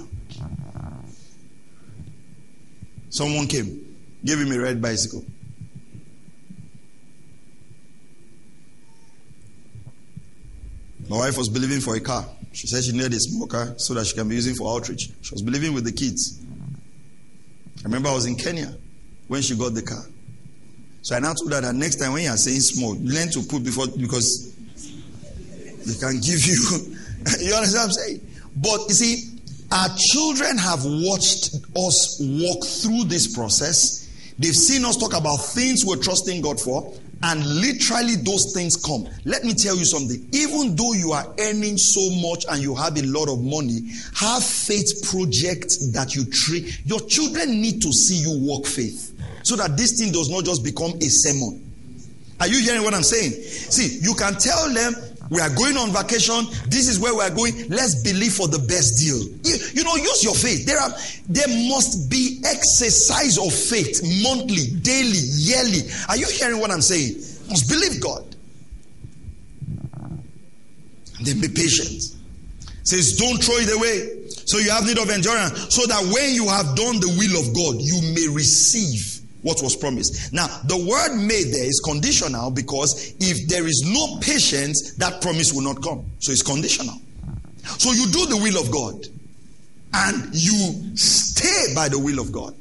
someone 3.09 3.47
came, 3.47 3.97
gave 4.23 4.39
him 4.39 4.51
a 4.51 4.59
red 4.59 4.79
bicycle. 4.81 5.25
My 11.09 11.17
wife 11.17 11.37
was 11.39 11.49
believing 11.49 11.79
for 11.81 11.95
a 11.95 11.99
car. 11.99 12.25
She 12.55 12.67
said 12.67 12.85
she 12.85 12.93
needed 12.93 13.13
a 13.13 13.19
smoker 13.19 13.73
so 13.75 13.93
that 13.95 14.07
she 14.07 14.15
can 14.15 14.29
be 14.29 14.35
using 14.35 14.55
for 14.55 14.73
outreach. 14.73 15.09
She 15.21 15.33
was 15.33 15.41
believing 15.41 15.73
with 15.73 15.83
the 15.83 15.91
kids. 15.91 16.39
I 17.79 17.83
remember 17.83 18.07
I 18.07 18.13
was 18.13 18.25
in 18.25 18.37
Kenya 18.37 18.73
when 19.27 19.41
she 19.41 19.57
got 19.57 19.73
the 19.73 19.81
car. 19.81 20.01
So 21.01 21.17
I 21.17 21.19
now 21.19 21.33
told 21.33 21.51
her 21.51 21.59
that 21.59 21.75
next 21.75 21.97
time 21.97 22.13
when 22.13 22.23
you 22.23 22.29
are 22.29 22.37
saying 22.37 22.61
small, 22.61 22.95
learn 23.01 23.29
to 23.31 23.43
put 23.43 23.61
before 23.65 23.87
because 23.99 24.55
they 25.85 25.99
can 25.99 26.21
give 26.21 26.45
you. 26.45 26.55
you 27.45 27.53
understand 27.53 27.73
what 27.73 27.83
I'm 27.83 27.91
saying? 27.91 28.21
But 28.55 28.79
you 28.87 28.95
see, 28.95 29.37
our 29.73 29.89
children 30.13 30.57
have 30.57 30.79
watched 30.85 31.55
us 31.75 32.21
walk 32.21 32.63
through 32.63 33.03
this 33.09 33.35
process. 33.35 34.09
They've 34.39 34.55
seen 34.55 34.85
us 34.85 34.95
talk 34.95 35.13
about 35.13 35.37
things 35.37 35.85
we're 35.85 36.01
trusting 36.01 36.41
God 36.41 36.61
for, 36.61 36.93
and 37.23 37.45
literally 37.45 38.15
those 38.15 38.53
things 38.53 38.75
come. 38.75 39.07
Let 39.23 39.43
me 39.43 39.53
tell 39.53 39.75
you 39.75 39.85
something. 39.85 40.27
Even 40.31 40.75
though 40.75 40.93
you 40.93 41.11
are 41.11 41.25
earning 41.39 41.77
so 41.77 42.09
much 42.21 42.45
and 42.49 42.61
you 42.61 42.75
have 42.75 42.97
a 42.97 43.03
lot 43.03 43.29
of 43.29 43.41
money, 43.41 43.81
have 44.15 44.43
faith 44.43 45.09
projects 45.09 45.91
that 45.91 46.15
you 46.15 46.25
treat. 46.25 46.81
Your 46.85 46.99
children 47.01 47.61
need 47.61 47.81
to 47.81 47.91
see 47.91 48.17
you 48.17 48.39
walk 48.45 48.65
faith 48.65 49.13
so 49.43 49.55
that 49.55 49.77
this 49.77 49.99
thing 49.99 50.11
does 50.11 50.29
not 50.29 50.43
just 50.43 50.63
become 50.63 50.91
a 51.01 51.07
sermon. 51.07 51.61
Are 52.39 52.47
you 52.47 52.59
hearing 52.59 52.83
what 52.83 52.93
I'm 52.93 53.03
saying? 53.03 53.31
See, 53.31 53.99
you 54.01 54.13
can 54.13 54.35
tell 54.35 54.73
them 54.73 54.93
we 55.29 55.41
are 55.41 55.49
going 55.49 55.75
on 55.77 55.91
vacation. 55.91 56.45
This 56.67 56.87
is 56.87 56.99
where 56.99 57.13
we 57.13 57.21
are 57.21 57.33
going. 57.33 57.69
Let's 57.69 58.03
believe 58.03 58.33
for 58.33 58.47
the 58.47 58.59
best 58.59 58.99
deal. 58.99 59.17
You, 59.43 59.57
you, 59.73 59.83
know, 59.83 59.95
use 59.95 60.23
your 60.23 60.35
faith. 60.35 60.65
There 60.65 60.79
are 60.79 60.91
there 61.27 61.47
must 61.69 62.09
be 62.09 62.41
exercise 62.45 63.37
of 63.37 63.51
faith 63.51 64.01
monthly, 64.23 64.79
daily, 64.81 65.17
yearly. 65.17 65.89
Are 66.09 66.17
you 66.17 66.27
hearing 66.27 66.59
what 66.59 66.71
I'm 66.71 66.81
saying? 66.81 67.15
Must 67.49 67.67
believe 67.67 68.01
God. 68.01 68.23
And 71.17 71.25
then 71.25 71.41
be 71.41 71.47
patient. 71.47 72.15
Says, 72.83 73.17
don't 73.17 73.43
throw 73.43 73.55
it 73.55 73.75
away. 73.75 74.29
So 74.45 74.59
you 74.59 74.69
have 74.69 74.85
need 74.85 74.99
of 74.99 75.09
endurance, 75.09 75.73
so 75.73 75.87
that 75.87 76.03
when 76.13 76.35
you 76.35 76.47
have 76.47 76.75
done 76.75 76.99
the 76.99 77.09
will 77.17 77.41
of 77.41 77.55
God, 77.55 77.81
you 77.81 77.99
may 78.13 78.27
receive 78.27 79.14
what 79.45 79.61
was 79.61 79.75
promised. 79.75 80.33
Now, 80.33 80.47
the 80.65 80.75
word 80.75 81.15
made 81.15 81.53
there 81.53 81.65
is 81.65 81.79
conditional 81.85 82.49
because 82.49 83.13
if 83.19 83.47
there 83.47 83.67
is 83.67 83.83
no 83.85 84.17
patience, 84.19 84.95
that 84.95 85.21
promise 85.21 85.53
will 85.53 85.61
not 85.61 85.83
come. 85.83 86.03
So 86.17 86.31
it's 86.31 86.41
conditional. 86.41 86.95
So 87.63 87.91
you 87.91 88.07
do 88.07 88.25
the 88.25 88.37
will 88.37 88.59
of 88.59 88.71
God 88.71 89.05
and 89.93 90.33
you 90.33 90.97
stay 90.97 91.75
by 91.75 91.89
the 91.89 91.99
will 91.99 92.19
of 92.19 92.31
God. 92.31 92.55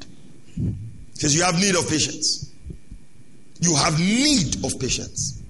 Because 1.15 1.35
you 1.35 1.43
have 1.43 1.55
need 1.55 1.75
of 1.75 1.89
patience. 1.89 2.53
You 3.61 3.75
have 3.77 3.99
need 3.99 4.63
of 4.63 4.79
patience. 4.79 5.43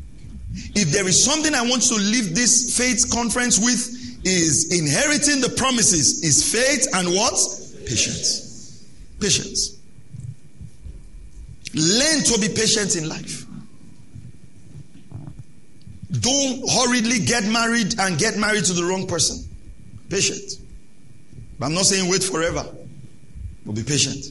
If 0.77 0.93
there 0.93 1.09
is 1.09 1.25
something 1.25 1.53
I 1.53 1.63
want 1.63 1.83
to 1.83 1.95
leave 1.97 2.37
this 2.37 2.79
faith 2.79 3.11
conference 3.13 3.59
with 3.59 3.91
is 4.25 4.73
inheriting 4.73 5.41
the 5.41 5.53
promises 5.57 6.23
is 6.23 6.53
faith 6.53 6.87
and 6.95 7.09
what? 7.09 7.35
Patience. 7.87 8.87
Patience. 9.19 9.81
Learn 11.75 12.23
to 12.25 12.39
be 12.41 12.49
patient 12.49 12.97
in 12.97 13.09
life. 13.09 13.45
Don't 16.21 16.71
hurriedly 16.71 17.19
get 17.25 17.45
married 17.45 17.99
and 17.99 18.19
get 18.19 18.37
married 18.37 18.65
to 18.67 18.73
the 18.73 18.85
wrong 18.85 19.07
person. 19.07 19.45
Patient. 20.09 20.61
But 21.59 21.67
I'm 21.67 21.75
not 21.75 21.87
saying 21.87 22.09
wait 22.09 22.23
forever, 22.23 22.65
but 23.67 23.75
be 23.75 23.83
patient. 23.83 24.25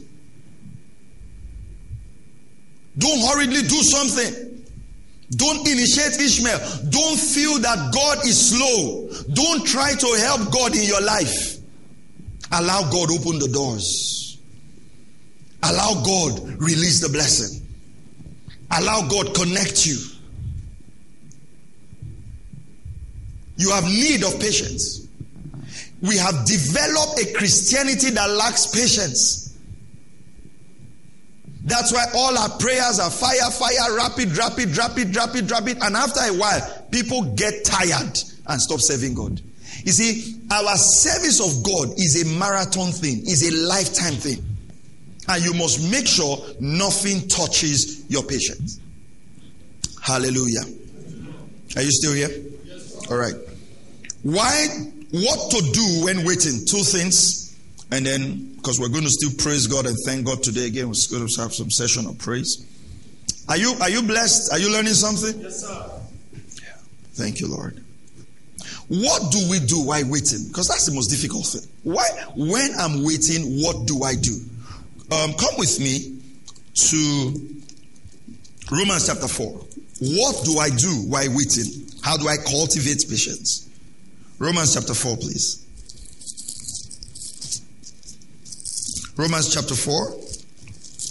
Don't 2.98 3.20
hurriedly 3.20 3.64
do 3.64 3.82
something. 3.84 4.66
Don't 5.32 5.68
initiate 5.68 6.22
Ishmael. 6.22 6.60
Don't 6.90 7.20
feel 7.20 7.60
that 7.60 7.92
God 7.94 8.26
is 8.26 8.52
slow. 8.52 9.10
Don't 9.34 9.66
try 9.66 9.94
to 9.94 10.08
help 10.20 10.52
God 10.52 10.76
in 10.76 10.84
your 10.84 11.02
life. 11.02 11.58
Allow 12.52 12.84
God 12.92 13.10
open 13.12 13.40
the 13.40 13.50
doors. 13.52 14.23
Allow 15.64 16.04
God 16.04 16.62
release 16.62 17.00
the 17.00 17.10
blessing. 17.10 17.66
Allow 18.72 19.08
God 19.08 19.34
connect 19.34 19.86
you. 19.86 19.98
You 23.58 23.70
have 23.72 23.86
need 23.86 24.24
of 24.24 24.40
patience. 24.40 25.08
We 26.02 26.18
have 26.18 26.46
developed 26.46 27.20
a 27.22 27.34
Christianity 27.34 28.10
that 28.10 28.30
lacks 28.30 28.68
patience. 28.68 29.58
That's 31.64 31.94
why 31.94 32.06
all 32.14 32.38
our 32.38 32.50
prayers 32.58 33.00
are 33.00 33.10
fire, 33.10 33.50
fire, 33.52 33.96
rapid, 33.96 34.38
rapid, 34.38 34.78
rapid, 34.78 35.16
rapid, 35.16 35.50
rapid. 35.50 35.78
And 35.82 35.96
after 35.96 36.20
a 36.20 36.34
while, 36.38 36.88
people 36.92 37.22
get 37.36 37.64
tired 37.64 38.20
and 38.48 38.62
stop 38.62 38.82
serving 38.82 39.14
God. 39.14 39.40
You 39.86 39.92
see, 39.94 40.42
our 40.52 40.76
service 40.76 41.40
of 41.40 41.64
God 41.64 41.98
is 41.98 42.22
a 42.22 42.38
marathon 42.38 42.92
thing, 42.92 43.20
is 43.20 43.48
a 43.48 43.66
lifetime 43.66 44.16
thing. 44.16 44.53
And 45.28 45.44
you 45.44 45.54
must 45.54 45.92
make 45.92 46.08
sure 46.08 46.38
nothing 46.60 47.28
touches 47.28 48.10
your 48.10 48.24
patience. 48.24 48.80
Hallelujah. 50.02 50.62
Are 51.76 51.82
you 51.82 51.92
still 51.92 52.14
here? 52.14 52.30
All 53.10 53.18
right. 53.18 53.36
Why, 54.24 54.68
what 55.12 55.52
to 55.52 55.72
do 55.72 56.06
when 56.06 56.26
waiting? 56.26 56.66
Two 56.66 56.84
things. 56.84 57.56
And 57.92 58.06
then, 58.06 58.56
because 58.56 58.80
we're 58.80 58.90
going 58.90 59.04
to 59.04 59.10
still 59.10 59.32
praise 59.38 59.68
God 59.68 59.86
and 59.86 59.96
thank 60.06 60.26
God 60.26 60.42
today 60.44 60.68
again, 60.68 60.88
we're 60.88 60.96
going 61.10 61.28
to 61.28 61.42
have 61.42 61.54
some 61.54 61.70
session 61.70 62.06
of 62.08 62.18
praise. 62.18 62.66
Are 63.48 63.58
you, 63.58 63.76
are 63.82 63.90
you 63.90 64.02
blessed? 64.02 64.52
Are 64.52 64.60
you 64.60 64.72
learning 64.72 64.94
something? 64.94 65.42
Yes, 65.42 65.62
sir. 65.62 65.92
Yeah. 66.34 66.76
Thank 67.14 67.40
you, 67.40 67.48
Lord. 67.48 67.84
What 68.88 69.32
do 69.32 69.50
we 69.50 69.60
do 69.60 69.84
while 69.84 70.04
waiting? 70.10 70.48
Because 70.48 70.68
that's 70.68 70.86
the 70.86 70.94
most 70.94 71.08
difficult 71.08 71.46
thing. 71.46 71.62
Why, 71.84 72.06
when 72.36 72.72
I'm 72.80 73.04
waiting, 73.04 73.62
what 73.62 73.88
do 73.88 74.04
I 74.04 74.16
do? 74.16 74.40
Um, 75.14 75.34
come 75.36 75.54
with 75.58 75.80
me 75.80 76.20
to 76.74 77.56
Romans 78.72 79.06
chapter 79.06 79.28
4. 79.28 79.48
What 80.02 80.44
do 80.44 80.58
I 80.58 80.70
do 80.70 80.90
while 81.08 81.30
waiting? 81.36 81.88
How 82.02 82.18
do 82.18 82.28
I 82.28 82.36
cultivate 82.38 83.06
patience? 83.08 83.70
Romans 84.40 84.74
chapter 84.74 84.96
4, 84.96 85.18
please. 85.18 85.60
Romans 89.16 89.54
chapter 89.54 89.76
4. 89.76 90.08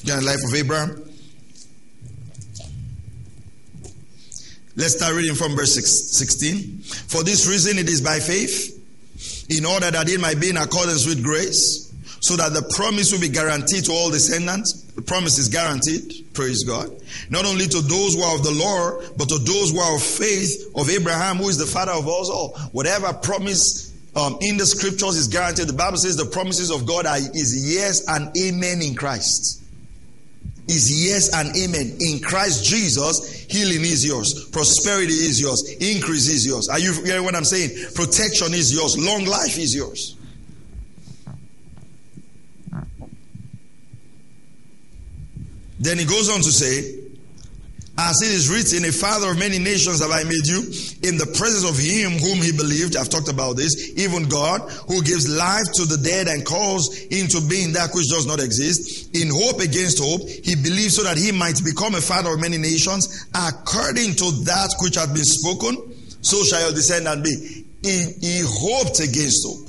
Again, 0.03 0.18
the 0.18 0.26
life 0.26 0.42
of 0.48 0.55
Abraham. 0.55 1.11
Let's 4.74 4.96
start 4.96 5.14
reading 5.14 5.36
from 5.36 5.55
verse 5.55 5.74
16. 5.74 6.80
For 6.80 7.22
this 7.22 7.46
reason, 7.46 7.78
it 7.78 7.88
is 7.88 8.00
by 8.00 8.18
faith, 8.18 8.80
in 9.48 9.64
order 9.64 9.92
that 9.92 10.09
it 10.09 10.20
might 10.20 10.40
be 10.40 10.50
in 10.50 10.57
accordance 10.57 11.07
with 11.07 11.22
grace, 11.22 11.91
so 12.22 12.36
that 12.36 12.54
the 12.54 12.62
promise 12.76 13.10
will 13.10 13.20
be 13.20 13.28
guaranteed 13.28 13.84
to 13.84 13.90
all 13.92 14.08
descendants. 14.08 14.82
The 14.94 15.02
promise 15.02 15.38
is 15.38 15.48
guaranteed, 15.48 16.32
praise 16.32 16.62
God. 16.62 16.88
Not 17.30 17.44
only 17.44 17.66
to 17.66 17.80
those 17.80 18.14
who 18.14 18.22
are 18.22 18.36
of 18.36 18.44
the 18.44 18.52
law, 18.52 19.02
but 19.18 19.28
to 19.28 19.38
those 19.38 19.72
who 19.72 19.80
are 19.80 19.96
of 19.96 20.02
faith 20.02 20.70
of 20.76 20.88
Abraham, 20.88 21.38
who 21.38 21.48
is 21.48 21.58
the 21.58 21.66
father 21.66 21.90
of 21.90 22.06
us 22.06 22.30
all. 22.30 22.56
Whatever 22.70 23.12
promise 23.12 23.92
um, 24.14 24.38
in 24.40 24.56
the 24.56 24.66
scriptures 24.66 25.16
is 25.16 25.26
guaranteed. 25.26 25.66
The 25.66 25.72
Bible 25.72 25.96
says 25.96 26.16
the 26.16 26.26
promises 26.26 26.70
of 26.70 26.86
God 26.86 27.06
are 27.06 27.18
is 27.18 27.74
yes 27.74 28.06
and 28.06 28.30
amen 28.38 28.82
in 28.82 28.94
Christ 28.94 29.58
is 30.68 31.04
yes 31.04 31.34
and 31.34 31.56
amen. 31.56 31.96
In 32.00 32.20
Christ 32.20 32.64
Jesus, 32.64 33.44
healing 33.50 33.80
is 33.80 34.06
yours, 34.06 34.48
prosperity 34.50 35.12
is 35.12 35.40
yours, 35.40 35.68
increase 35.80 36.28
is 36.28 36.46
yours. 36.46 36.68
Are 36.68 36.78
you 36.78 36.92
hearing 37.04 37.24
what 37.24 37.34
I'm 37.34 37.44
saying? 37.44 37.70
Protection 37.94 38.54
is 38.54 38.72
yours, 38.72 38.96
long 38.96 39.24
life 39.24 39.58
is 39.58 39.74
yours. 39.74 40.16
Then 45.82 45.98
he 45.98 46.04
goes 46.04 46.30
on 46.30 46.40
to 46.42 46.52
say, 46.52 47.02
as 47.98 48.22
it 48.22 48.30
is 48.32 48.48
written, 48.48 48.88
a 48.88 48.92
father 48.92 49.32
of 49.32 49.38
many 49.38 49.58
nations 49.58 50.00
have 50.00 50.10
I 50.10 50.22
made 50.24 50.46
you 50.46 50.62
in 51.04 51.18
the 51.18 51.28
presence 51.36 51.68
of 51.68 51.76
him 51.76 52.16
whom 52.22 52.40
he 52.40 52.50
believed. 52.50 52.96
I've 52.96 53.10
talked 53.10 53.28
about 53.28 53.58
this. 53.58 53.92
Even 53.98 54.28
God, 54.30 54.62
who 54.88 55.02
gives 55.02 55.28
life 55.28 55.66
to 55.74 55.84
the 55.84 55.98
dead 55.98 56.26
and 56.28 56.46
calls 56.46 56.96
into 57.10 57.42
being 57.50 57.74
that 57.74 57.90
which 57.92 58.08
does 58.08 58.26
not 58.26 58.40
exist. 58.40 59.14
In 59.14 59.28
hope 59.28 59.60
against 59.60 59.98
hope, 60.00 60.22
he 60.24 60.56
believed 60.56 60.94
so 60.96 61.02
that 61.02 61.18
he 61.18 61.32
might 61.32 61.60
become 61.66 61.94
a 61.94 62.00
father 62.00 62.32
of 62.32 62.40
many 62.40 62.56
nations 62.56 63.28
according 63.34 64.14
to 64.22 64.30
that 64.48 64.72
which 64.80 64.94
had 64.94 65.12
been 65.12 65.26
spoken. 65.26 65.76
So 66.22 66.44
shall 66.44 66.62
your 66.62 66.72
descendant 66.72 67.22
be. 67.22 67.66
He 67.82 68.40
hoped 68.46 69.00
against 69.00 69.44
hope. 69.44 69.68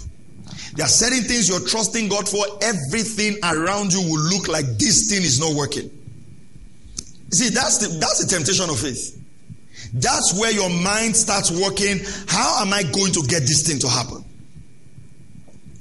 There 0.78 0.86
are 0.86 0.89
certain 0.89 1.26
things 1.28 1.49
you're 1.49 1.68
trusting 1.68 2.07
God 2.07 2.30
for. 2.30 2.45
Everything 2.61 3.36
around 3.43 3.91
you 3.91 3.99
will 3.99 4.22
look 4.32 4.47
like 4.47 4.66
this 4.80 5.09
thing 5.09 5.24
is 5.24 5.41
not 5.41 5.53
working. 5.57 5.91
See, 7.34 7.50
that's 7.50 7.80
the, 7.80 7.88
that's 8.00 8.24
the 8.24 8.30
temptation 8.30 8.70
of 8.70 8.80
faith. 8.80 9.20
That's 9.94 10.40
where 10.40 10.52
your 10.52 10.70
mind 10.70 11.16
starts 11.16 11.50
working. 11.50 12.00
How 12.28 12.62
am 12.62 12.74
I 12.74 12.84
going 12.84 13.12
to 13.14 13.22
get 13.28 13.42
this 13.42 13.68
thing 13.68 13.80
to 13.80 13.90
happen? 13.90 14.24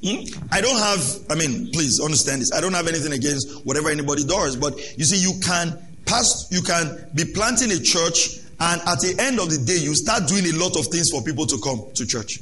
Hmm? 0.02 0.44
I 0.50 0.60
don't 0.60 0.78
have, 0.78 1.02
I 1.30 1.34
mean, 1.34 1.70
please 1.72 2.00
understand 2.00 2.40
this. 2.40 2.52
I 2.52 2.60
don't 2.60 2.72
have 2.72 2.88
anything 2.88 3.12
against 3.12 3.64
whatever 3.66 3.90
anybody 3.90 4.24
does, 4.24 4.56
but 4.56 4.76
you 4.98 5.04
see, 5.04 5.16
you 5.16 5.38
can 5.40 5.78
pass, 6.06 6.48
you 6.50 6.62
can 6.62 7.06
be 7.14 7.24
planting 7.24 7.70
a 7.70 7.78
church, 7.78 8.38
and 8.58 8.80
at 8.82 9.00
the 9.00 9.14
end 9.18 9.38
of 9.38 9.50
the 9.50 9.58
day, 9.58 9.76
you 9.76 9.94
start 9.94 10.26
doing 10.26 10.46
a 10.46 10.56
lot 10.58 10.76
of 10.78 10.86
things 10.86 11.10
for 11.10 11.22
people 11.22 11.46
to 11.46 11.58
come 11.62 11.84
to 11.94 12.06
church. 12.06 12.40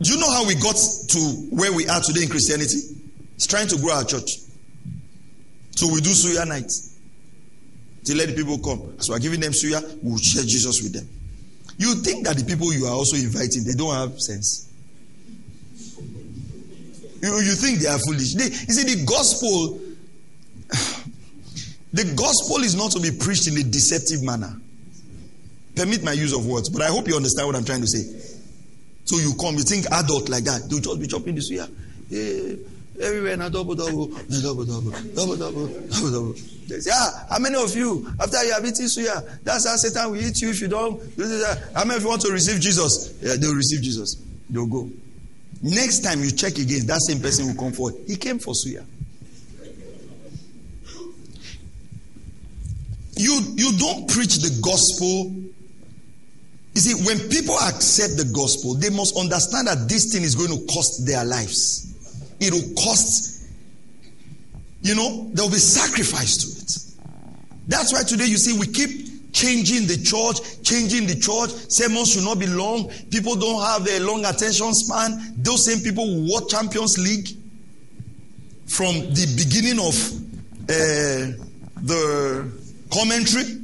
Do 0.00 0.12
you 0.12 0.18
know 0.18 0.30
how 0.30 0.46
we 0.46 0.54
got 0.54 0.76
to 0.76 1.18
where 1.50 1.72
we 1.72 1.86
are 1.88 2.00
today 2.00 2.24
in 2.24 2.28
Christianity? 2.28 2.78
It's 3.36 3.46
trying 3.46 3.68
to 3.68 3.78
grow 3.78 3.92
our 3.92 4.04
church. 4.04 4.38
So 5.76 5.92
we 5.92 6.00
do 6.00 6.10
Suya 6.10 6.48
nights 6.48 6.91
to 8.04 8.14
let 8.14 8.28
the 8.28 8.34
people 8.34 8.58
come. 8.58 8.94
As 8.98 9.08
we 9.08 9.16
are 9.16 9.18
giving 9.18 9.40
them 9.40 9.52
suya, 9.52 9.80
we 10.02 10.10
will 10.10 10.18
share 10.18 10.42
Jesus 10.42 10.82
with 10.82 10.92
them. 10.92 11.08
You 11.78 11.94
think 11.96 12.26
that 12.26 12.36
the 12.36 12.44
people 12.44 12.72
you 12.72 12.86
are 12.86 12.92
also 12.92 13.16
inviting, 13.16 13.64
they 13.64 13.74
don't 13.74 13.94
have 13.94 14.20
sense. 14.20 14.68
You, 17.22 17.34
you 17.40 17.54
think 17.54 17.78
they 17.78 17.88
are 17.88 17.98
foolish. 17.98 18.34
They, 18.34 18.44
you 18.44 18.74
see, 18.74 18.94
the 18.94 19.04
gospel, 19.06 19.80
the 21.92 22.04
gospel 22.16 22.58
is 22.64 22.74
not 22.74 22.90
to 22.92 23.00
be 23.00 23.10
preached 23.12 23.46
in 23.46 23.56
a 23.58 23.62
deceptive 23.62 24.22
manner. 24.22 24.54
Permit 25.76 26.02
my 26.02 26.12
use 26.12 26.34
of 26.34 26.46
words, 26.46 26.68
but 26.68 26.82
I 26.82 26.88
hope 26.88 27.08
you 27.08 27.16
understand 27.16 27.46
what 27.46 27.56
I'm 27.56 27.64
trying 27.64 27.80
to 27.80 27.86
say. 27.86 28.02
So 29.04 29.16
you 29.16 29.34
come, 29.40 29.54
you 29.54 29.62
think 29.62 29.86
adult 29.90 30.28
like 30.28 30.44
that, 30.44 30.68
they'll 30.68 30.80
just 30.80 31.00
be 31.00 31.06
chopping 31.06 31.34
the 31.34 31.40
suya. 31.40 31.70
Yeah. 32.10 32.56
Everywhere 33.02 33.36
now 33.36 33.48
double 33.48 33.74
double, 33.74 34.06
double 34.06 34.64
double, 34.64 34.92
double 34.92 35.36
double, 35.36 35.66
double 35.66 36.10
double. 36.12 36.34
Yeah, 36.68 37.26
how 37.28 37.38
many 37.40 37.56
of 37.56 37.74
you 37.74 38.06
after 38.20 38.44
you 38.44 38.52
have 38.52 38.64
eaten 38.64 38.86
suya? 38.86 39.42
That's 39.42 39.66
how 39.66 39.74
Satan 39.74 40.12
will 40.12 40.20
eat 40.20 40.40
you 40.40 40.50
if 40.50 40.60
you 40.60 40.68
don't. 40.68 41.02
How 41.74 41.84
many 41.84 41.96
of 41.96 42.02
you 42.02 42.08
want 42.08 42.22
to 42.22 42.32
receive 42.32 42.60
Jesus? 42.60 43.12
Yeah, 43.20 43.34
they'll 43.40 43.56
receive 43.56 43.82
Jesus. 43.82 44.22
They'll 44.48 44.66
go. 44.66 44.88
Next 45.62 46.00
time 46.00 46.22
you 46.22 46.30
check 46.30 46.58
again, 46.58 46.86
that 46.86 47.00
same 47.00 47.20
person 47.20 47.48
will 47.48 47.56
come 47.56 47.72
forward. 47.72 47.96
He 48.06 48.14
came 48.14 48.38
for 48.38 48.54
suya. 48.54 48.84
You 53.16 53.40
you 53.56 53.76
don't 53.78 54.08
preach 54.08 54.36
the 54.36 54.60
gospel. 54.62 55.34
You 56.74 56.80
see, 56.80 57.04
when 57.04 57.18
people 57.28 57.56
accept 57.56 58.16
the 58.16 58.30
gospel, 58.32 58.74
they 58.74 58.90
must 58.90 59.18
understand 59.18 59.66
that 59.66 59.88
this 59.88 60.12
thing 60.12 60.22
is 60.22 60.36
going 60.36 60.56
to 60.56 60.72
cost 60.72 61.04
their 61.04 61.24
lives 61.24 61.91
it 62.42 62.52
will 62.52 62.74
cost, 62.74 63.48
you 64.82 64.94
know, 64.94 65.30
there 65.32 65.44
will 65.44 65.52
be 65.52 65.58
sacrifice 65.58 66.36
to 66.38 66.48
it. 66.48 66.62
That's 67.68 67.92
why 67.92 68.02
today 68.02 68.26
you 68.26 68.36
see 68.36 68.58
we 68.58 68.66
keep 68.66 69.32
changing 69.32 69.86
the 69.86 69.96
church, 69.96 70.62
changing 70.62 71.06
the 71.06 71.14
church. 71.14 71.50
Sermons 71.70 72.12
should 72.12 72.24
not 72.24 72.38
be 72.38 72.46
long. 72.46 72.90
People 73.10 73.36
don't 73.36 73.62
have 73.62 73.88
a 73.88 74.00
long 74.00 74.24
attention 74.24 74.74
span. 74.74 75.34
Those 75.36 75.64
same 75.64 75.80
people 75.80 76.06
who 76.06 76.28
watch 76.30 76.50
Champions 76.50 76.98
League 76.98 77.28
from 78.66 78.94
the 78.94 79.34
beginning 79.36 79.78
of 79.78 79.94
uh, 80.68 81.44
the 81.82 82.50
commentary, 82.92 83.58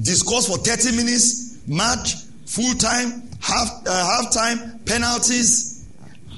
discuss 0.00 0.48
for 0.48 0.58
30 0.58 0.96
minutes, 0.96 1.58
match, 1.66 2.14
full 2.46 2.74
time, 2.74 3.28
half 3.40 3.68
uh, 3.86 4.22
half 4.22 4.32
time, 4.32 4.78
penalties, 4.80 5.69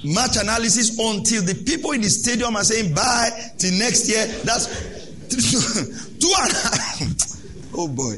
match 0.04 0.36
analysis 0.36 0.98
until 0.98 1.42
the 1.42 1.54
people 1.66 1.92
in 1.92 2.00
the 2.00 2.08
stadium 2.10 2.56
are 2.56 2.64
saying 2.64 2.94
bye 2.94 3.30
till 3.58 3.72
next 3.78 4.08
year. 4.08 4.26
That's 4.44 4.66
two 6.18 6.32
and 6.38 6.52
a 6.52 6.54
half. 6.54 7.28
Oh 7.74 7.88
boy. 7.88 8.16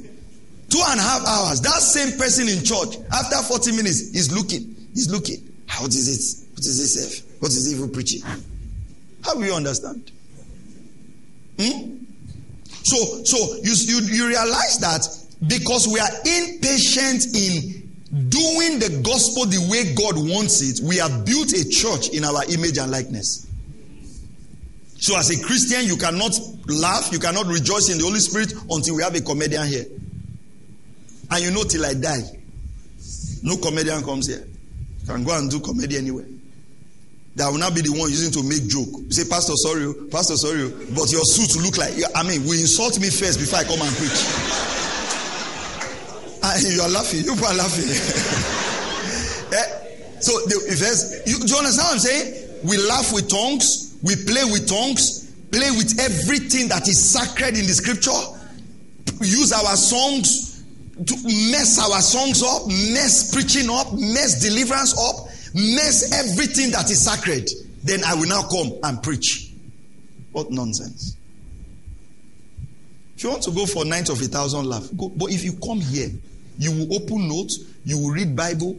Two 0.68 0.80
and 0.88 0.98
a 0.98 1.02
half 1.02 1.24
hours. 1.24 1.60
That 1.60 1.78
same 1.80 2.18
person 2.18 2.48
in 2.48 2.64
church, 2.64 2.96
after 3.12 3.36
40 3.36 3.70
minutes, 3.76 4.00
is 4.16 4.34
looking. 4.34 4.74
He's 4.92 5.08
looking. 5.08 5.36
How 5.68 5.86
is 5.86 6.08
it? 6.08 6.50
What 6.54 6.58
is 6.58 6.76
this? 6.78 7.22
What 7.38 7.52
is 7.52 7.72
evil 7.72 7.88
preaching? 7.88 8.22
How 9.24 9.36
will 9.36 9.44
you 9.44 9.54
understand? 9.54 10.10
Hmm? 11.60 11.98
So, 12.82 13.22
so 13.22 13.54
you, 13.62 13.72
you, 13.86 14.00
you 14.12 14.28
realize 14.28 14.78
that 14.80 15.06
because 15.46 15.86
we 15.86 16.00
are 16.00 16.10
impatient 16.24 17.26
in 17.34 17.83
doing 18.14 18.78
the 18.78 19.00
gospel 19.02 19.46
the 19.46 19.58
way 19.68 19.94
God 19.94 20.14
wants 20.16 20.62
it, 20.62 20.84
we 20.86 20.96
have 20.98 21.26
built 21.26 21.52
a 21.52 21.68
church 21.68 22.10
in 22.10 22.24
our 22.24 22.44
image 22.52 22.78
and 22.78 22.90
likeness. 22.90 23.46
So, 24.98 25.18
as 25.18 25.30
a 25.30 25.44
Christian, 25.44 25.84
you 25.84 25.96
cannot 25.96 26.38
laugh, 26.66 27.10
you 27.12 27.18
cannot 27.18 27.46
rejoice 27.46 27.90
in 27.90 27.98
the 27.98 28.04
Holy 28.04 28.20
Spirit 28.20 28.54
until 28.70 28.96
we 28.96 29.02
have 29.02 29.14
a 29.14 29.20
comedian 29.20 29.66
here. 29.66 29.84
And 31.30 31.44
you 31.44 31.50
know, 31.50 31.64
till 31.64 31.84
I 31.84 31.94
die, 31.94 32.22
no 33.42 33.56
comedian 33.56 34.02
comes 34.04 34.28
here. 34.28 34.46
You 35.00 35.06
can 35.06 35.24
go 35.24 35.36
and 35.36 35.50
do 35.50 35.60
comedy 35.60 35.98
anywhere. 35.98 36.26
That 37.36 37.50
will 37.50 37.58
not 37.58 37.74
be 37.74 37.80
the 37.82 37.90
one 37.90 38.08
using 38.10 38.30
to 38.32 38.48
make 38.48 38.68
joke. 38.68 38.94
You 38.94 39.10
say, 39.10 39.28
Pastor, 39.28 39.54
sorry, 39.56 39.86
oh, 39.86 39.94
Pastor, 40.10 40.36
sorry, 40.36 40.62
oh, 40.62 40.70
but 40.94 41.10
your 41.10 41.26
suit 41.26 41.60
look 41.60 41.76
like. 41.76 41.92
I 42.14 42.22
mean, 42.22 42.44
will 42.44 42.52
insult 42.52 43.00
me 43.00 43.10
first 43.10 43.40
before 43.40 43.58
I 43.58 43.64
come 43.64 43.82
and 43.82 43.90
preach. 43.96 44.73
you 46.60 46.80
are 46.80 46.88
laughing. 46.88 47.24
You 47.24 47.32
are 47.32 47.54
laughing. 47.54 47.88
eh? 49.58 50.20
So, 50.20 50.32
the, 50.46 50.56
if 50.68 51.26
you, 51.26 51.38
do 51.38 51.46
you 51.46 51.58
understand 51.58 51.86
what 51.86 51.92
I'm 51.92 51.98
saying? 51.98 52.44
We 52.64 52.78
laugh 52.78 53.12
with 53.12 53.28
tongues. 53.28 53.98
We 54.02 54.16
play 54.16 54.44
with 54.44 54.68
tongues. 54.68 55.32
Play 55.50 55.70
with 55.70 55.98
everything 56.00 56.68
that 56.68 56.88
is 56.88 57.02
sacred 57.02 57.58
in 57.58 57.66
the 57.66 57.74
scripture. 57.74 58.10
Use 59.20 59.52
our 59.52 59.76
songs 59.76 60.64
to 60.94 61.14
mess 61.50 61.78
our 61.78 62.00
songs 62.00 62.42
up, 62.42 62.66
mess 62.68 63.34
preaching 63.34 63.68
up, 63.68 63.92
mess 63.92 64.40
deliverance 64.40 64.96
up, 64.98 65.26
mess 65.54 66.12
everything 66.12 66.70
that 66.70 66.90
is 66.90 67.04
sacred. 67.04 67.48
Then 67.82 68.04
I 68.04 68.14
will 68.14 68.28
now 68.28 68.42
come 68.42 68.78
and 68.82 69.02
preach. 69.02 69.52
What 70.32 70.50
nonsense. 70.50 71.16
If 73.16 73.22
you 73.22 73.30
want 73.30 73.42
to 73.44 73.52
go 73.52 73.66
for 73.66 73.84
night 73.84 74.08
of 74.08 74.20
a 74.20 74.24
thousand 74.24 74.66
laugh, 74.66 74.88
go. 74.96 75.08
But 75.08 75.30
if 75.30 75.44
you 75.44 75.52
come 75.64 75.80
here, 75.80 76.10
you 76.58 76.70
will 76.70 76.94
open 76.94 77.28
notes, 77.28 77.58
you 77.84 77.98
will 77.98 78.10
read 78.10 78.36
Bible. 78.36 78.76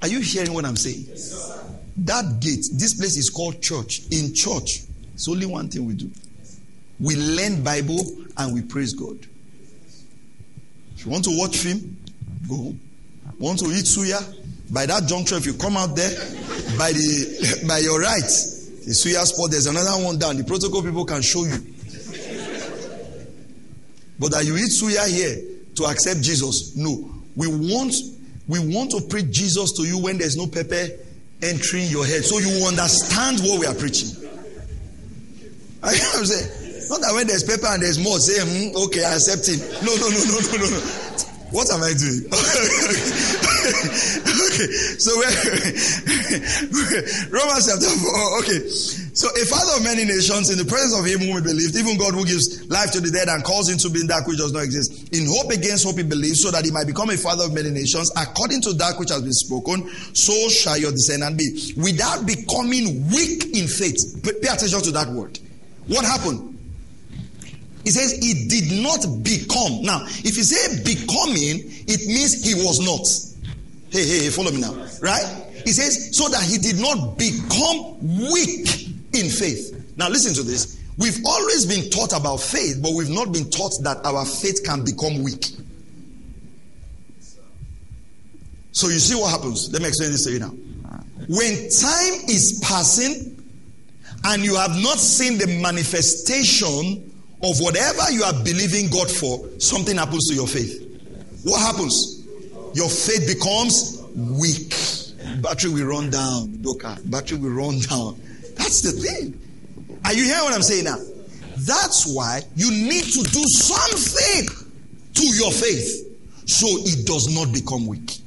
Are 0.00 0.08
you 0.08 0.20
hearing 0.20 0.52
what 0.52 0.64
I'm 0.64 0.76
saying? 0.76 1.04
Yes, 1.08 1.62
that 1.98 2.40
gate, 2.40 2.66
this 2.72 2.94
place 2.94 3.16
is 3.16 3.30
called 3.30 3.62
church. 3.62 4.02
In 4.10 4.34
church, 4.34 4.80
it's 5.14 5.28
only 5.28 5.46
one 5.46 5.68
thing 5.68 5.86
we 5.86 5.94
do. 5.94 6.10
We 7.00 7.16
learn 7.16 7.62
Bible 7.62 8.00
and 8.36 8.54
we 8.54 8.62
praise 8.62 8.94
God. 8.94 9.18
If 10.96 11.04
you 11.04 11.10
want 11.10 11.24
to 11.24 11.36
watch 11.38 11.56
film, 11.56 11.96
go 12.48 12.56
home. 12.56 12.80
Want 13.38 13.58
to 13.60 13.66
eat 13.66 13.84
suya? 13.84 14.36
By 14.72 14.86
that 14.86 15.06
juncture, 15.06 15.36
if 15.36 15.46
you 15.46 15.54
come 15.54 15.76
out 15.76 15.96
there, 15.96 16.10
by 16.78 16.92
the 16.92 17.64
by 17.68 17.78
your 17.78 18.00
right, 18.00 18.20
the 18.22 18.92
suya 18.94 19.24
spot, 19.24 19.50
there's 19.50 19.66
another 19.66 20.02
one 20.02 20.18
down. 20.18 20.36
The 20.36 20.44
protocol 20.44 20.82
people 20.82 21.04
can 21.04 21.22
show 21.22 21.44
you. 21.44 21.58
But 24.18 24.30
that 24.32 24.44
you 24.44 24.56
eat 24.56 24.70
suya 24.70 25.08
here 25.08 25.51
to 25.76 25.84
accept 25.84 26.22
Jesus, 26.22 26.76
no. 26.76 27.10
We 27.36 27.46
want 27.48 27.94
we 28.48 28.58
want 28.58 28.90
to 28.90 29.00
preach 29.08 29.30
Jesus 29.30 29.72
to 29.72 29.84
you 29.84 29.98
when 29.98 30.18
there's 30.18 30.36
no 30.36 30.46
pepper 30.46 30.88
entering 31.42 31.88
your 31.88 32.06
head, 32.06 32.24
so 32.24 32.38
you 32.38 32.66
understand 32.66 33.40
what 33.40 33.60
we 33.60 33.66
are 33.66 33.74
preaching. 33.74 34.10
I 35.82 35.92
am 35.92 36.24
saying. 36.24 36.62
Not 36.88 37.00
that 37.00 37.14
when 37.14 37.26
there's 37.26 37.44
paper 37.44 37.66
and 37.68 37.82
there's 37.82 37.98
more, 37.98 38.18
say, 38.18 38.36
hmm, 38.42 38.76
okay, 38.76 39.04
I 39.04 39.14
accept 39.14 39.48
it. 39.48 39.60
No, 39.80 39.96
no, 39.96 40.12
no, 40.12 40.20
no, 40.28 40.36
no, 40.44 40.56
no, 40.60 40.68
no. 40.76 41.31
What 41.52 41.70
am 41.70 41.82
I 41.84 41.92
doing? 41.92 42.24
okay, 44.32 44.68
so 44.96 45.12
Romans 47.28 47.68
chapter 47.68 47.92
4. 47.92 48.38
Okay, 48.40 48.60
so 49.12 49.28
a 49.28 49.44
father 49.44 49.76
of 49.76 49.84
many 49.84 50.04
nations 50.06 50.48
in 50.48 50.56
the 50.56 50.64
presence 50.64 50.96
of 50.98 51.04
him 51.04 51.20
whom 51.20 51.36
he 51.36 51.42
believed, 51.42 51.76
even 51.76 51.98
God 51.98 52.14
who 52.14 52.24
gives 52.24 52.66
life 52.70 52.90
to 52.92 53.00
the 53.00 53.10
dead 53.10 53.28
and 53.28 53.44
calls 53.44 53.68
into 53.68 53.90
being 53.90 54.06
that 54.08 54.26
which 54.26 54.38
does 54.38 54.52
not 54.52 54.64
exist. 54.64 55.12
In 55.12 55.28
hope 55.28 55.52
against 55.52 55.84
hope 55.84 55.96
he 55.96 56.04
believes, 56.04 56.40
so 56.40 56.50
that 56.50 56.64
he 56.64 56.70
might 56.70 56.86
become 56.86 57.10
a 57.10 57.16
father 57.20 57.44
of 57.44 57.52
many 57.52 57.68
nations, 57.68 58.10
according 58.16 58.62
to 58.62 58.72
that 58.80 58.98
which 58.98 59.10
has 59.10 59.20
been 59.20 59.36
spoken, 59.36 59.88
so 60.16 60.32
shall 60.48 60.78
your 60.78 60.92
descendant 60.92 61.36
be. 61.36 61.74
Without 61.76 62.24
becoming 62.24 63.06
weak 63.12 63.52
in 63.52 63.68
faith. 63.68 64.00
Pay 64.24 64.48
attention 64.48 64.80
to 64.88 64.90
that 64.92 65.08
word. 65.12 65.38
What 65.86 66.06
happened? 66.06 66.51
He 67.84 67.90
says 67.90 68.12
he 68.12 68.46
did 68.48 68.82
not 68.82 69.22
become. 69.24 69.82
Now, 69.82 70.04
if 70.06 70.36
you 70.36 70.44
say 70.44 70.82
becoming, 70.84 71.64
it 71.88 72.06
means 72.06 72.44
he 72.44 72.54
was 72.54 72.80
not. 72.80 73.06
Hey, 73.90 74.06
hey, 74.06 74.24
hey, 74.24 74.30
follow 74.30 74.52
me 74.52 74.60
now. 74.60 74.72
Right? 75.00 75.24
He 75.64 75.72
says, 75.72 76.16
so 76.16 76.28
that 76.28 76.42
he 76.44 76.58
did 76.58 76.80
not 76.80 77.18
become 77.18 77.98
weak 78.32 78.88
in 79.14 79.28
faith. 79.28 79.94
Now, 79.96 80.08
listen 80.08 80.32
to 80.34 80.42
this. 80.42 80.80
We've 80.96 81.18
always 81.26 81.66
been 81.66 81.90
taught 81.90 82.18
about 82.18 82.38
faith, 82.40 82.78
but 82.82 82.92
we've 82.94 83.10
not 83.10 83.32
been 83.32 83.50
taught 83.50 83.72
that 83.82 84.04
our 84.04 84.24
faith 84.24 84.62
can 84.64 84.84
become 84.84 85.22
weak. 85.22 85.44
So, 88.72 88.88
you 88.88 88.98
see 88.98 89.14
what 89.14 89.30
happens? 89.30 89.72
Let 89.72 89.82
me 89.82 89.88
explain 89.88 90.12
this 90.12 90.24
to 90.24 90.32
you 90.32 90.38
now. 90.38 90.54
When 91.28 91.54
time 91.68 92.28
is 92.28 92.60
passing 92.62 93.42
and 94.24 94.44
you 94.44 94.56
have 94.56 94.80
not 94.82 94.98
seen 94.98 95.38
the 95.38 95.46
manifestation 95.60 97.11
of 97.42 97.58
whatever 97.60 98.10
you 98.10 98.22
are 98.22 98.32
believing 98.44 98.88
God 98.88 99.10
for, 99.10 99.48
something 99.58 99.96
happens 99.96 100.28
to 100.28 100.34
your 100.34 100.46
faith. 100.46 100.78
What 101.44 101.60
happens? 101.60 102.26
Your 102.74 102.88
faith 102.88 103.26
becomes 103.26 104.02
weak. 104.14 104.74
Battery 105.42 105.72
will 105.72 105.86
run 105.86 106.10
down, 106.10 106.62
Doka. 106.62 106.98
Battery 107.04 107.38
will 107.38 107.50
run 107.50 107.80
down. 107.80 108.20
That's 108.56 108.80
the 108.82 108.92
thing. 108.92 109.38
Are 110.04 110.12
you 110.12 110.24
hearing 110.24 110.44
what 110.44 110.54
I'm 110.54 110.62
saying 110.62 110.84
now? 110.84 110.96
That's 111.58 112.12
why 112.14 112.42
you 112.56 112.70
need 112.70 113.04
to 113.04 113.22
do 113.22 113.42
something 113.44 114.48
to 115.14 115.26
your 115.36 115.50
faith 115.52 116.08
so 116.46 116.66
it 116.68 117.06
does 117.06 117.34
not 117.34 117.52
become 117.52 117.86
weak. 117.86 118.18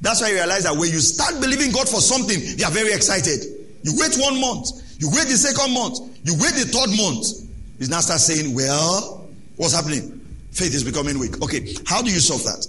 That's 0.00 0.20
why 0.20 0.28
you 0.28 0.34
realize 0.34 0.64
that 0.64 0.76
when 0.76 0.90
you 0.90 1.00
start 1.00 1.40
believing 1.40 1.72
God 1.72 1.88
for 1.88 2.00
something, 2.00 2.38
you 2.58 2.64
are 2.64 2.70
very 2.70 2.92
excited. 2.92 3.40
You 3.82 3.92
wait 3.96 4.16
one 4.16 4.40
month, 4.40 4.68
you 4.98 5.08
wait 5.10 5.28
the 5.28 5.36
second 5.36 5.72
month, 5.72 5.98
you 6.24 6.34
wait 6.34 6.54
the 6.54 6.64
third 6.68 6.90
month, 6.96 7.43
He's 7.78 7.90
now 7.90 8.00
start 8.00 8.20
saying, 8.20 8.54
well, 8.54 9.28
what's 9.56 9.74
happening? 9.74 10.20
Faith 10.52 10.74
is 10.74 10.84
becoming 10.84 11.18
weak. 11.18 11.42
Okay, 11.42 11.74
how 11.86 12.02
do 12.02 12.10
you 12.10 12.20
solve 12.20 12.44
that? 12.44 12.66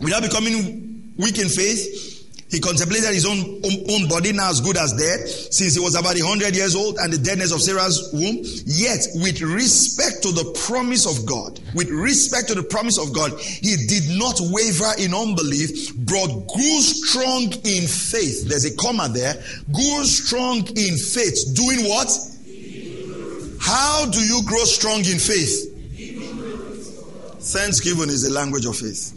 Without 0.00 0.22
becoming 0.22 1.12
weak 1.16 1.38
in 1.38 1.48
faith, 1.48 2.16
he 2.48 2.60
contemplated 2.60 3.12
his 3.12 3.26
own, 3.26 3.60
own, 3.90 4.08
body 4.08 4.32
now 4.32 4.50
as 4.50 4.60
good 4.60 4.76
as 4.76 4.92
dead, 4.92 5.28
since 5.28 5.74
he 5.74 5.80
was 5.80 5.96
about 5.96 6.14
100 6.14 6.54
years 6.54 6.76
old 6.76 6.96
and 6.98 7.12
the 7.12 7.18
deadness 7.18 7.50
of 7.50 7.60
Sarah's 7.60 8.10
womb. 8.12 8.38
Yet, 8.64 9.04
with 9.16 9.42
respect 9.42 10.22
to 10.22 10.30
the 10.30 10.54
promise 10.66 11.06
of 11.06 11.26
God, 11.26 11.58
with 11.74 11.90
respect 11.90 12.48
to 12.48 12.54
the 12.54 12.62
promise 12.62 12.98
of 12.98 13.12
God, 13.12 13.38
he 13.40 13.74
did 13.88 14.16
not 14.16 14.38
waver 14.40 14.92
in 14.98 15.12
unbelief, 15.12 15.90
but 16.06 16.46
grew 16.46 16.80
strong 16.80 17.52
in 17.66 17.88
faith. 17.88 18.48
There's 18.48 18.64
a 18.64 18.76
comma 18.76 19.08
there. 19.08 19.34
Grew 19.72 20.04
strong 20.04 20.58
in 20.58 20.96
faith. 20.96 21.52
Doing 21.52 21.88
what? 21.88 22.08
How 23.60 24.06
do 24.06 24.20
you 24.20 24.42
grow 24.46 24.64
strong 24.64 24.98
in 25.00 25.18
faith? 25.18 25.72
Thanksgiving 27.52 28.08
is 28.08 28.22
the 28.22 28.30
language 28.30 28.66
of 28.66 28.76
faith. 28.76 29.12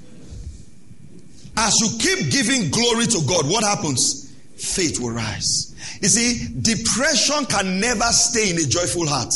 As 1.58 1.74
you 1.82 1.98
keep 2.00 2.32
giving 2.32 2.70
glory 2.70 3.06
to 3.08 3.22
God, 3.28 3.50
what 3.50 3.64
happens? 3.64 4.32
Faith 4.56 5.00
will 5.00 5.12
rise. 5.12 5.76
You 6.02 6.08
see, 6.08 6.48
depression 6.62 7.46
can 7.46 7.80
never 7.80 8.06
stay 8.06 8.52
in 8.52 8.58
a 8.58 8.66
joyful 8.66 9.08
heart. 9.08 9.34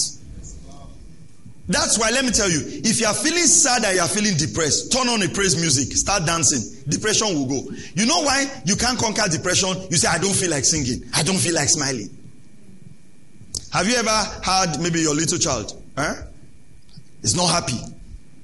That's 1.67 1.97
why, 1.97 2.11
let 2.11 2.25
me 2.25 2.31
tell 2.31 2.49
you, 2.49 2.59
if 2.61 2.99
you 2.99 3.07
are 3.07 3.13
feeling 3.13 3.45
sad 3.45 3.83
and 3.85 3.95
you 3.95 4.01
are 4.01 4.07
feeling 4.07 4.37
depressed, 4.37 4.91
turn 4.91 5.07
on 5.07 5.21
a 5.23 5.29
praise 5.29 5.55
music, 5.55 5.95
start 5.95 6.25
dancing. 6.25 6.83
Depression 6.87 7.27
will 7.29 7.45
go. 7.45 7.71
You 7.95 8.05
know 8.05 8.21
why 8.21 8.45
you 8.65 8.75
can't 8.75 8.99
conquer 8.99 9.29
depression? 9.29 9.69
You 9.89 9.97
say, 9.97 10.09
I 10.09 10.17
don't 10.17 10.35
feel 10.35 10.51
like 10.51 10.65
singing, 10.65 11.09
I 11.15 11.23
don't 11.23 11.37
feel 11.37 11.55
like 11.55 11.69
smiling. 11.69 12.09
Have 13.73 13.87
you 13.87 13.95
ever 13.95 14.23
had 14.43 14.79
maybe 14.79 15.01
your 15.01 15.15
little 15.15 15.39
child 15.39 15.81
eh, 15.97 16.15
is 17.23 17.35
not 17.35 17.47
happy? 17.47 17.79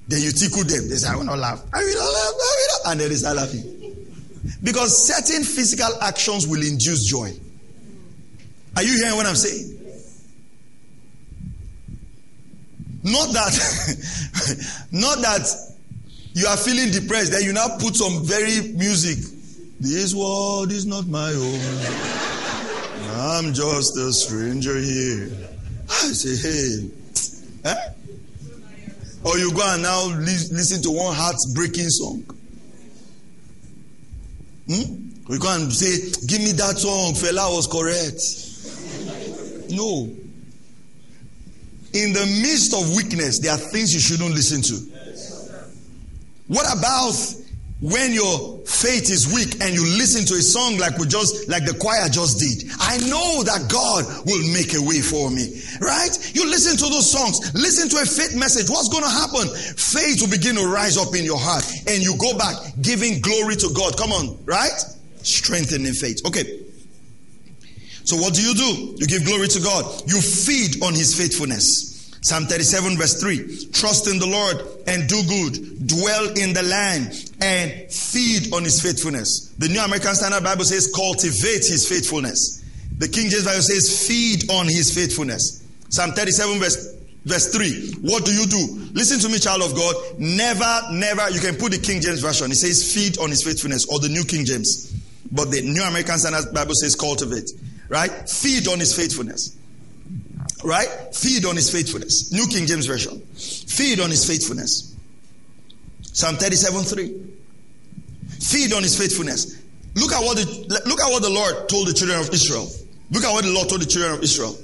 Then 0.07 0.23
you 0.23 0.31
tickle 0.31 0.63
them. 0.63 0.89
They 0.89 0.95
say, 0.95 1.07
I 1.07 1.15
will 1.15 1.23
not 1.25 1.37
laugh. 1.37 1.63
I 1.71 1.83
will 1.83 1.93
not 1.93 2.13
laugh. 2.13 2.33
I 2.33 2.55
will 2.57 2.83
not. 2.83 2.91
And 2.91 2.99
then 2.99 3.09
they 3.09 3.15
start 3.15 3.35
laughing. 3.37 3.63
Because 4.63 5.07
certain 5.07 5.43
physical 5.43 6.01
actions 6.01 6.47
will 6.47 6.63
induce 6.63 7.05
joy. 7.07 7.31
Are 8.75 8.81
you 8.81 8.95
hearing 8.95 9.17
what 9.17 9.27
I'm 9.27 9.35
saying? 9.35 9.75
Not 13.03 13.31
that, 13.31 14.87
not 14.91 15.19
that 15.21 15.47
you 16.33 16.47
are 16.47 16.57
feeling 16.57 16.89
depressed, 16.89 17.33
then 17.33 17.43
you 17.43 17.53
now 17.53 17.77
put 17.79 17.95
some 17.95 18.25
very 18.25 18.73
music. 18.73 19.19
This 19.79 20.15
world 20.15 20.71
is 20.71 20.87
not 20.87 21.05
my 21.05 21.31
own. 21.33 22.28
I'm 23.19 23.53
just 23.53 23.97
a 23.97 24.13
stranger 24.13 24.77
here. 24.77 25.29
I 25.89 26.13
say, 26.13 26.37
hey, 26.37 26.89
eh? 27.65 27.89
Or 29.25 29.37
you 29.37 29.51
go 29.53 29.61
and 29.65 29.83
now 29.83 30.05
listen 30.05 30.81
to 30.83 30.91
one 30.91 31.13
heartbreaking 31.13 31.89
song. 31.89 32.23
Hmm? 34.67 35.09
You 35.33 35.39
go 35.39 35.53
and 35.53 35.73
say, 35.73 36.27
give 36.27 36.39
me 36.39 36.53
that 36.53 36.77
song, 36.77 37.13
fella 37.13 37.53
was 37.53 37.67
correct. 37.67 38.21
No. 39.71 40.09
In 41.91 42.13
the 42.13 42.25
midst 42.41 42.73
of 42.73 42.95
weakness, 42.95 43.39
there 43.39 43.51
are 43.51 43.57
things 43.57 43.93
you 43.93 43.99
shouldn't 43.99 44.33
listen 44.33 44.61
to. 44.61 44.75
What 46.47 46.65
about 46.71 47.13
when 47.81 48.13
your 48.13 48.59
faith 48.65 49.09
is 49.09 49.31
weak 49.33 49.61
and 49.61 49.73
you 49.73 49.83
listen 49.97 50.25
to 50.25 50.33
a 50.35 50.41
song 50.41 50.77
like 50.77 50.97
we 50.97 51.07
just 51.07 51.47
like 51.47 51.63
the 51.63 51.73
choir 51.79 52.09
just 52.09 52.37
did 52.37 52.69
i 52.79 52.97
know 53.07 53.41
that 53.43 53.71
god 53.71 54.03
will 54.27 54.43
make 54.51 54.75
a 54.75 54.81
way 54.81 54.99
for 54.99 55.31
me 55.31 55.59
right? 55.81 56.35
You 56.35 56.49
listen 56.49 56.77
to 56.77 56.87
those 56.91 57.09
songs 57.09 57.53
listen 57.53 57.89
to 57.89 57.97
a 57.97 58.05
faith 58.05 58.35
message. 58.35 58.69
What's 58.69 58.89
going 58.89 59.03
to 59.03 59.09
happen? 59.09 59.47
Faith 59.75 60.21
will 60.21 60.29
begin 60.29 60.55
to 60.55 60.67
rise 60.67 60.97
up 60.97 61.15
in 61.15 61.23
your 61.23 61.39
heart 61.39 61.65
and 61.87 62.03
you 62.03 62.17
go 62.17 62.37
back 62.37 62.55
giving 62.81 63.21
glory 63.21 63.55
to 63.55 63.69
god. 63.73 63.97
Come 63.97 64.11
on 64.11 64.37
right? 64.45 64.77
Strengthening 65.23 65.93
faith. 65.93 66.21
Okay. 66.27 66.63
So 68.03 68.17
what 68.17 68.33
do 68.33 68.41
you 68.41 68.53
do? 68.53 68.95
You 68.97 69.07
give 69.07 69.25
glory 69.25 69.47
to 69.47 69.61
god. 69.61 69.85
You 70.09 70.21
feed 70.21 70.83
on 70.83 70.93
his 70.93 71.15
faithfulness 71.15 71.88
Psalm 72.21 72.45
37 72.45 72.97
verse 72.97 73.21
3. 73.21 73.71
Trust 73.71 74.07
in 74.07 74.19
the 74.19 74.27
Lord 74.27 74.57
and 74.87 75.07
do 75.07 75.23
good. 75.23 75.87
Dwell 75.87 76.25
in 76.37 76.53
the 76.53 76.63
land 76.63 77.31
and 77.41 77.91
feed 77.91 78.53
on 78.53 78.63
his 78.63 78.81
faithfulness. 78.81 79.53
The 79.57 79.69
New 79.69 79.79
American 79.79 80.15
Standard 80.15 80.43
Bible 80.43 80.65
says 80.65 80.91
cultivate 80.93 81.65
his 81.65 81.87
faithfulness. 81.87 82.63
The 82.97 83.07
King 83.07 83.29
James 83.29 83.45
Bible 83.45 83.61
says 83.61 84.07
feed 84.07 84.51
on 84.51 84.65
his 84.65 84.93
faithfulness. 84.93 85.63
Psalm 85.89 86.11
37 86.11 86.59
verse 86.59 86.95
verse 87.25 87.53
3. 87.53 87.93
What 88.01 88.25
do 88.25 88.33
you 88.33 88.45
do? 88.45 88.89
Listen 88.93 89.19
to 89.19 89.29
me, 89.29 89.39
child 89.39 89.61
of 89.61 89.75
God. 89.75 89.95
Never, 90.19 90.81
never, 90.91 91.29
you 91.29 91.39
can 91.39 91.55
put 91.55 91.71
the 91.71 91.79
King 91.79 92.01
James 92.01 92.19
Version. 92.19 92.51
It 92.51 92.55
says 92.55 92.93
feed 92.93 93.17
on 93.19 93.29
his 93.29 93.43
faithfulness 93.43 93.85
or 93.87 93.99
the 93.99 94.09
New 94.09 94.23
King 94.25 94.45
James. 94.45 94.93
But 95.31 95.51
the 95.51 95.61
New 95.61 95.83
American 95.83 96.17
Standard 96.17 96.53
Bible 96.53 96.73
says 96.75 96.95
cultivate. 96.95 97.49
Right? 97.87 98.11
Feed 98.29 98.67
on 98.67 98.79
his 98.79 98.95
faithfulness. 98.95 99.55
Right? 100.63 100.87
Feed 101.13 101.45
on 101.45 101.55
his 101.55 101.71
faithfulness. 101.71 102.31
New 102.31 102.47
King 102.47 102.67
James 102.67 102.85
Version. 102.85 103.19
Feed 103.21 103.99
on 103.99 104.09
his 104.09 104.25
faithfulness. 104.27 104.95
Psalm 106.01 106.35
37 106.35 106.83
3. 106.83 107.15
Feed 108.39 108.73
on 108.73 108.83
his 108.83 108.97
faithfulness. 108.97 109.61
Look 109.95 110.11
at 110.11 110.21
what 110.21 110.37
the, 110.37 110.81
look 110.85 111.01
at 111.01 111.09
what 111.09 111.21
the 111.21 111.29
Lord 111.29 111.69
told 111.69 111.87
the 111.87 111.93
children 111.93 112.19
of 112.19 112.29
Israel. 112.33 112.67
Look 113.11 113.23
at 113.23 113.31
what 113.31 113.43
the 113.43 113.51
Lord 113.51 113.69
told 113.69 113.81
the 113.81 113.85
children 113.85 114.13
of 114.13 114.23
Israel. 114.23 114.55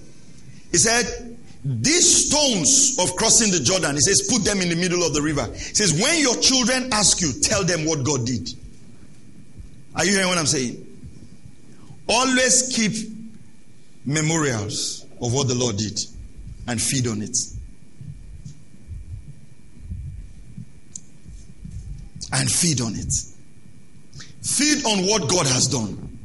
He 0.71 0.77
said, 0.77 1.37
These 1.63 2.27
stones 2.27 2.97
of 2.99 3.15
crossing 3.15 3.51
the 3.51 3.59
Jordan, 3.59 3.95
he 3.95 4.01
says, 4.01 4.27
put 4.29 4.43
them 4.43 4.61
in 4.61 4.69
the 4.69 4.75
middle 4.75 5.03
of 5.03 5.13
the 5.13 5.21
river. 5.21 5.45
He 5.53 5.75
says, 5.75 5.93
When 5.99 6.19
your 6.19 6.35
children 6.37 6.89
ask 6.91 7.21
you, 7.21 7.31
tell 7.41 7.63
them 7.63 7.85
what 7.85 8.03
God 8.03 8.25
did. 8.25 8.49
Are 9.95 10.03
you 10.03 10.11
hearing 10.11 10.27
what 10.27 10.37
I'm 10.37 10.45
saying? 10.45 10.81
Always 12.07 12.73
keep 12.75 12.93
memorials 14.05 15.04
of 15.22 15.34
what 15.34 15.47
the 15.47 15.55
Lord 15.55 15.78
did 15.78 15.99
and 16.68 16.82
feed 16.82 17.07
on 17.07 17.22
it. 17.22 17.38
And 22.34 22.49
feed 22.51 22.82
on 22.82 22.95
it. 22.95 23.13
Feed 24.41 24.86
on 24.86 25.05
what 25.07 25.30
God 25.30 25.47
has 25.47 25.68
done. 25.68 26.20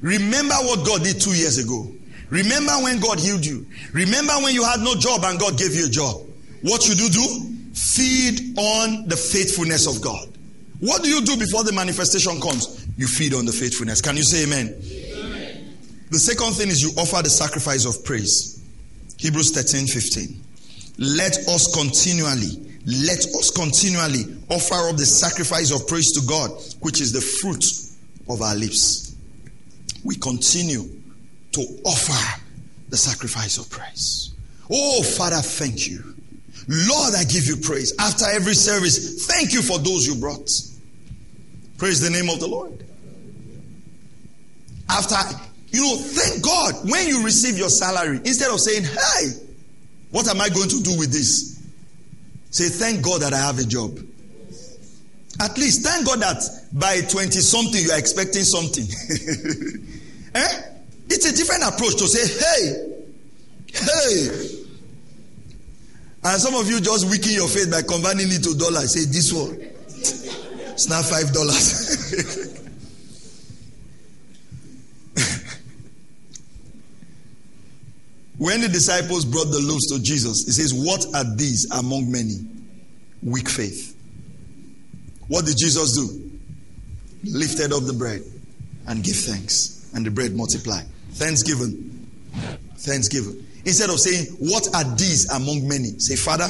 Remember 0.00 0.54
what 0.54 0.86
God 0.86 1.02
did 1.02 1.20
two 1.20 1.34
years 1.34 1.58
ago. 1.58 1.90
Remember 2.30 2.72
when 2.82 3.00
God 3.00 3.18
healed 3.18 3.44
you. 3.44 3.66
Remember 3.92 4.32
when 4.42 4.54
you 4.54 4.64
had 4.64 4.80
no 4.80 4.94
job 4.94 5.22
and 5.24 5.38
God 5.38 5.58
gave 5.58 5.74
you 5.74 5.86
a 5.86 5.90
job. 5.90 6.22
What 6.62 6.82
should 6.82 6.98
you 6.98 7.08
do? 7.08 7.72
Feed 7.74 8.58
on 8.58 9.08
the 9.08 9.16
faithfulness 9.16 9.86
of 9.86 10.02
God. 10.02 10.28
What 10.78 11.02
do 11.02 11.10
you 11.10 11.20
do 11.22 11.36
before 11.36 11.64
the 11.64 11.72
manifestation 11.72 12.40
comes? 12.40 12.86
You 12.96 13.06
feed 13.06 13.34
on 13.34 13.44
the 13.44 13.52
faithfulness. 13.52 14.00
Can 14.00 14.16
you 14.16 14.22
say 14.22 14.44
amen? 14.44 14.80
The 16.10 16.18
second 16.18 16.54
thing 16.54 16.68
is 16.68 16.82
you 16.82 16.90
offer 17.00 17.22
the 17.22 17.30
sacrifice 17.30 17.86
of 17.86 18.04
praise. 18.04 18.62
Hebrews 19.16 19.52
13 19.52 19.86
15. 19.86 20.42
Let 20.98 21.36
us 21.48 21.72
continually, 21.74 22.80
let 22.84 23.18
us 23.18 23.50
continually 23.50 24.36
offer 24.50 24.90
up 24.90 24.96
the 24.96 25.06
sacrifice 25.06 25.72
of 25.72 25.86
praise 25.86 26.12
to 26.12 26.26
God, 26.26 26.50
which 26.80 27.00
is 27.00 27.12
the 27.12 27.20
fruit 27.20 27.64
of 28.28 28.42
our 28.42 28.54
lips. 28.54 29.14
We 30.04 30.16
continue 30.16 30.88
to 31.52 31.60
offer 31.84 32.40
the 32.88 32.96
sacrifice 32.96 33.58
of 33.58 33.70
praise. 33.70 34.34
Oh, 34.70 35.02
Father, 35.02 35.36
thank 35.36 35.88
you. 35.88 36.02
Lord, 36.68 37.14
I 37.14 37.24
give 37.24 37.46
you 37.46 37.56
praise. 37.56 37.94
After 37.98 38.26
every 38.26 38.54
service, 38.54 39.26
thank 39.26 39.52
you 39.52 39.62
for 39.62 39.78
those 39.78 40.06
you 40.06 40.14
brought. 40.16 40.50
Praise 41.78 42.00
the 42.00 42.10
name 42.10 42.28
of 42.28 42.40
the 42.40 42.46
Lord. 42.46 42.84
After 44.88 45.16
you 45.70 45.82
know, 45.82 45.96
thank 45.96 46.42
God 46.42 46.74
when 46.90 47.06
you 47.06 47.24
receive 47.24 47.56
your 47.56 47.68
salary, 47.68 48.16
instead 48.24 48.50
of 48.50 48.60
saying, 48.60 48.84
Hey, 48.84 49.28
what 50.10 50.28
am 50.28 50.40
I 50.40 50.48
going 50.48 50.68
to 50.68 50.82
do 50.82 50.98
with 50.98 51.12
this? 51.12 51.62
Say, 52.50 52.68
Thank 52.68 53.04
God 53.04 53.22
that 53.22 53.32
I 53.32 53.38
have 53.38 53.58
a 53.58 53.64
job. 53.64 53.98
At 55.40 55.56
least 55.56 55.82
thank 55.82 56.06
God 56.06 56.20
that 56.20 56.42
by 56.72 57.00
20 57.00 57.30
something 57.38 57.82
you 57.82 57.90
are 57.92 57.98
expecting 57.98 58.42
something. 58.42 58.84
eh? 60.34 60.62
It's 61.08 61.24
a 61.24 61.34
different 61.34 61.62
approach 61.62 61.96
to 61.96 62.08
say, 62.08 62.26
Hey, 62.26 62.90
hey. 63.72 64.56
And 66.22 66.40
some 66.40 66.54
of 66.54 66.68
you 66.68 66.80
just 66.80 67.08
weaken 67.08 67.32
your 67.32 67.48
faith 67.48 67.70
by 67.70 67.82
converting 67.82 68.28
it 68.30 68.42
to 68.42 68.58
dollars. 68.58 68.92
Say, 68.92 69.06
This 69.06 69.32
one. 69.32 69.58
It's 70.72 70.88
not 70.88 71.04
five 71.04 71.32
dollars. 71.32 72.56
When 78.40 78.62
the 78.62 78.68
disciples 78.68 79.26
brought 79.26 79.50
the 79.50 79.60
loaves 79.60 79.88
to 79.88 80.02
Jesus, 80.02 80.46
he 80.46 80.52
says, 80.52 80.72
What 80.72 81.04
are 81.14 81.36
these 81.36 81.70
among 81.72 82.10
many? 82.10 82.38
Weak 83.22 83.50
faith. 83.50 83.94
What 85.28 85.44
did 85.44 85.56
Jesus 85.58 85.94
do? 85.94 86.40
Lifted 87.30 87.70
up 87.70 87.84
the 87.84 87.92
bread 87.92 88.22
and 88.86 89.04
give 89.04 89.16
thanks, 89.16 89.90
and 89.94 90.06
the 90.06 90.10
bread 90.10 90.34
multiplied. 90.34 90.86
Thanksgiving. 91.10 92.08
Thanksgiving. 92.76 93.46
Instead 93.66 93.90
of 93.90 94.00
saying, 94.00 94.34
What 94.38 94.74
are 94.74 94.84
these 94.96 95.30
among 95.30 95.68
many? 95.68 95.98
Say, 95.98 96.16
Father, 96.16 96.48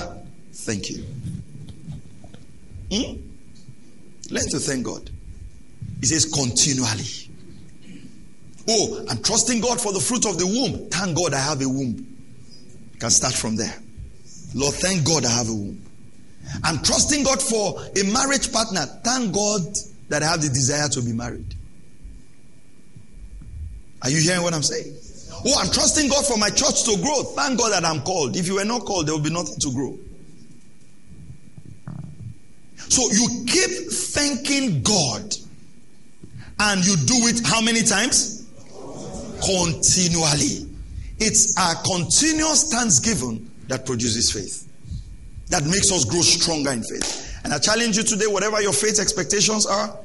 thank 0.52 0.90
you. 0.90 1.04
Hmm? 2.92 3.16
Learn 4.30 4.48
to 4.50 4.60
thank 4.60 4.86
God. 4.86 5.10
He 5.98 6.06
says, 6.06 6.24
continually. 6.24 7.19
Oh, 8.72 9.04
I'm 9.10 9.20
trusting 9.20 9.60
God 9.60 9.80
for 9.80 9.92
the 9.92 9.98
fruit 9.98 10.24
of 10.26 10.38
the 10.38 10.46
womb. 10.46 10.88
Thank 10.90 11.16
God 11.16 11.34
I 11.34 11.40
have 11.40 11.60
a 11.60 11.68
womb. 11.68 12.06
You 12.92 12.98
can 13.00 13.10
start 13.10 13.34
from 13.34 13.56
there. 13.56 13.74
Lord, 14.54 14.74
thank 14.74 15.04
God 15.04 15.24
I 15.24 15.30
have 15.30 15.48
a 15.48 15.52
womb. 15.52 15.82
I'm 16.62 16.80
trusting 16.80 17.24
God 17.24 17.42
for 17.42 17.80
a 17.98 18.04
marriage 18.12 18.52
partner. 18.52 18.86
Thank 19.02 19.34
God 19.34 19.62
that 20.08 20.22
I 20.22 20.26
have 20.26 20.40
the 20.40 20.48
desire 20.48 20.88
to 20.88 21.02
be 21.02 21.12
married. 21.12 21.52
Are 24.02 24.10
you 24.10 24.20
hearing 24.20 24.42
what 24.42 24.54
I'm 24.54 24.62
saying? 24.62 24.94
Oh, 25.44 25.60
I'm 25.60 25.70
trusting 25.72 26.08
God 26.08 26.24
for 26.24 26.38
my 26.38 26.50
church 26.50 26.84
to 26.84 26.96
grow. 27.02 27.24
Thank 27.24 27.58
God 27.58 27.72
that 27.72 27.84
I'm 27.84 28.02
called. 28.02 28.36
If 28.36 28.46
you 28.46 28.54
were 28.54 28.64
not 28.64 28.82
called, 28.84 29.08
there 29.08 29.14
will 29.16 29.22
be 29.22 29.32
nothing 29.32 29.58
to 29.58 29.72
grow. 29.72 29.98
So 32.88 33.02
you 33.10 33.44
keep 33.46 33.90
thanking 33.90 34.82
God 34.82 35.34
and 36.60 36.86
you 36.86 36.94
do 36.94 37.26
it 37.26 37.44
how 37.44 37.60
many 37.60 37.82
times? 37.82 38.39
Continually. 39.40 40.68
It's 41.18 41.54
our 41.58 41.74
continuous 41.82 42.70
thanksgiving 42.72 43.50
that 43.68 43.84
produces 43.84 44.32
faith, 44.32 44.66
that 45.48 45.64
makes 45.64 45.92
us 45.92 46.04
grow 46.04 46.22
stronger 46.22 46.72
in 46.72 46.82
faith. 46.82 47.40
And 47.44 47.52
I 47.52 47.58
challenge 47.58 47.96
you 47.96 48.02
today, 48.02 48.26
whatever 48.26 48.60
your 48.60 48.72
faith 48.72 48.98
expectations 49.00 49.66
are, 49.66 49.96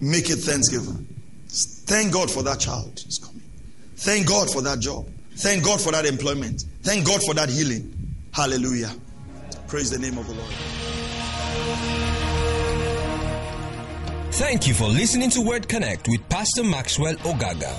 make 0.00 0.30
it 0.30 0.36
thanksgiving. 0.36 1.06
Thank 1.48 2.12
God 2.12 2.30
for 2.30 2.42
that 2.44 2.60
child 2.60 3.02
is 3.06 3.18
coming. 3.18 3.42
Thank 3.96 4.28
God 4.28 4.50
for 4.50 4.62
that 4.62 4.78
job. 4.80 5.06
Thank 5.36 5.64
God 5.64 5.80
for 5.80 5.92
that 5.92 6.06
employment. 6.06 6.64
Thank 6.82 7.06
God 7.06 7.22
for 7.22 7.34
that 7.34 7.48
healing. 7.48 7.92
Hallelujah. 8.32 8.92
Praise 9.68 9.90
the 9.90 9.98
name 9.98 10.18
of 10.18 10.26
the 10.26 10.34
Lord. 10.34 10.50
Thank 14.32 14.66
you 14.66 14.74
for 14.74 14.88
listening 14.88 15.28
to 15.30 15.40
Word 15.42 15.68
Connect 15.68 16.08
with 16.08 16.26
Pastor 16.28 16.64
Maxwell 16.64 17.14
Ogaga. 17.24 17.78